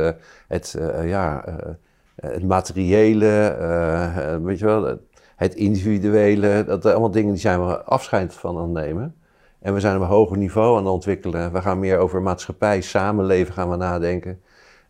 [0.48, 1.44] het, eh, ja,
[2.22, 4.98] het materiële, eh, eh, weet je wel,
[5.36, 6.64] het, individuele.
[6.68, 9.16] Dat zijn allemaal dingen die zijn we afscheid van aan nemen.
[9.60, 11.54] En we zijn op een hoger niveau aan het ontwikkelen.
[11.54, 14.42] We gaan meer over maatschappij, samenleven gaan we nadenken.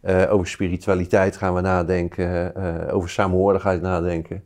[0.02, 2.56] Eh, over spiritualiteit gaan we nadenken.
[2.56, 4.44] eh, over saamhorigheid nadenken.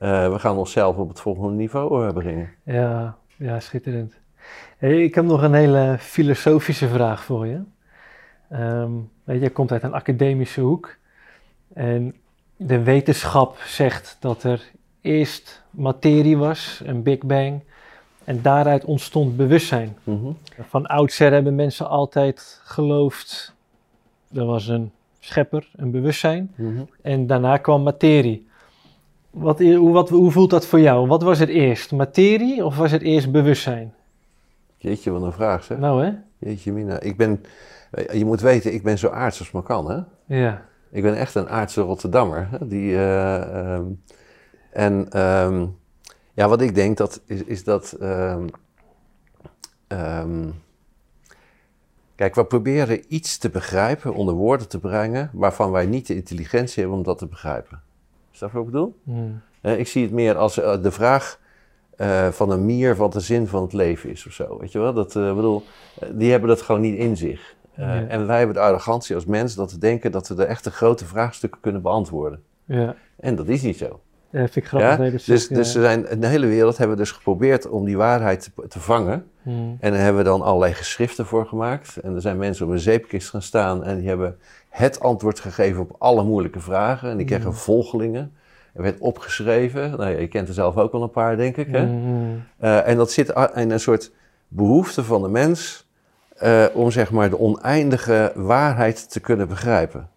[0.00, 2.50] Eh, we gaan onszelf op het volgende niveau eh, brengen.
[2.64, 4.14] ja, ja, schitterend.
[4.78, 7.60] Hey, ik heb nog een hele filosofische vraag voor je.
[8.50, 8.90] Ehm,
[9.24, 10.96] je komt uit een academische hoek.
[11.80, 12.14] En
[12.56, 14.70] de wetenschap zegt dat er
[15.00, 17.60] eerst materie was, een Big Bang.
[18.24, 19.96] En daaruit ontstond bewustzijn.
[20.04, 20.32] Mhm.
[20.68, 23.54] Van oudsher hebben mensen altijd geloofd,
[24.32, 26.52] er was een schepper, een bewustzijn.
[26.54, 26.82] Mhm.
[27.02, 28.48] En daarna kwam materie.
[29.30, 31.06] Wat, hoe, wat, hoe voelt dat voor jou?
[31.06, 31.92] Wat was het eerst?
[31.92, 33.94] Materie of was het eerst bewustzijn?
[34.76, 35.78] Jeetje, wat een vraag zeg.
[35.78, 36.12] Nou hè?
[36.38, 37.00] Jeetje mina.
[37.00, 37.44] Ik ben,
[38.12, 40.00] je moet weten, ik ben zo aards als maar kan hè.
[40.40, 40.68] Ja.
[40.90, 42.48] Ik ben echt een aardse Rotterdammer.
[42.62, 43.84] Die, eh, ehm,
[44.70, 45.66] en ehm,
[46.34, 47.96] ja, wat ik denk dat is, is dat.
[49.88, 50.48] ehm,
[52.14, 56.80] kijk, we proberen iets te begrijpen, onder woorden te brengen, waarvan wij niet de intelligentie
[56.80, 57.82] hebben om dat te begrijpen.
[58.30, 58.94] Snap je wat ik bedoel?
[59.04, 59.40] Hmm.
[59.62, 61.40] Ik zie het meer als eh, de vraag
[61.96, 64.58] eh, van een mier wat de zin van het leven is of zo.
[64.58, 64.92] Weet je wel?
[64.92, 65.62] Dat, bedoel,
[66.12, 67.54] die hebben dat gewoon niet in zich.
[67.80, 68.06] Eh, Ja.
[68.06, 71.04] En wij hebben de arrogantie als mens dat we denken dat we de echte grote
[71.04, 72.42] vraagstukken kunnen beantwoorden.
[72.64, 72.94] Ja.
[73.20, 74.00] En dat is niet zo.
[74.30, 75.04] Ja, vind ik grappig.
[75.04, 75.10] Ja?
[75.10, 78.40] Dus, dus er zijn, in de hele wereld hebben we dus geprobeerd om die waarheid
[78.56, 79.26] te, te vangen.
[79.42, 79.76] Hmm.
[79.80, 81.96] En daar hebben we dan allerlei geschriften voor gemaakt.
[81.96, 84.36] En er zijn mensen op een zeepkist gaan staan en die hebben
[84.68, 87.10] het antwoord gegeven op alle moeilijke vragen.
[87.10, 87.52] En die kregen Mm.
[87.54, 88.32] volgelingen.
[88.74, 89.90] Er werd opgeschreven.
[89.96, 91.66] Nou je kent er zelf ook wel een paar, denk ik.
[91.66, 91.86] Hè?
[91.86, 92.42] Hmm.
[92.58, 94.12] Eh, en dat zit in een soort
[94.48, 95.88] behoefte van de mens
[96.40, 100.08] eh, om zeg maar de oneindige waarheid te kunnen begrijpen.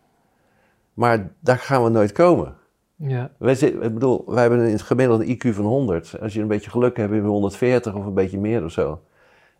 [0.93, 2.55] Maar daar gaan we nooit komen.
[2.95, 3.29] Ja.
[3.37, 6.15] Wij, zit- ik bedoel, wij hebben een gemiddelde IQ van 100.
[6.21, 9.01] Als je een beetje geluk hebt, heb je 140 of een beetje meer of zo.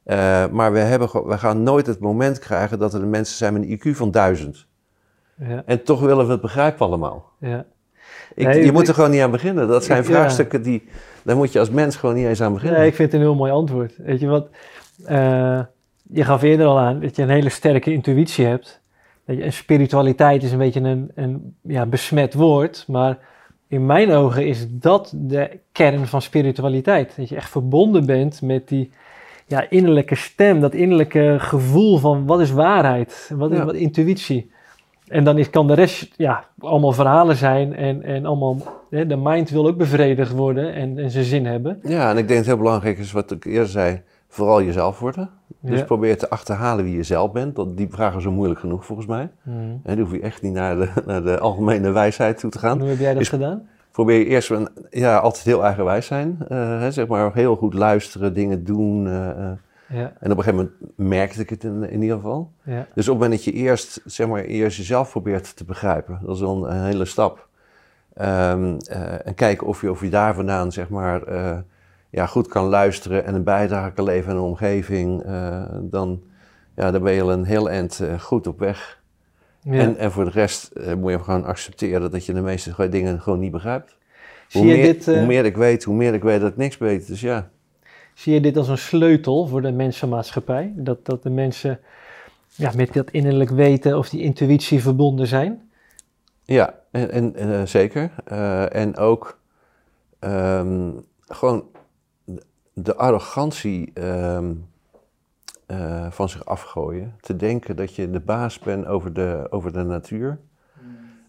[0.03, 3.61] Eh, maar we, hebben, we gaan nooit het moment krijgen dat er mensen zijn met
[3.64, 4.68] een IQ van 1000.
[5.38, 5.64] Ja.
[5.65, 7.31] En toch willen we het begrijpen allemaal.
[7.40, 7.65] Ja.
[8.35, 9.68] Ik, Nee, je ik- moet er gewoon niet aan beginnen.
[9.68, 10.88] Dat zijn Ik- vraagstukken die...
[11.23, 12.80] Daar moet je als mens gewoon niet eens aan beginnen.
[12.80, 13.98] Nee, ik vind het een heel mooi antwoord.
[13.98, 14.48] Weet je wat?
[15.06, 15.60] eh,
[16.14, 18.81] je gaf eerder al aan dat je een hele sterke intuïtie hebt.
[19.26, 22.85] En spiritualiteit is een beetje een, een ja, besmet woord.
[22.88, 23.18] Maar
[23.68, 27.14] in mijn ogen is dat de kern van spiritualiteit.
[27.18, 28.91] Dat je echt verbonden bent met die
[29.48, 33.65] ja, innerlijke stem, dat innerlijke gevoel van wat is waarheid, wat is Ja.
[33.65, 34.52] wat intuïtie.
[35.07, 38.57] En dan is, kan de rest ja, allemaal verhalen zijn en, en allemaal,
[38.90, 41.80] hè, de mind wil ook bevredigd worden en, en zijn zin hebben.
[41.84, 44.02] Ja, en ik denk dat het heel belangrijk is wat ik eerder zei.
[44.34, 45.30] Vooral jezelf worden.
[45.60, 45.86] Dus Ja.
[45.86, 47.56] probeer te achterhalen wie je zelf bent.
[47.56, 49.30] Dat, die vragen zijn moeilijk genoeg volgens mij.
[49.44, 49.54] Hmm.
[49.84, 52.80] En dan hoef je echt niet naar de, naar de algemene wijsheid toe te gaan.
[52.80, 53.68] Hoe heb jij dat gedaan?
[53.92, 56.38] probeer je eerst een, ja, altijd heel eigenwijs zijn.
[56.48, 59.08] eh, hè, zeg maar heel goed luisteren, dingen doen.
[59.08, 59.52] eh, eh.
[59.88, 62.52] Ja, en op een gegeven moment merkte ik het in, in ieder geval.
[62.64, 66.20] ja, Dus op het moment dat je eerst, zeg maar, eerst jezelf probeert te begrijpen,
[66.26, 67.48] dat is dan een hele stap.
[68.14, 71.22] Ehm, eh, en kijken of je, of je daar vandaan, zeg maar,
[72.14, 75.23] ja, goed kan luisteren en een bijdrage kan leveren aan de omgeving.
[75.23, 76.22] eh, dan,
[76.76, 79.02] ja, dan ben je al een heel eind eh, goed op weg.
[79.61, 79.73] ja.
[79.73, 83.22] En, en voor de rest eh, moet je gewoon accepteren dat je de meeste dingen
[83.22, 83.98] gewoon niet begrijpt.
[84.48, 86.57] zie, Hoe je meer, dit, hoe meer ik weet, hoe meer ik weet dat ik
[86.57, 87.07] niks weet.
[87.07, 87.49] Dus ja,
[88.14, 90.73] zie je dit als een sleutel voor de mensenmaatschappij?
[90.76, 91.80] Dat, dat de mensen
[92.56, 95.69] ja, met dat innerlijk weten of die intuïtie verbonden zijn?
[96.45, 98.11] ja en, en, zeker.
[98.72, 99.40] En ook
[100.19, 100.90] ehm,
[101.27, 101.72] gewoon
[102.74, 104.54] de- arrogantie ehm,
[105.66, 107.16] eh, van zich afgooien.
[107.20, 110.40] Te denken dat je de baas bent over de, over de natuur.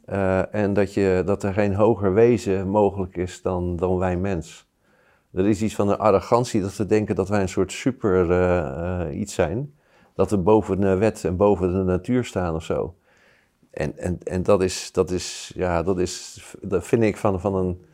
[0.04, 4.66] Eh, en dat, je, dat er geen hoger wezen mogelijk is dan, dan wij mens.
[5.32, 9.20] Er is iets van een arrogantie dat we denken dat wij een soort super eh,
[9.20, 9.74] iets zijn.
[10.14, 12.94] Dat we boven de wet en boven de natuur staan of zo.
[13.70, 17.54] En, en, en dat, is, dat, is, ja, dat, is, dat vind ik van, van,
[17.54, 17.84] een,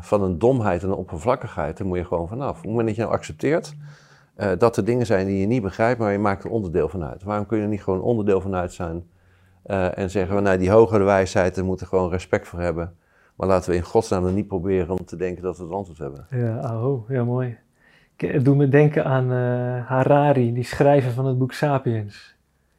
[0.00, 1.78] van een domheid en een oppervlakkigheid.
[1.78, 2.50] Daar moet je gewoon vanaf.
[2.50, 3.74] Op het moment dat je nou accepteert
[4.34, 7.04] eh, dat er dingen zijn die je niet begrijpt, maar je maakt er onderdeel van
[7.04, 7.22] uit.
[7.22, 9.04] Waarom kun je er niet gewoon onderdeel van uit zijn
[9.62, 12.94] eh, en zeggen we, nou die hogere wijsheid, daar moeten we gewoon respect voor hebben.
[13.36, 15.98] Maar laten we in godsnaam er niet proberen om te denken dat we het antwoord
[15.98, 16.26] hebben.
[16.30, 17.58] Ja, oh, ja mooi.
[18.16, 22.36] Het doet me denken aan eh, Harari, die schrijver van het boek Sapiens.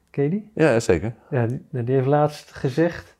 [0.10, 0.52] Ken je die?
[0.56, 1.14] Ja, zeker.
[1.30, 3.10] Ja, die, die heeft laatst gezegd: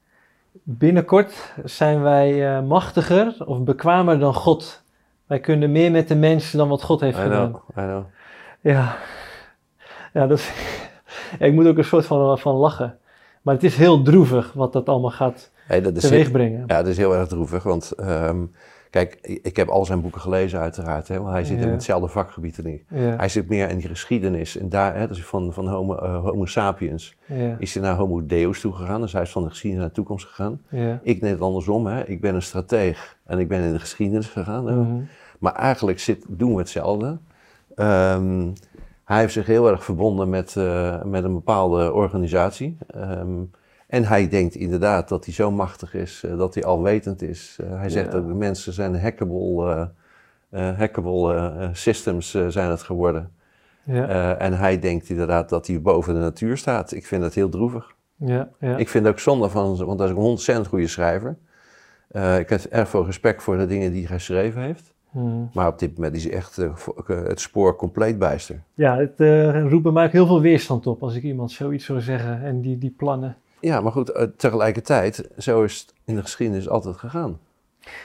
[0.52, 4.84] Binnenkort zijn wij eh, machtiger of bekwamer dan God.
[5.26, 7.50] Wij kunnen meer met de mensen dan wat God heeft I gedaan.
[7.50, 8.04] know, I know.
[8.62, 8.98] Ja,
[10.14, 10.52] ja, dat,
[11.40, 12.98] ja, ik moet ook een soort van, van lachen.
[13.42, 16.64] Maar het is heel droevig wat dat allemaal gaat Hey, dat is teweeg brengen.
[16.68, 18.46] Ja, dat is heel erg droevig, want ehm,
[18.92, 19.14] kijk,
[19.44, 21.66] ik heb al zijn boeken gelezen uiteraard, hè, want hij zit Ja.
[21.66, 22.84] in hetzelfde vakgebied en ik.
[22.90, 26.24] Ja, Hij zit meer in die geschiedenis en daar, hè, dus van, van homo, eh,
[26.24, 29.80] homo sapiens, ja, is hij naar homo deus toegegaan, dus hij is van de geschiedenis
[29.86, 30.62] naar de toekomst gegaan.
[31.04, 32.04] Ik net andersom, hè.
[32.08, 34.66] ik ben een strateeg en ik ben in de geschiedenis gegaan.
[34.68, 34.76] hè.
[34.76, 35.00] Mhm.
[35.40, 37.18] Maar eigenlijk zit, doen we hetzelfde.
[37.76, 38.50] Ehm,
[39.06, 42.78] hij heeft zich heel erg verbonden met, eh, met een bepaalde organisatie.
[42.88, 43.30] Ehm,
[43.92, 47.58] en hij denkt inderdaad dat hij zo machtig is, eh, dat hij alwetend is.
[47.62, 48.18] Eh, hij zegt Ja.
[48.18, 49.90] ook, de mensen zijn hackable,
[50.50, 53.32] eh, hackable systems zijn het geworden.
[53.84, 56.92] ja, en hij denkt inderdaad dat hij boven de natuur staat.
[56.92, 57.96] Ik vind dat heel droevig.
[58.16, 58.78] ja, ja.
[58.78, 61.38] Ik vind het ook zonde van, want dat is een ontzettend goede schrijver.
[62.40, 64.94] Ik heb erg veel respect voor de dingen die hij geschreven heeft.
[65.10, 65.50] Hmm.
[65.54, 66.56] Maar op dit moment is hij echt
[67.06, 68.62] het spoor compleet bijster.
[68.74, 71.86] Ja, het eh, roept bij mij ook heel veel weerstand op als ik iemand zoiets
[71.86, 73.38] zou zeggen en die, die plannen.
[73.62, 77.40] Ja, maar goed, eh, tegelijkertijd, zo is het in de geschiedenis altijd gegaan.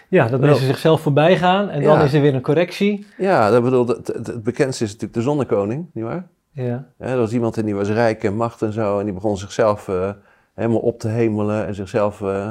[0.08, 2.04] Ja, dat mensen zichzelf voorbij gaan en dan Ja.
[2.04, 3.06] is er weer een correctie.
[3.18, 6.26] Ja, dat bedoel, het, het, het bekendste is natuurlijk de zonnekoning, nietwaar?
[6.50, 6.64] Ja,
[6.98, 8.98] Ja, er was iemand en die was rijk en macht en zo.
[8.98, 10.10] En die begon zichzelf eh,
[10.54, 12.50] helemaal op te hemelen en zichzelf eh,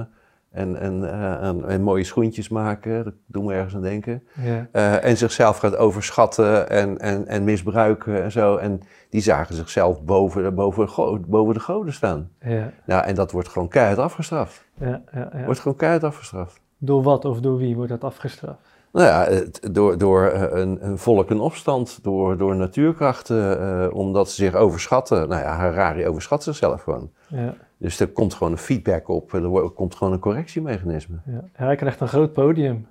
[0.56, 3.04] en, en, eh, en, en mooie schoentjes maken.
[3.04, 4.24] Dat doen we ergens aan denken.
[4.42, 8.56] ja, Eh, en zichzelf gaat overschatten en, en, en misbruiken en zo.
[8.56, 10.90] En die zagen zichzelf boven, de- boven,
[11.28, 12.30] boven de goden staan.
[12.42, 14.66] ja, Nou, en dat wordt gewoon keihard afgestraft.
[14.80, 15.46] ja, ja, ja.
[15.46, 16.62] Wordt gewoon keihard afgestraft.
[16.78, 18.60] Door wat of door wie wordt dat afgestraft?
[18.92, 19.42] Nou ja,
[19.72, 25.30] door, door eh, een, een volk in opstand, door, door natuurkrachten, omdat ze zich overschatten.
[25.30, 27.10] Nou ja, Harari overschat zichzelf gewoon.
[27.28, 27.54] Ja,
[27.86, 31.18] Dus er komt gewoon een feedback op, er komt gewoon een correctiemechanisme.
[31.26, 31.44] ja.
[31.54, 32.88] Hij krijgt een groot podium.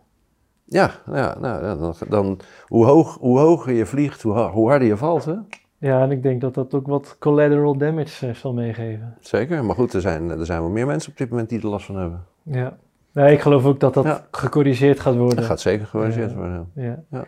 [0.64, 4.88] Ja, nou ja, nou, dan, dan, hoe, hoog, hoe hoger je vliegt, hoe, hoe harder
[4.88, 5.24] je valt.
[5.24, 5.34] Hè?
[5.78, 9.16] Ja, en ik denk dat dat ook wat collateral damage eh, zal meegeven.
[9.20, 11.66] Zeker, maar goed, er zijn, er zijn wel meer mensen op dit moment die er
[11.66, 12.24] last van hebben.
[12.42, 12.76] Ja.
[13.12, 14.26] Nee, ik geloof ook dat dat Ja.
[14.30, 15.36] gecorrigeerd gaat worden.
[15.36, 16.36] Dat gaat zeker gecorrigeerd Ja.
[16.36, 16.70] worden.
[16.74, 17.02] Ja.
[17.10, 17.24] Ja.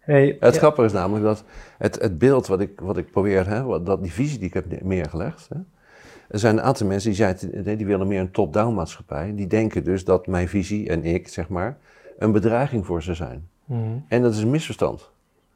[0.00, 1.44] Hey, Het grappige is namelijk dat
[1.78, 4.54] het, het beeld wat ik, wat ik probeer, hè, wat, dat die visie die ik
[4.54, 5.48] heb ne- neergelegd.
[5.48, 5.60] Hè,
[6.30, 9.34] er zijn een aantal mensen die, zeiden, nee, die willen meer een top-down maatschappij.
[9.34, 11.78] Die denken dus dat mijn visie en ik, zeg maar,
[12.18, 13.48] een bedreiging voor ze zijn.
[13.64, 15.10] Mhm, En dat is een misverstand.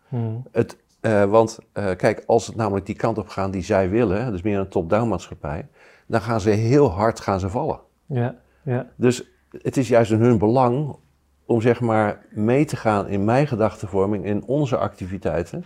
[0.08, 0.22] mhm.
[0.52, 4.32] Het, eh, want eh, kijk, als het namelijk die kant op gaat die zij willen,
[4.32, 5.66] dus meer een top-down maatschappij,
[6.06, 7.78] dan gaan ze heel hard gaan ze vallen.
[8.06, 9.30] Ja, ja, Dus
[9.62, 10.96] het is juist in hun belang
[11.46, 15.64] om zeg maar mee te gaan in mijn gedachtenvorming, in onze activiteiten,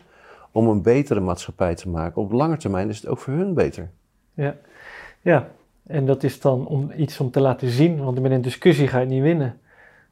[0.52, 2.22] om een betere maatschappij te maken.
[2.22, 3.90] Op lange termijn is het ook voor hun beter.
[4.34, 4.54] ja.
[5.20, 5.48] Ja,
[5.86, 8.98] en dat is dan om iets om te laten zien, want met een discussie ga
[8.98, 9.58] je het niet winnen.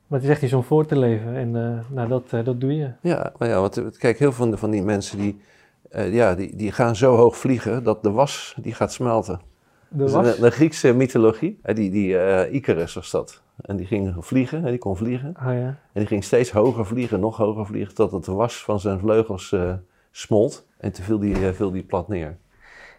[0.06, 2.60] Maar het is echt iets om voor te leven en eh, nou, dat, eh, dat
[2.60, 2.90] doe je.
[3.00, 5.40] Ja, maar ja, want kijk, heel veel van, die mensen die,
[5.90, 9.40] eh, ja, die, die gaan zo hoog vliegen dat de was die gaat smelten.
[9.88, 10.36] De Dus was?
[10.36, 12.16] de, de Griekse mythologie, die, die
[12.50, 13.42] Icarus was dat.
[13.56, 15.34] En die ging vliegen, die kon vliegen.
[15.36, 18.80] Ah ja, En die ging steeds hoger vliegen, nog hoger vliegen, totdat de was van
[18.80, 19.54] zijn vleugels
[20.10, 20.66] smolt.
[20.76, 22.36] En toen viel die, viel die plat neer.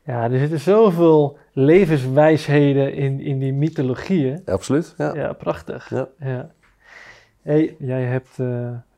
[0.08, 4.42] Ja, er zitten zoveel levenswijsheden in, in die mythologieën.
[4.46, 5.14] Ja, absoluut, ja.
[5.16, 5.90] Ja, prachtig.
[5.90, 6.08] Ja.
[6.20, 6.50] Ja.
[7.42, 8.48] Hey, jij hebt eh,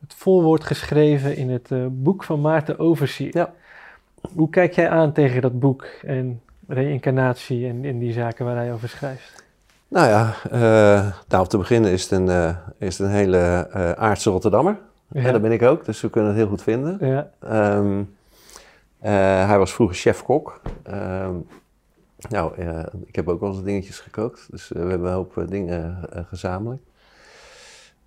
[0.02, 3.38] het voorwoord geschreven in het eh, boek van Maarten Oversier.
[3.38, 3.54] Ja.
[4.36, 8.74] Hoe kijk jij aan tegen dat boek en reïncarnatie en, en die zaken waar hij
[8.74, 9.44] over schrijft?
[9.88, 13.68] Nou ja, eh, nou, om te beginnen is het een, is het een hele
[13.98, 14.78] aardse Rotterdammer.
[15.12, 15.32] Ja.
[15.32, 16.98] dat ben ik ook, dus we kunnen het heel goed vinden.
[17.00, 18.06] ja, Ehm, eh,
[19.00, 20.62] hij was vroeger chef-kok.
[20.84, 21.36] Ehm,
[22.30, 25.48] nou, eh, ik heb ook eens dingetjes gekookt, dus eh, we hebben een hoop eh,
[25.48, 26.82] dingen eh, gezamenlijk.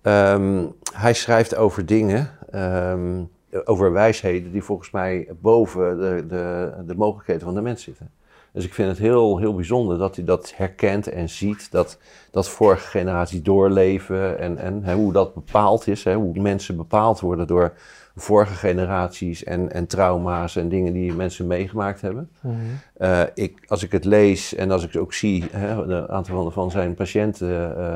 [0.01, 3.23] Ehm, hij schrijft over dingen, ehm,
[3.65, 8.11] over wijsheden die volgens mij boven de, de, de mogelijkheden van de mens zitten.
[8.51, 11.97] Dus ik vind het heel, heel bijzonder dat hij dat herkent en ziet, dat,
[12.31, 17.19] dat vorige generaties doorleven en, en hè, hoe dat bepaald is, hè, hoe mensen bepaald
[17.19, 17.73] worden door
[18.15, 22.29] vorige generaties en, en trauma's en dingen die mensen meegemaakt hebben.
[22.41, 22.55] mhm,
[22.93, 26.51] Eh, ik, als ik het lees en als ik het ook zie, hè, een aantal
[26.51, 27.95] van, zijn patiënten, eh,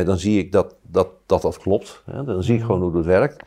[0.00, 2.02] eh, dan zie ik dat dat, dat, dat klopt.
[2.10, 2.24] Hè.
[2.24, 2.66] Dan zie ik Mhm.
[2.72, 3.42] gewoon hoe het werkt.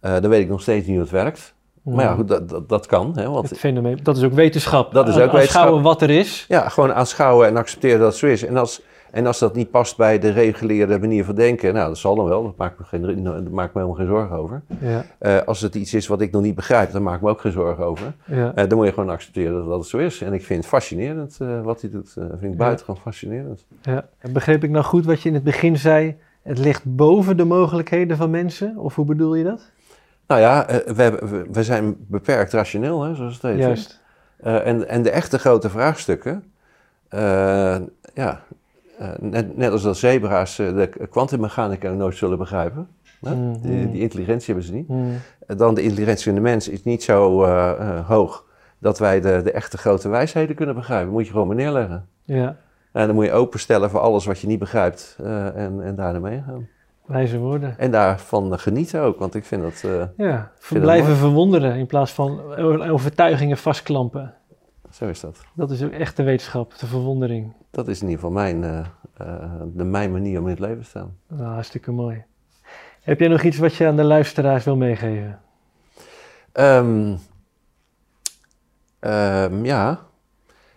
[0.00, 1.54] Dan weet ik nog steeds niet hoe het werkt.
[1.82, 2.18] Maar ja, mhm.
[2.18, 3.12] goed, dat, dat, dat kan.
[3.18, 4.92] Hè, want Het fenomeen, dat is ook wetenschap.
[4.92, 6.00] Dat is ook Aan- Aanschouwen wetenschap.
[6.00, 6.44] wat er is.
[6.48, 8.44] ja, gewoon aanschouwen en accepteren dat het zo is.
[8.44, 8.82] En als,
[9.16, 12.24] en als dat niet past bij de reguliere manier van denken, nou, dat zal dan
[12.24, 12.42] wel.
[12.42, 14.62] Dat maakt me, geen, daar maak ik me helemaal geen zorgen over.
[14.80, 17.30] Ja, Eh, als het iets is wat ik nog niet begrijp, dan maak ik me
[17.30, 18.14] ook geen zorgen over.
[18.24, 18.54] ja.
[18.54, 20.22] Eh, dan moet je gewoon accepteren dat, dat het zo is.
[20.22, 22.14] En ik vind het fascinerend eh, wat hij doet.
[22.16, 23.64] Eh vind ik buitengewoon fascinerend.
[23.82, 24.08] ja.
[24.18, 26.16] En Begreep ik nou goed wat je in het begin zei?
[26.42, 28.76] Het ligt boven de mogelijkheden van mensen?
[28.76, 29.70] Of hoe bedoel je dat?
[30.26, 33.58] Nou ja, we, hebben, we, zijn beperkt rationeel, hè, zoals het heet.
[33.58, 34.00] Juist.
[34.36, 36.44] En, en de echte grote vraagstukken,
[38.14, 38.42] ja,
[38.98, 42.88] eh, net, net als dat zebra's eh, de kwantummechanica nooit zullen begrijpen.
[43.20, 43.52] Mhm.
[43.60, 44.88] Die, die intelligentie hebben ze niet.
[45.46, 47.44] Eh, Dan de intelligentie van de mens is niet zo
[48.06, 48.44] hoog
[48.78, 51.12] dat wij de, de echte grote wijsheden kunnen begrijpen.
[51.12, 52.08] Moet je gewoon maar neerleggen.
[52.24, 52.56] Ja,
[52.92, 55.18] En dan moet je openstellen voor alles wat je niet begrijpt
[55.54, 56.68] en, en daar naar meegaan.
[57.06, 57.74] wijze woorden.
[57.78, 59.84] En daarvan genieten ook, want ik vind dat...
[60.16, 62.54] Ja, blijven verwonderen in plaats van
[62.90, 64.34] overtuigingen vastklampen.
[64.96, 65.44] Zo is dat.
[65.54, 67.52] Dat is ook echt de wetenschap, de verwondering.
[67.70, 68.78] Dat is in ieder geval mijn, eh,
[69.16, 71.16] eh, de, mijn manier om in het leven te staan.
[71.28, 72.24] Nou, hartstikke mooi.
[73.00, 75.40] Heb jij nog iets wat je aan de luisteraars wil meegeven?
[76.52, 77.16] Ehm,
[78.98, 80.04] ehm, ja,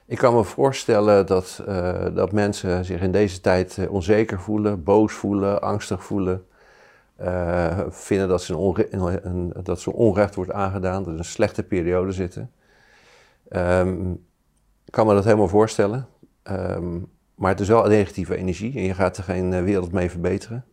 [0.05, 5.13] Ik kan me voorstellen dat, uh, dat mensen zich in deze tijd onzeker voelen, boos
[5.13, 6.45] voelen, angstig voelen.
[7.89, 8.53] Vinden dat ze,
[8.89, 12.51] een, een, dat ze onrecht wordt aangedaan, dat ze een slechte periode zitten.
[13.55, 14.11] Um,
[14.85, 16.07] ik kan me dat helemaal voorstellen.
[16.43, 20.65] Um, maar het is wel negatieve energie en je gaat er geen wereld mee verbeteren.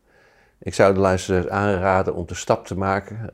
[0.59, 3.33] Ik zou de luisteraars aanraden om de stap te maken.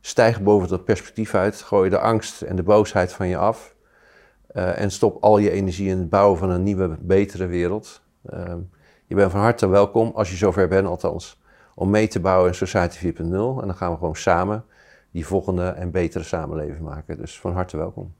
[0.00, 3.74] stijg boven dat perspectief uit, gooi de angst en de boosheid van je af.
[4.54, 8.02] Uh, en stop al je energie in het bouwen van een nieuwe, betere wereld.
[8.34, 8.54] Uh,
[9.06, 11.40] je bent van harte welkom, als je zover bent althans,
[11.74, 13.22] om mee te bouwen in Society 4.0.
[13.22, 14.64] En dan gaan we gewoon samen
[15.10, 17.16] die volgende en betere samenleving maken.
[17.16, 18.14] Dus van harte welkom.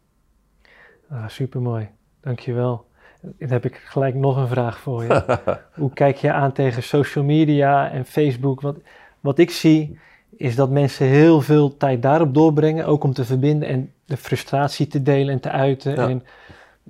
[1.11, 1.89] Ah, supermooi,
[2.21, 2.87] dankjewel.
[3.21, 5.39] Dan heb ik gelijk nog een vraag voor je.
[5.81, 8.61] Hoe kijk je aan tegen social media en Facebook?
[8.61, 8.77] Wat,
[9.21, 9.99] wat ik zie
[10.37, 14.87] is dat mensen heel veel tijd daarop doorbrengen, ook om te verbinden en de frustratie
[14.87, 15.97] te delen en te uiten.
[15.97, 16.23] En,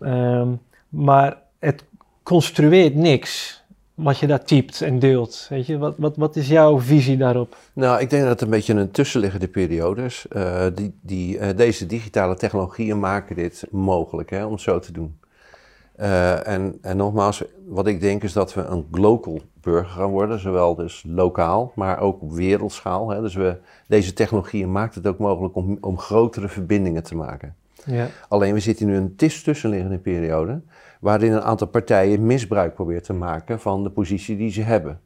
[0.00, 1.84] um, maar het
[2.22, 3.59] construeert niks
[4.02, 5.46] wat je daar typt en deelt.
[5.50, 7.56] Weet je, wat, wat, wat is jouw visie daarop?
[7.72, 10.26] Nou, ik denk dat het een beetje een tussenliggende periode is.
[10.32, 14.92] Uh, die, die, uh, deze digitale technologieën maken dit mogelijk hè, om het zo te
[14.92, 15.18] doen.
[16.00, 20.40] Uh, en, en nogmaals, wat ik denk is dat we een global burger gaan worden,
[20.40, 23.10] zowel dus lokaal, maar ook op wereldschaal.
[23.10, 23.20] Hè.
[23.20, 23.56] Dus we,
[23.86, 27.54] deze technologieën maakt het ook mogelijk om, om grotere verbindingen te maken.
[27.84, 28.08] Ja.
[28.28, 30.60] Alleen we zitten nu in een tussenliggende periode,
[31.00, 35.00] waarin een aantal partijen misbruik probeert te maken van de positie die ze hebben.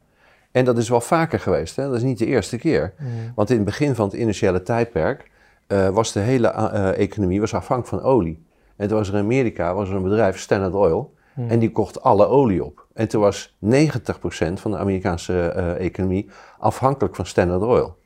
[0.51, 1.83] En dat is wel vaker geweest, hè?
[1.83, 2.93] dat is niet de eerste keer.
[2.99, 3.07] Mm.
[3.35, 5.31] Want in het begin van het initiële tijdperk
[5.67, 8.43] uh, was de hele uh, economie was afhankelijk van olie.
[8.75, 11.49] En toen was er in Amerika was er een bedrijf, Standard Oil, hmm.
[11.49, 12.85] en die kocht alle olie op.
[12.93, 13.67] En toen was 90%
[14.53, 17.97] van de Amerikaanse uh, economie afhankelijk van Standard Oil.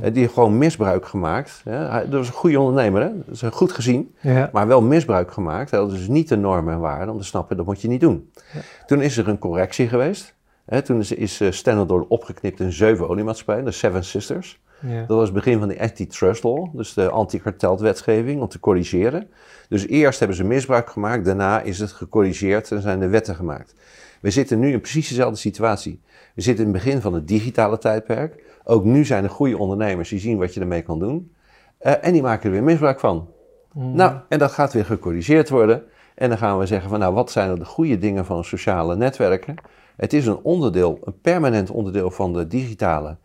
[0.00, 1.60] Die heeft gewoon misbruik gemaakt.
[1.64, 1.88] Hè.
[1.88, 3.10] Dat was een goede ondernemer, hè?
[3.26, 4.50] dat is goed gezien, ja.
[4.52, 5.70] maar wel misbruik gemaakt.
[5.70, 8.00] Hij had dus niet de normen en waarden om te snappen, dat moet je niet
[8.00, 8.30] doen.
[8.52, 8.60] Ja.
[8.86, 10.34] Toen is er een correctie geweest.
[10.64, 10.82] Hè.
[10.82, 14.60] Toen is, is uh, Standard Oil opgeknipt in zeven oliemaatschappijen, de Seven Sisters.
[14.86, 15.00] Ja.
[15.00, 19.28] Dat was het begin van de antitrust law, dus de anti-kartelwetgeving, om te corrigeren.
[19.68, 23.74] Dus eerst hebben ze misbruik gemaakt, daarna is het gecorrigeerd en zijn de wetten gemaakt.
[24.20, 26.00] We zitten nu in precies dezelfde situatie.
[26.34, 28.42] We zitten in het begin van het digitale tijdperk.
[28.64, 31.32] Ook nu zijn er goede ondernemers die zien wat je ermee kan doen.
[31.80, 33.28] Uh, en die maken er weer misbruik van.
[33.72, 33.94] Mm.
[33.94, 35.82] Nou, en dat gaat weer gecorrigeerd worden.
[36.14, 38.96] En dan gaan we zeggen van nou, wat zijn er de goede dingen van sociale
[38.96, 39.54] netwerken?
[39.96, 43.16] Het is een onderdeel, een permanent onderdeel van de digitale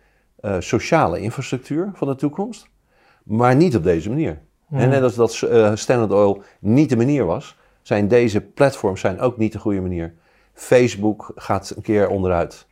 [0.42, 2.70] uh, sociale infrastructuur van de toekomst.
[3.24, 4.42] Maar niet op deze manier.
[4.72, 9.20] En net als dat uh, Standard Oil niet de manier was, zijn deze platforms zijn
[9.20, 10.14] ook niet de goede manier.
[10.54, 12.68] Facebook gaat een keer onderuit.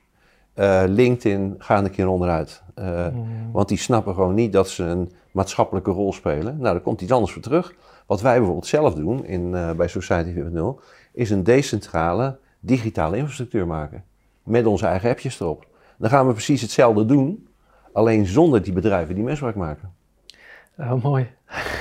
[0.56, 2.64] Uh, LinkedIn gaat een keer onderuit.
[2.80, 3.08] Uh,
[3.52, 6.58] Want die snappen gewoon niet dat ze een maatschappelijke rol spelen.
[6.58, 7.74] Nou, daar komt iets anders voor terug.
[8.06, 10.82] Wat wij bijvoorbeeld zelf doen in, uh, bij Society 4.0
[11.14, 14.04] is een decentrale digitale infrastructuur maken.
[14.44, 15.68] Met onze eigen appjes erop.
[15.98, 17.48] Dan gaan we precies hetzelfde doen,
[17.94, 19.94] alleen zonder die bedrijven die misbruik maken.
[20.78, 21.30] Oh, mooi.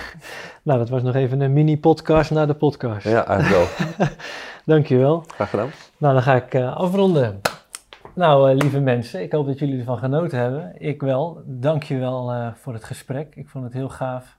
[0.63, 3.05] nou, dat was nog even een mini-podcast naar de podcast.
[3.05, 4.09] Ja, eigenlijk wel.
[4.75, 5.25] Dankjewel.
[5.27, 5.71] Graag gedaan.
[5.97, 7.41] Nou, dan ga ik afronden.
[8.15, 10.75] Nou, uh, lieve mensen, ik hoop dat jullie ervan genoten hebben.
[10.79, 11.43] Ik wel.
[11.45, 13.35] Dankjewel uh, voor het gesprek.
[13.37, 14.39] Ik vond het heel gaaf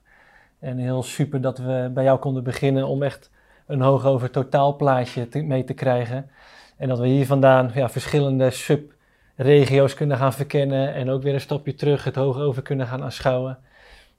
[0.58, 3.30] en heel super dat we bij jou konden beginnen om echt
[3.66, 6.30] een hoog over totaalplaatje te, mee te krijgen.
[6.76, 11.40] En dat we hier vandaan ja, verschillende subregio's kunnen gaan verkennen en ook weer een
[11.40, 13.58] stapje terug het hoog over kunnen gaan aanschouwen.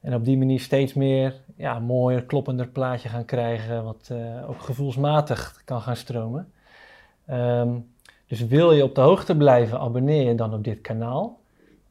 [0.01, 4.61] En op die manier steeds meer ja, mooier, kloppender plaatje gaan krijgen, wat uh, ook
[4.61, 6.51] gevoelsmatig kan gaan stromen.
[7.31, 7.95] Um,
[8.27, 11.39] dus wil je op de hoogte blijven, abonneer je dan op dit kanaal.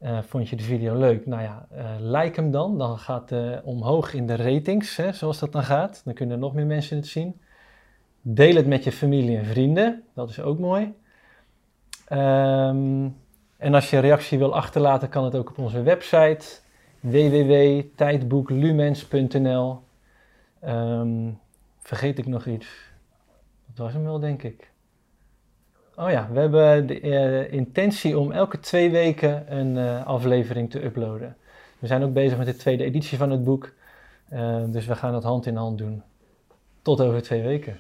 [0.03, 1.27] Uh, vond je de video leuk?
[1.27, 2.79] Nou ja, uh, like hem dan.
[2.79, 6.03] Dan gaat het omhoog in de ratings, hè, zoals dat dan gaat.
[6.05, 7.41] Dan kunnen nog meer mensen het zien.
[8.21, 10.03] Deel het met je familie en vrienden.
[10.15, 10.95] Dat is ook mooi.
[12.13, 13.17] Um,
[13.57, 16.47] en als je reactie wil achterlaten, kan het ook op onze website
[17.01, 19.71] www.tijdboeklumens.nl.
[19.71, 19.81] Um,
[20.61, 21.31] ehm,
[21.79, 22.67] vergeet ik nog iets?
[23.67, 24.71] Dat was hem wel, denk ik.
[25.99, 30.85] Oh ja, we hebben de uh, intentie om elke twee weken een uh, aflevering te
[30.85, 31.37] uploaden.
[31.79, 33.73] We zijn ook bezig met de tweede editie van het boek.
[34.33, 36.03] Uh, dus we gaan dat hand in hand doen.
[36.83, 37.79] Tot over twee weken.